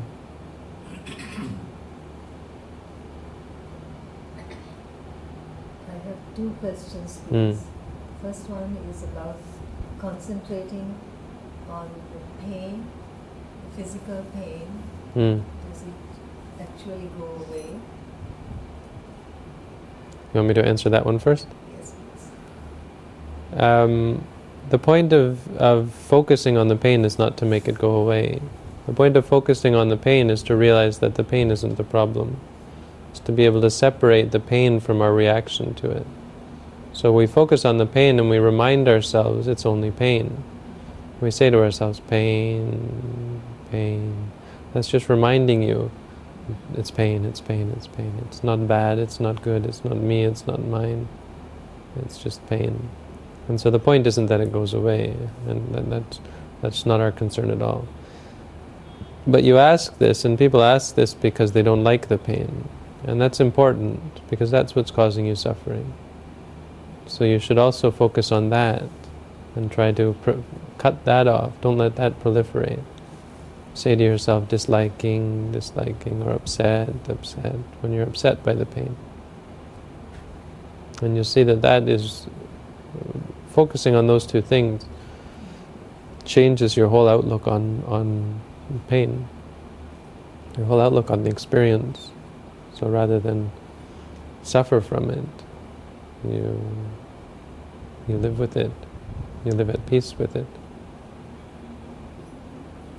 I 5.88 5.92
have 6.06 6.18
two 6.36 6.50
questions, 6.60 7.20
Mm. 7.30 7.56
First 8.22 8.50
one 8.50 8.76
is 8.90 9.02
about 9.04 9.38
concentrating 9.98 10.94
on 11.70 11.88
the 12.12 12.44
pain, 12.44 12.84
the 13.64 13.82
physical 13.82 14.24
pain. 14.34 14.68
Mm. 15.16 15.42
Does 15.72 15.82
it 15.82 16.60
actually 16.60 17.08
go 17.18 17.24
away? 17.48 17.80
You 20.32 20.38
want 20.38 20.48
me 20.48 20.54
to 20.54 20.64
answer 20.64 20.88
that 20.90 21.04
one 21.04 21.18
first? 21.18 21.46
Um, 23.56 24.24
the 24.68 24.78
point 24.78 25.12
of, 25.12 25.56
of 25.56 25.92
focusing 25.92 26.56
on 26.56 26.68
the 26.68 26.76
pain 26.76 27.04
is 27.04 27.18
not 27.18 27.36
to 27.38 27.44
make 27.44 27.66
it 27.66 27.78
go 27.78 27.90
away. 27.90 28.40
The 28.86 28.92
point 28.92 29.16
of 29.16 29.26
focusing 29.26 29.74
on 29.74 29.88
the 29.88 29.96
pain 29.96 30.30
is 30.30 30.42
to 30.44 30.54
realize 30.54 30.98
that 31.00 31.16
the 31.16 31.24
pain 31.24 31.50
isn't 31.50 31.76
the 31.76 31.84
problem. 31.84 32.40
It's 33.10 33.20
to 33.20 33.32
be 33.32 33.44
able 33.44 33.60
to 33.62 33.70
separate 33.70 34.30
the 34.30 34.38
pain 34.38 34.78
from 34.78 35.02
our 35.02 35.12
reaction 35.12 35.74
to 35.74 35.90
it. 35.90 36.06
So 36.92 37.12
we 37.12 37.26
focus 37.26 37.64
on 37.64 37.78
the 37.78 37.86
pain 37.86 38.20
and 38.20 38.30
we 38.30 38.38
remind 38.38 38.88
ourselves 38.88 39.48
it's 39.48 39.66
only 39.66 39.90
pain. 39.90 40.44
We 41.20 41.30
say 41.30 41.50
to 41.50 41.62
ourselves, 41.62 42.00
pain, 42.00 43.42
pain. 43.70 44.30
That's 44.72 44.88
just 44.88 45.08
reminding 45.08 45.62
you 45.62 45.90
it's 46.74 46.90
pain, 46.90 47.24
it's 47.24 47.40
pain, 47.40 47.72
it's 47.76 47.86
pain. 47.86 48.22
It's 48.26 48.42
not 48.44 48.66
bad, 48.66 48.98
it's 48.98 49.20
not 49.20 49.42
good, 49.42 49.66
it's 49.66 49.84
not 49.84 49.96
me, 49.96 50.24
it's 50.24 50.46
not 50.46 50.64
mine. 50.64 51.08
It's 52.02 52.18
just 52.18 52.46
pain. 52.46 52.88
And 53.48 53.60
so 53.60 53.70
the 53.70 53.78
point 53.78 54.06
isn't 54.06 54.26
that 54.26 54.40
it 54.40 54.52
goes 54.52 54.74
away, 54.74 55.16
and 55.46 55.74
that, 55.74 55.90
that's, 55.90 56.20
that's 56.62 56.86
not 56.86 57.00
our 57.00 57.10
concern 57.10 57.50
at 57.50 57.60
all. 57.60 57.88
But 59.26 59.44
you 59.44 59.58
ask 59.58 59.98
this, 59.98 60.24
and 60.24 60.38
people 60.38 60.62
ask 60.62 60.94
this 60.94 61.14
because 61.14 61.52
they 61.52 61.62
don't 61.62 61.84
like 61.84 62.08
the 62.08 62.18
pain. 62.18 62.68
And 63.04 63.20
that's 63.20 63.40
important, 63.40 64.28
because 64.30 64.50
that's 64.50 64.74
what's 64.74 64.90
causing 64.90 65.26
you 65.26 65.34
suffering. 65.34 65.92
So 67.06 67.24
you 67.24 67.38
should 67.38 67.58
also 67.58 67.90
focus 67.90 68.30
on 68.30 68.50
that, 68.50 68.84
and 69.56 69.70
try 69.70 69.90
to 69.92 70.14
cut 70.78 71.04
that 71.04 71.26
off. 71.26 71.60
Don't 71.60 71.76
let 71.78 71.96
that 71.96 72.20
proliferate. 72.20 72.84
Say 73.74 73.94
to 73.94 74.02
yourself, 74.02 74.48
disliking, 74.48 75.52
disliking, 75.52 76.22
or 76.22 76.32
upset, 76.32 76.90
upset, 77.08 77.54
when 77.80 77.92
you're 77.92 78.04
upset 78.04 78.42
by 78.42 78.54
the 78.54 78.66
pain. 78.66 78.96
And 81.02 81.14
you'll 81.14 81.24
see 81.24 81.44
that 81.44 81.62
that 81.62 81.88
is 81.88 82.26
focusing 83.50 83.94
on 83.94 84.06
those 84.06 84.26
two 84.26 84.42
things 84.42 84.84
changes 86.24 86.76
your 86.76 86.88
whole 86.88 87.08
outlook 87.08 87.48
on, 87.48 87.82
on 87.86 88.40
pain, 88.88 89.28
your 90.56 90.66
whole 90.66 90.80
outlook 90.80 91.10
on 91.10 91.24
the 91.24 91.30
experience. 91.30 92.10
So 92.74 92.88
rather 92.88 93.18
than 93.18 93.50
suffer 94.42 94.80
from 94.80 95.10
it, 95.10 95.24
you, 96.24 96.60
you 98.06 98.16
live 98.16 98.38
with 98.38 98.56
it, 98.56 98.70
you 99.44 99.52
live 99.52 99.70
at 99.70 99.84
peace 99.86 100.16
with 100.18 100.36
it. 100.36 100.46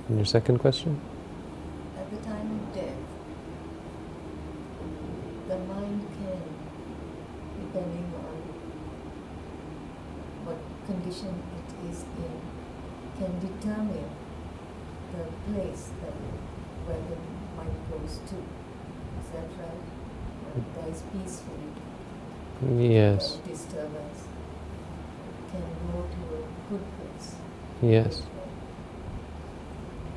And 0.08 0.18
your 0.18 0.26
second 0.26 0.58
question? 0.58 1.00
At 1.98 2.10
the 2.10 2.16
time 2.18 2.50
of 2.50 2.74
death, 2.74 2.96
the 5.48 5.58
mind 5.58 6.06
can, 6.18 6.42
depending 7.60 8.12
on 8.18 8.34
what 10.44 10.58
condition 10.86 11.42
it 11.58 11.90
is 11.90 12.02
in, 12.18 12.40
can 13.18 13.38
determine 13.38 14.10
the 15.12 15.24
place 15.52 15.90
that 16.02 16.14
where 16.86 16.98
the 16.98 17.16
mind 17.56 17.76
goes 17.90 18.18
to. 18.28 18.36
Is 19.20 19.28
that 19.34 19.46
right? 19.60 19.84
When 20.42 20.64
hmm. 20.64 20.80
it 20.80 20.82
dies 20.82 21.02
peacefully, 21.12 21.70
Yes, 22.90 23.38
disturbance, 23.46 24.24
can 25.50 25.62
go 25.92 26.02
to 26.02 26.22
a 26.36 26.70
good 26.70 26.84
place. 26.98 27.34
yes. 27.82 28.22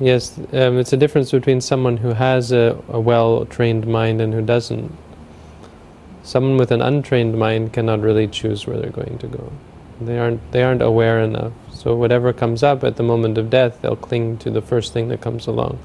Yes, 0.06 0.38
um, 0.52 0.78
it's 0.78 0.92
a 0.92 0.96
difference 0.96 1.32
between 1.32 1.60
someone 1.60 1.96
who 1.96 2.10
has 2.10 2.52
a, 2.52 2.80
a 2.88 3.00
well 3.00 3.44
trained 3.46 3.88
mind 3.88 4.20
and 4.20 4.32
who 4.32 4.40
doesn't. 4.40 4.96
Someone 6.22 6.58
with 6.58 6.70
an 6.70 6.80
untrained 6.80 7.36
mind 7.36 7.72
cannot 7.72 8.02
really 8.02 8.28
choose 8.28 8.68
where 8.68 8.78
they're 8.78 8.90
going 9.02 9.18
to 9.18 9.26
go. 9.26 9.52
They 10.00 10.16
aren't, 10.16 10.52
they 10.52 10.62
aren't 10.62 10.80
aware 10.80 11.18
enough. 11.18 11.52
So, 11.72 11.96
whatever 11.96 12.32
comes 12.32 12.62
up 12.62 12.84
at 12.84 12.94
the 12.94 13.02
moment 13.02 13.36
of 13.36 13.50
death, 13.50 13.82
they'll 13.82 13.96
cling 13.96 14.38
to 14.38 14.50
the 14.52 14.62
first 14.62 14.92
thing 14.92 15.08
that 15.08 15.22
comes 15.22 15.48
along. 15.48 15.76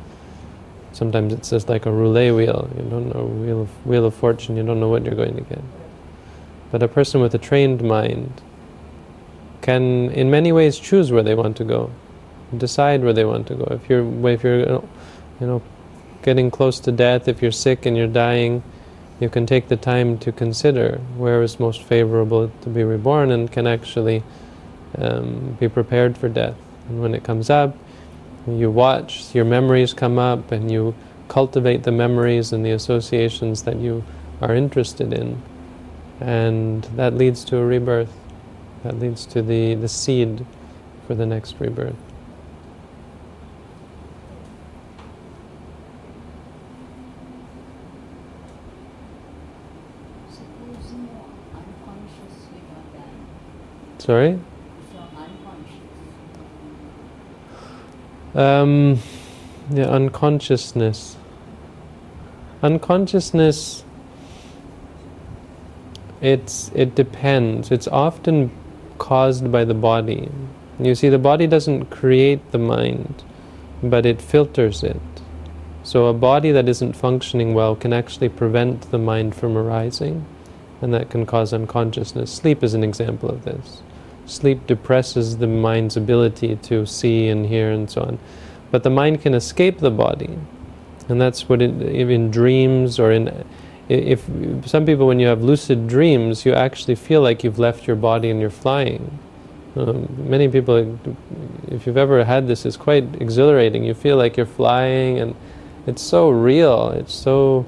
Sometimes 0.93 1.33
it's 1.33 1.49
just 1.49 1.67
like 1.67 1.87
a 1.87 1.91
roulette 1.91 2.35
wheel. 2.35 2.69
You 2.77 2.83
don't 2.91 3.15
know, 3.15 3.25
wheel 3.25 3.61
of, 3.61 3.87
wheel 3.87 4.05
of 4.05 4.13
fortune, 4.13 4.55
you 4.55 4.61
don't 4.61 4.79
know 4.79 4.89
what 4.89 5.03
you're 5.03 5.15
going 5.15 5.35
to 5.35 5.41
get. 5.41 5.63
But 6.69 6.83
a 6.83 6.87
person 6.87 7.21
with 7.21 7.33
a 7.33 7.39
trained 7.39 7.81
mind 7.81 8.39
can, 9.63 10.11
in 10.11 10.29
many 10.29 10.51
ways, 10.51 10.77
choose 10.77 11.11
where 11.11 11.23
they 11.23 11.33
want 11.33 11.57
to 11.57 11.63
go 11.63 11.89
decide 12.57 13.03
where 13.03 13.13
they 13.13 13.25
want 13.25 13.47
to 13.47 13.55
go. 13.55 13.67
If 13.71 13.89
you're 13.89 14.29
if 14.29 14.43
you're 14.43 14.59
you 14.59 15.47
know 15.47 15.61
getting 16.21 16.51
close 16.51 16.79
to 16.81 16.91
death, 16.91 17.27
if 17.27 17.41
you're 17.41 17.51
sick 17.51 17.85
and 17.85 17.97
you're 17.97 18.07
dying, 18.07 18.63
you 19.19 19.29
can 19.29 19.45
take 19.45 19.67
the 19.67 19.77
time 19.77 20.17
to 20.19 20.31
consider 20.31 20.97
where 21.17 21.41
is 21.41 21.59
most 21.59 21.83
favorable 21.83 22.51
to 22.61 22.69
be 22.69 22.83
reborn 22.83 23.31
and 23.31 23.51
can 23.51 23.67
actually 23.67 24.23
um, 24.97 25.57
be 25.59 25.67
prepared 25.67 26.17
for 26.17 26.29
death. 26.29 26.55
And 26.89 27.01
when 27.01 27.15
it 27.15 27.23
comes 27.23 27.49
up, 27.49 27.75
you 28.47 28.69
watch 28.69 29.33
your 29.33 29.45
memories 29.45 29.93
come 29.93 30.19
up 30.19 30.51
and 30.51 30.71
you 30.71 30.95
cultivate 31.27 31.83
the 31.83 31.91
memories 31.91 32.51
and 32.51 32.65
the 32.65 32.71
associations 32.71 33.63
that 33.63 33.77
you 33.77 34.03
are 34.41 34.53
interested 34.53 35.13
in. 35.13 35.41
And 36.19 36.83
that 36.95 37.13
leads 37.15 37.43
to 37.45 37.57
a 37.57 37.65
rebirth. 37.65 38.13
That 38.83 38.99
leads 38.99 39.25
to 39.27 39.41
the, 39.41 39.75
the 39.75 39.87
seed 39.87 40.45
for 41.07 41.15
the 41.15 41.25
next 41.25 41.55
rebirth. 41.59 41.95
Supposing 50.31 51.09
you're 51.11 51.57
unconscious 51.57 52.47
when 52.49 52.63
you're 52.69 52.85
dying, 52.93 53.27
Sorry? 54.01 54.39
Um, 58.33 58.97
yeah, 59.69 59.83
unconsciousness. 59.89 61.17
Unconsciousness. 62.63 63.83
It's 66.19 66.71
it 66.73 66.95
depends. 66.95 67.69
It's 67.69 67.87
often 67.87 68.49
caused 68.97 69.51
by 69.51 69.65
the 69.65 69.75
body. 69.75 70.31
You 70.79 70.95
see, 70.95 71.09
the 71.09 71.19
body 71.19 71.45
doesn't 71.45 71.91
create 71.91 72.51
the 72.51 72.57
mind, 72.57 73.23
but 73.83 74.07
it 74.07 74.19
filters 74.19 74.81
it. 74.81 74.99
So 75.83 76.07
a 76.07 76.13
body 76.13 76.51
that 76.51 76.67
isn't 76.67 76.93
functioning 76.93 77.53
well 77.53 77.75
can 77.75 77.93
actually 77.93 78.29
prevent 78.29 78.89
the 78.89 78.97
mind 78.97 79.35
from 79.35 79.55
arising, 79.55 80.25
and 80.81 80.91
that 80.91 81.11
can 81.11 81.27
cause 81.27 81.53
unconsciousness. 81.53 82.33
Sleep 82.33 82.63
is 82.63 82.73
an 82.73 82.83
example 82.83 83.29
of 83.29 83.45
this. 83.45 83.83
Sleep 84.25 84.65
depresses 84.67 85.37
the 85.37 85.47
mind's 85.47 85.97
ability 85.97 86.55
to 86.57 86.85
see 86.85 87.27
and 87.27 87.45
hear 87.45 87.71
and 87.71 87.89
so 87.89 88.01
on. 88.01 88.19
But 88.69 88.83
the 88.83 88.89
mind 88.89 89.21
can 89.21 89.33
escape 89.33 89.79
the 89.79 89.91
body. 89.91 90.37
And 91.09 91.19
that's 91.19 91.49
what 91.49 91.61
it, 91.61 91.81
in 91.81 92.31
dreams 92.31 92.99
or 92.99 93.11
in 93.11 93.45
if 93.89 94.29
some 94.65 94.85
people 94.85 95.05
when 95.05 95.19
you 95.19 95.27
have 95.27 95.43
lucid 95.43 95.87
dreams 95.87 96.45
you 96.45 96.53
actually 96.53 96.95
feel 96.95 97.21
like 97.21 97.43
you've 97.43 97.59
left 97.59 97.87
your 97.87 97.95
body 97.95 98.29
and 98.29 98.39
you're 98.39 98.49
flying 98.49 99.19
um, 99.75 100.07
many 100.29 100.47
people 100.47 100.97
if 101.67 101.85
you've 101.85 101.97
ever 101.97 102.23
had 102.23 102.47
this 102.47 102.65
it's 102.65 102.77
quite 102.77 103.03
exhilarating 103.21 103.83
you 103.83 103.93
feel 103.93 104.15
like 104.15 104.37
you're 104.37 104.45
flying 104.45 105.19
and 105.19 105.35
it's 105.87 106.01
so 106.01 106.29
real 106.29 106.89
it's 106.91 107.13
so 107.13 107.65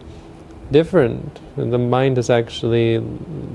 different 0.72 1.40
the 1.56 1.78
mind 1.78 2.18
has 2.18 2.30
actually 2.30 2.98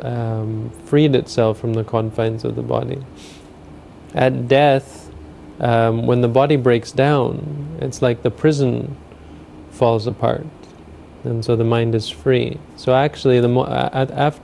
um, 0.02 0.70
freed 0.84 1.14
itself 1.14 1.58
from 1.58 1.74
the 1.74 1.84
confines 1.84 2.44
of 2.44 2.54
the 2.54 2.62
body 2.62 2.98
at 4.14 4.48
death 4.48 5.10
um, 5.60 6.06
when 6.06 6.20
the 6.20 6.28
body 6.28 6.56
breaks 6.56 6.92
down 6.92 7.78
it's 7.80 8.02
like 8.02 8.22
the 8.22 8.30
prison 8.30 8.96
falls 9.70 10.06
apart 10.06 10.46
and 11.24 11.44
so 11.44 11.56
the 11.56 11.64
mind 11.64 11.94
is 11.94 12.08
free. 12.08 12.58
So 12.76 12.94
actually, 12.94 13.40
the 13.40 13.48
mo- 13.48 13.66
af- 13.66 14.40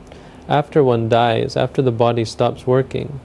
after 0.49 0.83
one 0.83 1.09
dies, 1.09 1.57
after 1.57 1.83
the 1.83 1.93
body 1.93 2.25
stops 2.25 2.67
working, 2.67 3.21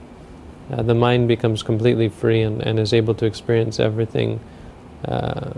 uh, 0.72 0.82
the 0.82 0.94
mind 0.94 1.28
becomes 1.28 1.62
completely 1.62 2.08
free 2.08 2.42
and, 2.42 2.62
and 2.62 2.78
is 2.78 2.92
able 2.92 3.14
to 3.14 3.26
experience 3.26 3.80
everything 3.80 4.40
uh, 5.04 5.52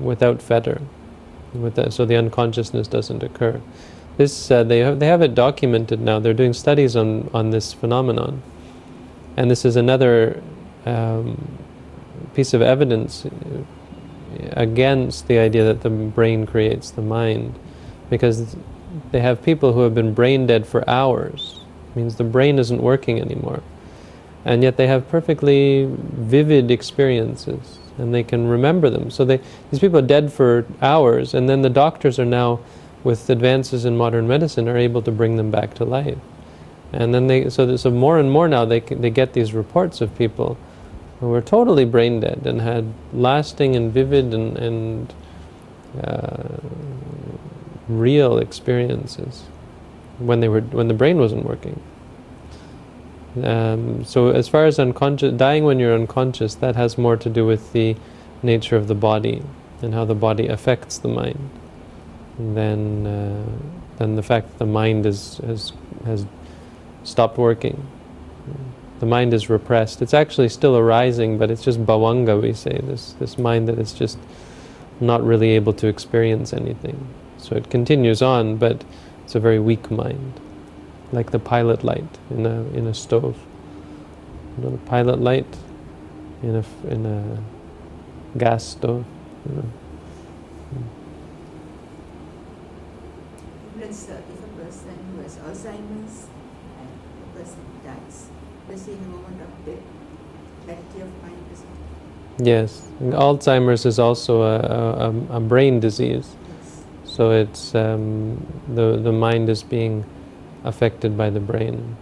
without 0.00 0.42
fetter. 0.42 0.80
With 1.54 1.76
that, 1.76 1.94
so 1.94 2.04
the 2.04 2.14
unconsciousness 2.14 2.88
doesn't 2.88 3.22
occur. 3.22 3.58
This 4.18 4.50
uh, 4.50 4.64
they 4.64 4.80
have, 4.80 5.00
they 5.00 5.06
have 5.06 5.22
it 5.22 5.34
documented 5.34 5.98
now. 5.98 6.18
They're 6.18 6.34
doing 6.34 6.52
studies 6.52 6.94
on 6.94 7.30
on 7.32 7.50
this 7.50 7.72
phenomenon, 7.72 8.42
and 9.36 9.50
this 9.50 9.64
is 9.64 9.74
another 9.76 10.42
um, 10.84 11.58
piece 12.34 12.52
of 12.52 12.60
evidence 12.60 13.24
uh, 13.24 13.30
against 14.52 15.26
the 15.26 15.38
idea 15.38 15.64
that 15.64 15.80
the 15.80 15.88
brain 15.88 16.44
creates 16.44 16.90
the 16.90 17.00
mind, 17.00 17.58
because 18.10 18.54
they 19.10 19.20
have 19.20 19.42
people 19.42 19.72
who 19.72 19.80
have 19.80 19.94
been 19.94 20.12
brain 20.12 20.46
dead 20.46 20.66
for 20.66 20.88
hours. 20.88 21.60
It 21.90 21.96
means 21.96 22.16
the 22.16 22.24
brain 22.24 22.58
isn't 22.58 22.82
working 22.82 23.18
anymore, 23.20 23.62
and 24.44 24.62
yet 24.62 24.76
they 24.76 24.86
have 24.86 25.08
perfectly 25.08 25.88
vivid 25.88 26.70
experiences, 26.70 27.78
and 27.98 28.14
they 28.14 28.22
can 28.22 28.46
remember 28.46 28.90
them. 28.90 29.10
So 29.10 29.24
they 29.24 29.40
these 29.70 29.80
people 29.80 29.98
are 29.98 30.06
dead 30.06 30.32
for 30.32 30.64
hours, 30.80 31.34
and 31.34 31.48
then 31.48 31.62
the 31.62 31.70
doctors 31.70 32.18
are 32.18 32.24
now, 32.24 32.60
with 33.04 33.28
advances 33.30 33.84
in 33.84 33.96
modern 33.96 34.26
medicine, 34.28 34.68
are 34.68 34.76
able 34.76 35.02
to 35.02 35.10
bring 35.10 35.36
them 35.36 35.50
back 35.50 35.74
to 35.74 35.84
life. 35.84 36.18
And 36.92 37.14
then 37.14 37.26
they 37.26 37.50
so 37.50 37.76
so 37.76 37.90
more 37.90 38.18
and 38.18 38.30
more 38.30 38.48
now 38.48 38.64
they 38.64 38.80
they 38.80 39.10
get 39.10 39.32
these 39.34 39.52
reports 39.52 40.00
of 40.00 40.16
people 40.16 40.56
who 41.20 41.28
were 41.28 41.42
totally 41.42 41.84
brain 41.84 42.20
dead 42.20 42.46
and 42.46 42.60
had 42.60 42.92
lasting 43.12 43.74
and 43.76 43.92
vivid 43.92 44.32
and, 44.32 44.56
and 44.56 45.14
uh, 46.02 46.58
real 47.88 48.38
experiences 48.38 49.44
when 50.18 50.40
they 50.40 50.48
were 50.48 50.60
when 50.60 50.88
the 50.88 50.94
brain 50.94 51.18
wasn't 51.18 51.44
working. 51.44 51.80
Um, 53.42 54.04
so 54.04 54.28
as 54.30 54.48
far 54.48 54.66
as 54.66 54.78
unconscious 54.78 55.34
dying 55.34 55.64
when 55.64 55.78
you're 55.78 55.94
unconscious, 55.94 56.54
that 56.56 56.76
has 56.76 56.96
more 56.98 57.16
to 57.16 57.28
do 57.28 57.46
with 57.46 57.72
the 57.72 57.96
nature 58.42 58.76
of 58.76 58.88
the 58.88 58.94
body 58.94 59.42
and 59.82 59.94
how 59.94 60.04
the 60.04 60.14
body 60.14 60.48
affects 60.48 60.98
the 60.98 61.08
mind 61.08 61.50
than 62.38 63.06
uh, 63.06 63.44
than 63.96 64.16
the 64.16 64.22
fact 64.22 64.48
that 64.50 64.58
the 64.58 64.66
mind 64.66 65.06
is 65.06 65.38
has 65.38 65.72
has 66.04 66.26
stopped 67.04 67.38
working. 67.38 67.86
The 69.00 69.06
mind 69.06 69.32
is 69.32 69.48
repressed. 69.48 70.02
It's 70.02 70.14
actually 70.14 70.48
still 70.48 70.76
arising, 70.76 71.38
but 71.38 71.50
it's 71.50 71.62
just 71.62 71.84
bhavanga 71.86 72.40
we 72.40 72.52
say, 72.52 72.80
this, 72.82 73.12
this 73.20 73.38
mind 73.38 73.68
that 73.68 73.78
is 73.78 73.92
just 73.92 74.18
not 75.00 75.22
really 75.24 75.50
able 75.50 75.72
to 75.74 75.86
experience 75.86 76.52
anything. 76.52 77.06
So 77.36 77.54
it 77.54 77.70
continues 77.70 78.22
on, 78.22 78.56
but 78.56 78.84
it's 79.22 79.36
a 79.36 79.40
very 79.40 79.60
weak 79.60 79.90
mind, 79.90 80.40
like 81.12 81.30
the 81.30 81.38
pilot 81.38 81.84
light 81.84 82.18
in 82.30 82.46
a, 82.46 82.62
in 82.76 82.86
a 82.86 82.94
stove. 82.94 83.36
You 84.56 84.64
know, 84.64 84.70
the 84.70 84.78
pilot 84.78 85.20
light 85.20 85.56
in 86.42 86.56
a, 86.56 86.64
in 86.92 87.06
a 87.06 88.38
gas 88.38 88.64
stove. 88.64 89.04
You 89.48 89.56
know. 89.56 89.64
Let's, 93.80 94.08
uh, 94.08 94.14
if 94.28 94.44
a 94.44 94.64
person 94.64 94.98
who 95.14 95.22
has 95.22 95.36
Alzheimer's 95.36 96.26
and 96.78 96.88
the 97.34 97.38
person 97.40 97.60
dies, 97.84 98.28
does 98.68 98.86
he 98.86 98.92
in 98.92 98.98
a 98.98 99.08
moment 99.08 99.40
of 99.42 99.64
death, 99.64 99.82
clarity 100.64 101.00
of 101.00 101.22
mind 101.22 101.44
is 101.52 101.62
Yes, 102.44 102.82
and 103.00 103.12
Alzheimer's 103.14 103.86
is 103.86 103.98
also 103.98 104.42
a, 104.42 104.58
a, 104.60 105.10
a- 105.10 105.36
a 105.36 105.40
brain 105.40 105.80
disease. 105.80 106.34
yes. 106.48 106.84
So 107.04 107.30
it's 107.30 107.74
um, 107.74 108.44
the 108.74 108.96
the 108.96 109.12
mind 109.12 109.48
is 109.48 109.62
being 109.62 110.04
affected 110.68 111.16
by 111.16 111.30
the 111.30 111.40
brain. 111.40 111.96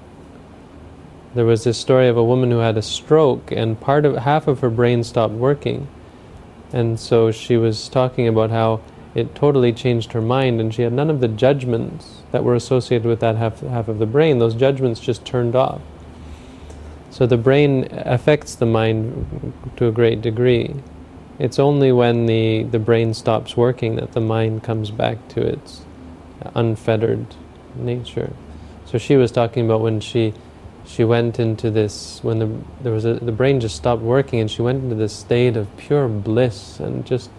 There 1.34 1.46
was 1.46 1.64
this 1.64 1.78
story 1.78 2.08
of 2.08 2.16
a 2.16 2.24
woman 2.24 2.50
who 2.50 2.58
had 2.58 2.76
a 2.76 2.82
stroke, 2.82 3.52
and 3.52 3.80
part 3.80 4.04
of 4.04 4.16
half 4.16 4.48
of 4.48 4.60
her 4.60 4.70
brain 4.70 5.04
stopped 5.04 5.34
working, 5.34 5.86
and 6.72 6.98
so 6.98 7.30
she 7.30 7.56
was 7.56 7.88
talking 7.88 8.26
about 8.26 8.50
how 8.50 8.80
it 9.14 9.34
totally 9.34 9.72
changed 9.72 10.12
her 10.12 10.20
mind, 10.20 10.60
and 10.60 10.74
she 10.74 10.82
had 10.82 10.92
none 10.92 11.10
of 11.10 11.20
the 11.20 11.28
judgments 11.28 12.22
that 12.32 12.44
were 12.44 12.54
associated 12.54 13.06
with 13.06 13.20
that 13.20 13.36
half 13.36 13.60
half 13.60 13.88
of 13.88 13.98
the 13.98 14.06
brain. 14.06 14.38
Those 14.38 14.54
judgments 14.54 15.00
just 15.00 15.24
turned 15.24 15.54
off. 15.54 15.80
So 17.10 17.26
the 17.26 17.38
brain 17.38 17.88
affects 17.92 18.54
the 18.54 18.66
mind 18.66 19.52
to 19.76 19.86
a 19.86 19.92
great 19.92 20.20
degree. 20.20 20.74
It's 21.38 21.58
only 21.58 21.92
when 21.92 22.26
the, 22.26 22.64
the 22.64 22.78
brain 22.78 23.14
stops 23.14 23.56
working 23.56 23.96
that 23.96 24.12
the 24.12 24.20
mind 24.20 24.62
comes 24.62 24.90
back 24.90 25.28
to 25.28 25.40
its 25.40 25.82
unfettered 26.54 27.26
nature. 27.74 28.32
So 28.86 28.98
she 28.98 29.16
was 29.16 29.30
talking 29.30 29.64
about 29.64 29.80
when 29.80 30.00
she 30.00 30.32
she 30.86 31.02
went 31.02 31.40
into 31.40 31.70
this 31.70 32.20
when 32.22 32.38
the 32.38 32.48
there 32.82 32.92
was 32.92 33.04
a, 33.04 33.14
the 33.14 33.32
brain 33.32 33.60
just 33.60 33.76
stopped 33.76 34.02
working 34.02 34.40
and 34.40 34.50
she 34.50 34.62
went 34.62 34.84
into 34.84 34.94
this 34.94 35.12
state 35.12 35.56
of 35.56 35.74
pure 35.76 36.08
bliss 36.08 36.78
and 36.78 37.04
just 37.04 37.30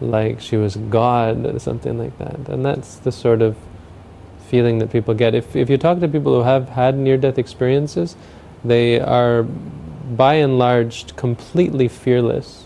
like 0.00 0.40
she 0.40 0.56
was 0.56 0.76
God 0.76 1.44
or 1.46 1.58
something 1.58 1.98
like 1.98 2.16
that. 2.18 2.48
And 2.48 2.64
that's 2.64 2.96
the 2.96 3.10
sort 3.10 3.42
of 3.42 3.56
feeling 4.48 4.78
that 4.78 4.90
people 4.90 5.14
get. 5.14 5.34
If 5.34 5.56
if 5.56 5.70
you 5.70 5.78
talk 5.78 6.00
to 6.00 6.08
people 6.08 6.34
who 6.34 6.42
have 6.42 6.68
had 6.70 6.96
near 6.96 7.16
death 7.16 7.38
experiences, 7.38 8.16
they 8.64 9.00
are 9.00 9.42
by 9.42 10.34
and 10.34 10.58
large 10.58 11.14
completely 11.16 11.88
fearless. 11.88 12.64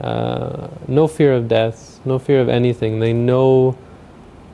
Uh, 0.00 0.68
no 0.88 1.06
fear 1.06 1.32
of 1.32 1.48
death, 1.48 2.00
no 2.04 2.18
fear 2.18 2.40
of 2.40 2.48
anything. 2.48 3.00
They 3.00 3.12
know, 3.12 3.76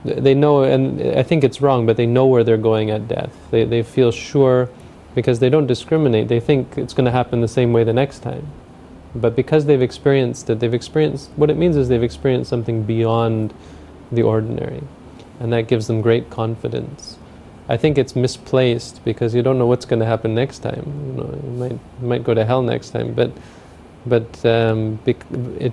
they 0.05 0.35
know, 0.35 0.63
and 0.63 1.01
I 1.19 1.23
think 1.23 1.45
it's 1.45 1.61
wrong, 1.61 1.87
but 1.87 1.97
they 1.97 2.07
know 2.07 2.27
where 2.27 2.45
they're 2.45 2.57
going 2.57 2.91
at 2.91 3.09
death. 3.09 3.35
They, 3.51 3.65
they 3.65 3.83
feel 3.83 4.11
sure 4.11 4.69
because 5.15 5.41
they 5.41 5.51
don't 5.51 5.67
discriminate. 5.67 6.29
They 6.29 6.41
think 6.41 6.79
it's 6.79 6.95
going 6.95 7.07
to 7.07 7.11
happen 7.11 7.41
the 7.41 7.49
same 7.49 7.73
way 7.73 7.85
the 7.85 7.93
next 7.93 8.21
time. 8.21 8.47
But 9.15 9.35
because 9.35 9.67
they've 9.67 9.83
experienced 9.83 10.49
it, 10.51 10.61
they've 10.61 10.75
experienced, 10.75 11.31
what 11.37 11.51
it 11.51 11.57
means 11.57 11.77
is 11.77 11.89
they've 11.89 12.03
experienced 12.03 12.51
something 12.51 12.85
beyond 12.85 13.53
the 14.13 14.23
ordinary. 14.23 14.83
And 15.41 15.53
that 15.53 15.63
gives 15.63 15.87
them 15.87 16.01
great 16.01 16.31
confidence. 16.31 17.19
I 17.69 17.77
think 17.77 17.99
it's 17.99 18.17
misplaced 18.17 19.05
because 19.05 19.35
you 19.35 19.43
don't 19.43 19.59
know 19.59 19.67
what's 19.67 19.85
going 19.85 20.01
to 20.01 20.07
happen 20.07 20.35
next 20.35 20.61
time. 20.61 20.85
You 21.07 21.23
know, 21.23 21.41
you 21.43 21.51
might 21.51 21.73
you 22.01 22.09
might 22.09 22.25
go 22.25 22.33
to 22.33 22.45
hell 22.45 22.63
next 22.63 22.91
time, 22.91 23.13
but 23.13 23.31
but 24.07 24.45
um, 24.47 24.99
it 25.05 25.73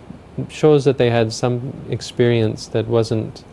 shows 0.49 0.83
that 0.85 0.97
they 0.97 1.09
had 1.09 1.31
some 1.31 1.73
experience 1.89 2.67
that 2.67 2.87
wasn't 2.87 3.45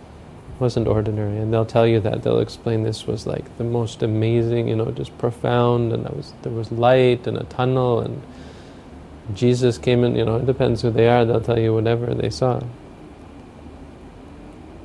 wasn't 0.61 0.89
ordinary, 0.89 1.39
and 1.39 1.53
they'll 1.53 1.67
tell 1.67 1.87
you 1.87 2.01
that 2.01 2.23
they'll 2.23 2.41
explain 2.41 2.83
this 2.85 3.07
was 3.07 3.27
like 3.27 3.57
the 3.59 3.65
most 3.65 4.03
amazing, 4.03 4.69
you 4.69 4.77
know, 4.77 4.91
just 4.93 5.17
profound, 5.19 5.93
and 5.93 6.09
was 6.11 6.35
there 6.43 6.53
was 6.53 6.71
light 6.73 7.27
and 7.27 7.37
a 7.39 7.45
tunnel, 7.45 8.01
and 8.01 8.23
Jesus 9.35 9.79
came 9.79 10.05
in. 10.05 10.17
You 10.17 10.25
know, 10.25 10.37
it 10.37 10.47
depends 10.47 10.83
who 10.83 10.91
they 10.91 11.09
are. 11.09 11.25
They'll 11.25 11.41
tell 11.41 11.59
you 11.59 11.75
whatever 11.75 12.15
they 12.15 12.31
saw, 12.31 12.61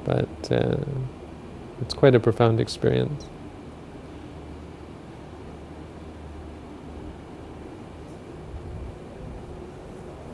but 0.06 0.52
uh, 0.52 0.78
it's 1.82 1.94
quite 1.94 2.16
a 2.16 2.20
profound 2.20 2.60
experience. 2.60 3.24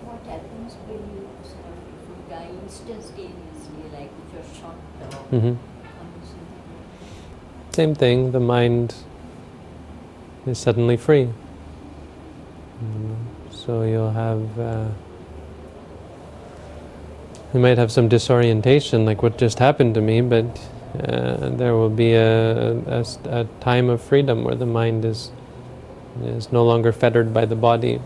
What 0.03 0.23
happens 0.25 0.73
when 0.87 0.99
you 1.15 1.27
sort 1.43 1.65
of 1.65 1.77
if 1.93 2.09
you 2.09 2.17
die 2.29 2.49
instantaneously, 2.63 3.83
like 3.93 4.11
if 4.27 4.33
you're 4.33 4.61
shot 4.61 4.75
or 5.33 5.39
hmm? 5.39 5.53
Same 7.71 7.95
thing, 7.95 8.31
the 8.31 8.39
mind 8.39 8.93
is 10.45 10.59
suddenly 10.59 10.95
free. 10.95 11.29
So 13.51 13.83
you'll 13.83 14.11
have, 14.11 14.59
uh, 14.59 14.87
you 17.53 17.59
might 17.59 17.77
have 17.77 17.91
some 17.91 18.07
disorientation, 18.09 19.05
like 19.05 19.23
what 19.23 19.37
just 19.37 19.57
happened 19.57 19.95
to 19.95 20.01
me, 20.01 20.21
but 20.21 20.45
uh, 20.99 21.49
there 21.49 21.73
will 21.73 21.89
be 21.89 22.13
a 22.13 23.47
time 23.59 23.89
of 23.89 24.01
freedom 24.01 24.43
where 24.43 24.55
the 24.55 24.65
mind 24.67 25.05
is, 25.05 25.31
is 26.23 26.51
no 26.51 26.63
longer 26.63 26.91
fettered 26.91 27.33
by 27.33 27.45
the 27.45 27.55
body. 27.55 27.99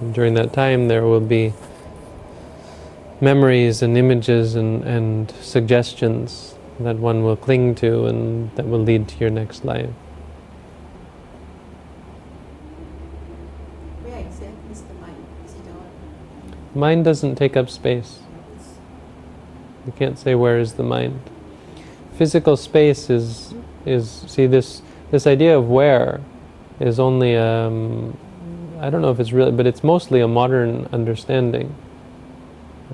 And 0.00 0.14
during 0.14 0.34
that 0.34 0.52
time, 0.52 0.86
there 0.86 1.04
will 1.04 1.20
be 1.20 1.52
memories 3.20 3.82
and 3.82 3.96
images 3.96 4.54
and, 4.54 4.82
and 4.84 5.30
suggestions 5.40 6.54
that 6.80 6.96
one 6.96 7.22
will 7.22 7.36
cling 7.36 7.74
to 7.76 8.06
and 8.06 8.50
that 8.56 8.66
will 8.66 8.78
lead 8.78 9.06
to 9.08 9.18
your 9.18 9.30
next 9.30 9.64
life. 9.64 9.90
Where 14.02 14.18
exactly 14.18 14.72
is 14.72 14.82
the 14.82 14.94
mind? 14.94 15.24
Is 15.46 15.54
it 15.54 15.60
all? 15.68 16.78
Mind 16.78 17.04
doesn't 17.04 17.34
take 17.36 17.56
up 17.56 17.68
space. 17.68 18.20
You 19.86 19.92
can't 19.92 20.18
say 20.18 20.34
where 20.34 20.58
is 20.58 20.74
the 20.74 20.82
mind. 20.82 21.20
Physical 22.16 22.56
space 22.56 23.08
is 23.10 23.54
is 23.86 24.24
see 24.26 24.46
this 24.46 24.82
this 25.10 25.26
idea 25.26 25.56
of 25.56 25.68
where 25.68 26.20
is 26.78 27.00
only 27.00 27.36
um, 27.36 28.16
I 28.78 28.90
don't 28.90 29.02
know 29.02 29.10
if 29.10 29.20
it's 29.20 29.32
really, 29.32 29.52
but 29.52 29.66
it's 29.66 29.82
mostly 29.82 30.20
a 30.20 30.28
modern 30.28 30.86
understanding. 30.92 31.74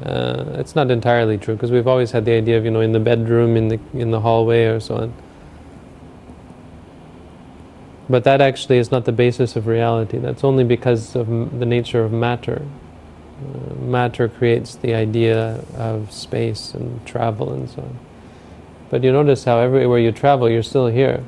Uh, 0.04 0.44
it's 0.58 0.74
not 0.74 0.90
entirely 0.90 1.38
true 1.38 1.54
because 1.54 1.70
we've 1.70 1.86
always 1.86 2.10
had 2.12 2.24
the 2.24 2.32
idea 2.32 2.58
of 2.58 2.64
you 2.64 2.70
know 2.70 2.80
in 2.80 2.92
the 2.92 3.00
bedroom, 3.00 3.56
in 3.56 3.68
the 3.68 3.80
in 3.94 4.10
the 4.10 4.20
hallway, 4.20 4.64
or 4.66 4.80
so 4.80 4.96
on. 4.96 5.14
But 8.08 8.24
that 8.24 8.40
actually 8.40 8.78
is 8.78 8.90
not 8.90 9.04
the 9.04 9.12
basis 9.12 9.56
of 9.56 9.66
reality. 9.66 10.18
That's 10.18 10.44
only 10.44 10.64
because 10.64 11.16
of 11.16 11.28
m- 11.28 11.58
the 11.58 11.66
nature 11.66 12.04
of 12.04 12.12
matter. 12.12 12.62
Uh, 13.40 13.74
matter 13.76 14.28
creates 14.28 14.76
the 14.76 14.94
idea 14.94 15.64
of 15.76 16.12
space 16.12 16.74
and 16.74 17.04
travel 17.06 17.52
and 17.52 17.68
so 17.68 17.82
on. 17.82 17.98
But 18.90 19.02
you 19.04 19.12
notice 19.12 19.44
how 19.44 19.58
everywhere 19.58 19.98
you 19.98 20.12
travel, 20.12 20.48
you're 20.48 20.62
still 20.62 20.86
here, 20.86 21.24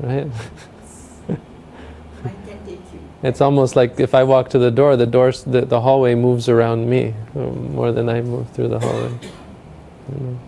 right? 0.00 0.26
Mind 1.28 2.36
can 2.46 2.66
take 2.66 2.80
you. 2.94 3.09
It's 3.22 3.40
almost 3.40 3.76
like 3.76 4.00
if 4.00 4.14
I 4.14 4.24
walk 4.24 4.48
to 4.50 4.58
the 4.58 4.70
door, 4.70 4.96
the 4.96 5.06
doors, 5.06 5.44
the, 5.44 5.62
the 5.62 5.80
hallway 5.80 6.14
moves 6.14 6.48
around 6.48 6.88
me 6.88 7.14
uh, 7.36 7.38
more 7.38 7.92
than 7.92 8.08
I 8.08 8.22
move 8.22 8.50
through 8.50 8.68
the 8.68 8.78
hallway. 8.78 9.12
You 10.12 10.20
know. 10.20 10.38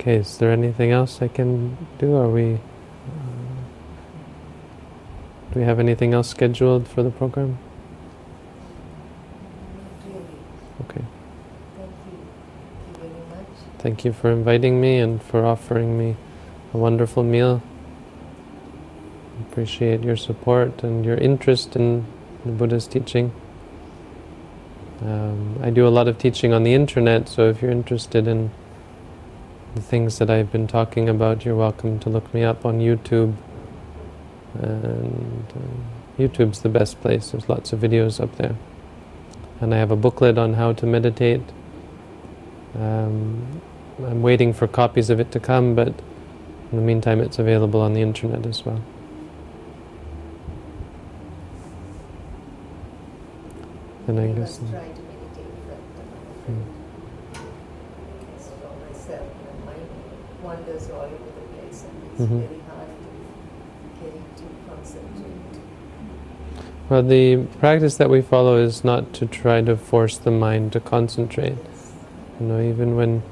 Okay, 0.00 0.16
is 0.16 0.38
there 0.38 0.50
anything 0.50 0.92
else 0.92 1.20
I 1.20 1.28
can 1.28 1.76
do? 1.98 2.16
Are 2.16 2.30
we? 2.30 2.58
Do 5.52 5.60
we 5.60 5.62
have 5.62 5.78
anything 5.78 6.14
else 6.14 6.30
scheduled 6.30 6.88
for 6.88 7.02
the 7.02 7.10
program? 7.10 7.58
Okay. 10.84 11.04
Thank 11.76 11.90
you. 12.06 12.18
Thank 12.94 13.02
you 13.02 13.10
very 13.10 13.28
much. 13.28 13.46
Thank 13.78 14.04
you 14.06 14.14
for 14.14 14.30
inviting 14.30 14.80
me 14.80 14.96
and 14.96 15.22
for 15.22 15.44
offering 15.44 15.98
me 15.98 16.16
a 16.72 16.78
wonderful 16.78 17.22
meal. 17.22 17.60
Appreciate 19.50 20.02
your 20.02 20.16
support 20.16 20.82
and 20.82 21.04
your 21.04 21.18
interest 21.18 21.76
in 21.76 22.06
the 22.46 22.52
Buddha's 22.52 22.86
teaching. 22.86 23.32
Um, 25.02 25.58
I 25.62 25.68
do 25.68 25.86
a 25.86 25.92
lot 25.92 26.08
of 26.08 26.16
teaching 26.16 26.54
on 26.54 26.62
the 26.62 26.72
internet, 26.72 27.28
so 27.28 27.50
if 27.50 27.60
you're 27.60 27.70
interested 27.70 28.26
in 28.26 28.50
the 29.74 29.82
things 29.82 30.18
that 30.18 30.30
I've 30.30 30.52
been 30.52 30.68
talking 30.68 31.08
about, 31.08 31.44
you're 31.44 31.56
welcome 31.56 31.98
to 32.00 32.10
look 32.10 32.32
me 32.34 32.44
up 32.44 32.66
on 32.66 32.80
YouTube. 32.80 33.34
And 34.54 35.46
uh, 35.56 36.22
YouTube's 36.22 36.62
the 36.62 36.68
best 36.70 37.00
place, 37.00 37.30
there's 37.32 37.48
lots 37.48 37.72
of 37.72 37.80
videos 37.80 38.20
up 38.20 38.36
there. 38.36 38.56
And 39.60 39.74
I 39.74 39.78
have 39.78 39.90
a 39.90 39.96
booklet 39.96 40.38
on 40.38 40.54
how 40.54 40.72
to 40.74 40.86
meditate. 40.86 41.42
Um, 42.74 43.62
I'm 43.98 44.22
waiting 44.22 44.52
for 44.52 44.68
copies 44.68 45.10
of 45.10 45.20
it 45.20 45.32
to 45.32 45.40
come, 45.40 45.74
but 45.74 45.88
in 46.72 46.76
the 46.78 46.82
meantime, 46.82 47.20
it's 47.20 47.38
available 47.38 47.80
on 47.80 47.94
the 47.94 48.02
internet 48.02 48.46
as 48.46 48.64
well. 48.66 48.82
And 54.08 54.20
I 54.20 54.28
I 54.28 54.32
guess. 54.32 54.60
try 54.70 54.88
to 54.88 55.02
meditate, 55.02 55.54
but 55.68 55.78
uh, 56.02 56.04
Mm. 56.48 56.64
it's 58.36 58.48
for 58.48 58.72
myself. 58.86 59.28
My 59.66 59.72
mind 59.74 59.90
wanders 60.42 60.88
all 60.90 61.02
over 61.02 61.10
the 61.10 61.46
place, 61.54 61.84
and 61.84 61.94
it's 62.12 62.22
Mhm. 62.22 62.40
very 62.40 62.60
hard 62.68 62.88
to 63.02 64.04
get 64.04 64.14
it 64.14 64.36
to 64.36 64.44
concentrate. 64.68 65.60
Well, 66.88 67.02
the 67.02 67.36
practice 67.58 67.96
that 67.96 68.10
we 68.10 68.20
follow 68.20 68.56
is 68.56 68.84
not 68.84 69.12
to 69.14 69.26
try 69.26 69.62
to 69.62 69.76
force 69.76 70.18
the 70.18 70.30
mind 70.30 70.72
to 70.72 70.80
concentrate. 70.80 71.56
Yes. 71.64 71.92
You 72.40 72.46
know, 72.46 72.60
even 72.60 72.96
when 72.96 73.22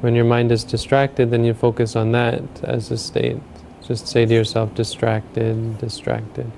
when 0.00 0.14
your 0.14 0.26
mind 0.26 0.52
is 0.52 0.64
distracted, 0.64 1.30
then 1.30 1.44
you 1.44 1.54
focus 1.54 1.96
on 1.96 2.12
that 2.12 2.42
as 2.62 2.90
a 2.90 2.98
state. 2.98 3.38
Just 3.86 4.06
say 4.06 4.26
to 4.26 4.34
yourself, 4.34 4.74
distracted, 4.74 5.78
distracted. 5.78 6.50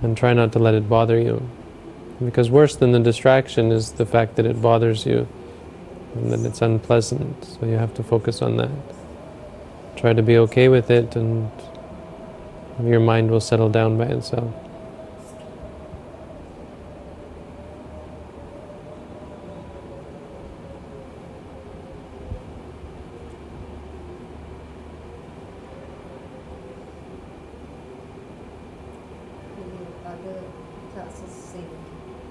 And 0.00 0.16
try 0.16 0.32
not 0.32 0.50
to 0.52 0.58
let 0.58 0.72
it 0.72 0.88
bother 0.88 1.20
you. 1.20 1.42
Because 2.24 2.50
worse 2.50 2.74
than 2.74 2.92
the 2.92 3.00
distraction 3.00 3.70
is 3.70 3.92
the 3.92 4.06
fact 4.06 4.36
that 4.36 4.46
it 4.46 4.62
bothers 4.62 5.04
you 5.04 5.26
and 6.14 6.30
that 6.32 6.40
it's 6.48 6.62
unpleasant. 6.62 7.44
So 7.44 7.66
you 7.66 7.76
have 7.76 7.94
to 7.94 8.02
focus 8.02 8.42
on 8.42 8.56
that. 8.56 8.70
Try 9.96 10.12
to 10.12 10.22
be 10.22 10.36
okay 10.38 10.68
with 10.68 10.90
it, 10.90 11.16
and 11.16 11.50
your 12.82 13.00
mind 13.00 13.30
will 13.30 13.40
settle 13.40 13.68
down 13.68 13.96
by 13.98 14.04
itself. 14.06 14.52
Will 29.56 29.70
the 29.78 30.08
other 30.08 30.42
classes 30.94 31.54
in 31.54 31.68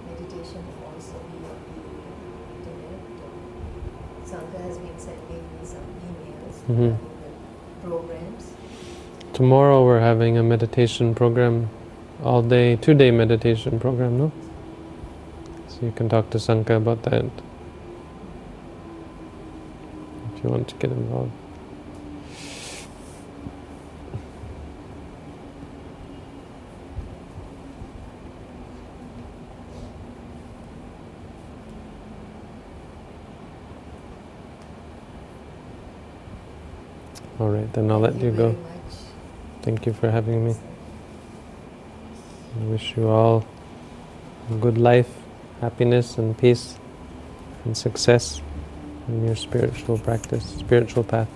meditation 0.08 0.64
also 0.86 1.16
be 1.32 1.38
on 1.48 1.60
the 1.68 1.82
internet? 2.56 3.02
or- 3.24 4.28
Sangha 4.30 4.60
has 4.68 4.78
been 4.78 4.98
sending 5.00 5.44
me 5.54 5.64
some 5.64 5.88
emails 6.08 6.58
Mhm. 6.68 6.70
regarding 6.70 6.98
the 7.24 7.88
programs. 7.88 8.46
Tomorrow 9.44 9.84
we're 9.84 10.00
having 10.00 10.38
a 10.38 10.42
meditation 10.42 11.14
program, 11.14 11.70
all 12.24 12.42
day, 12.42 12.78
two 12.78 12.94
day 12.94 13.12
meditation 13.12 13.78
program, 13.78 14.18
no? 14.18 14.32
So 15.68 15.80
you 15.82 15.92
can 15.92 16.08
talk 16.08 16.30
to 16.30 16.40
Sanka 16.40 16.76
about 16.76 17.04
that 17.04 17.26
if 20.34 20.44
you 20.46 20.50
want 20.50 20.70
to 20.70 20.76
get 20.76 20.92
involved. 20.92 21.34
All 37.40 37.50
right, 37.50 37.74
then 37.74 37.92
I'll 37.92 38.00
let 38.00 38.16
you 38.22 38.32
go. 38.32 38.56
Thank 39.64 39.86
you 39.86 39.94
for 39.94 40.12
having 40.12 40.46
me. 40.46 40.56
I 42.60 42.64
wish 42.66 42.98
you 42.98 43.08
all 43.08 43.46
a 44.52 44.56
good 44.56 44.78
life, 44.78 45.10
happiness, 45.62 46.18
and 46.18 46.38
peace, 46.38 46.78
and 47.64 47.76
success 47.78 48.42
in 49.08 49.26
your 49.26 49.38
spiritual 49.38 49.98
practice, 49.98 50.44
spiritual 50.44 51.06
path. 51.06 51.30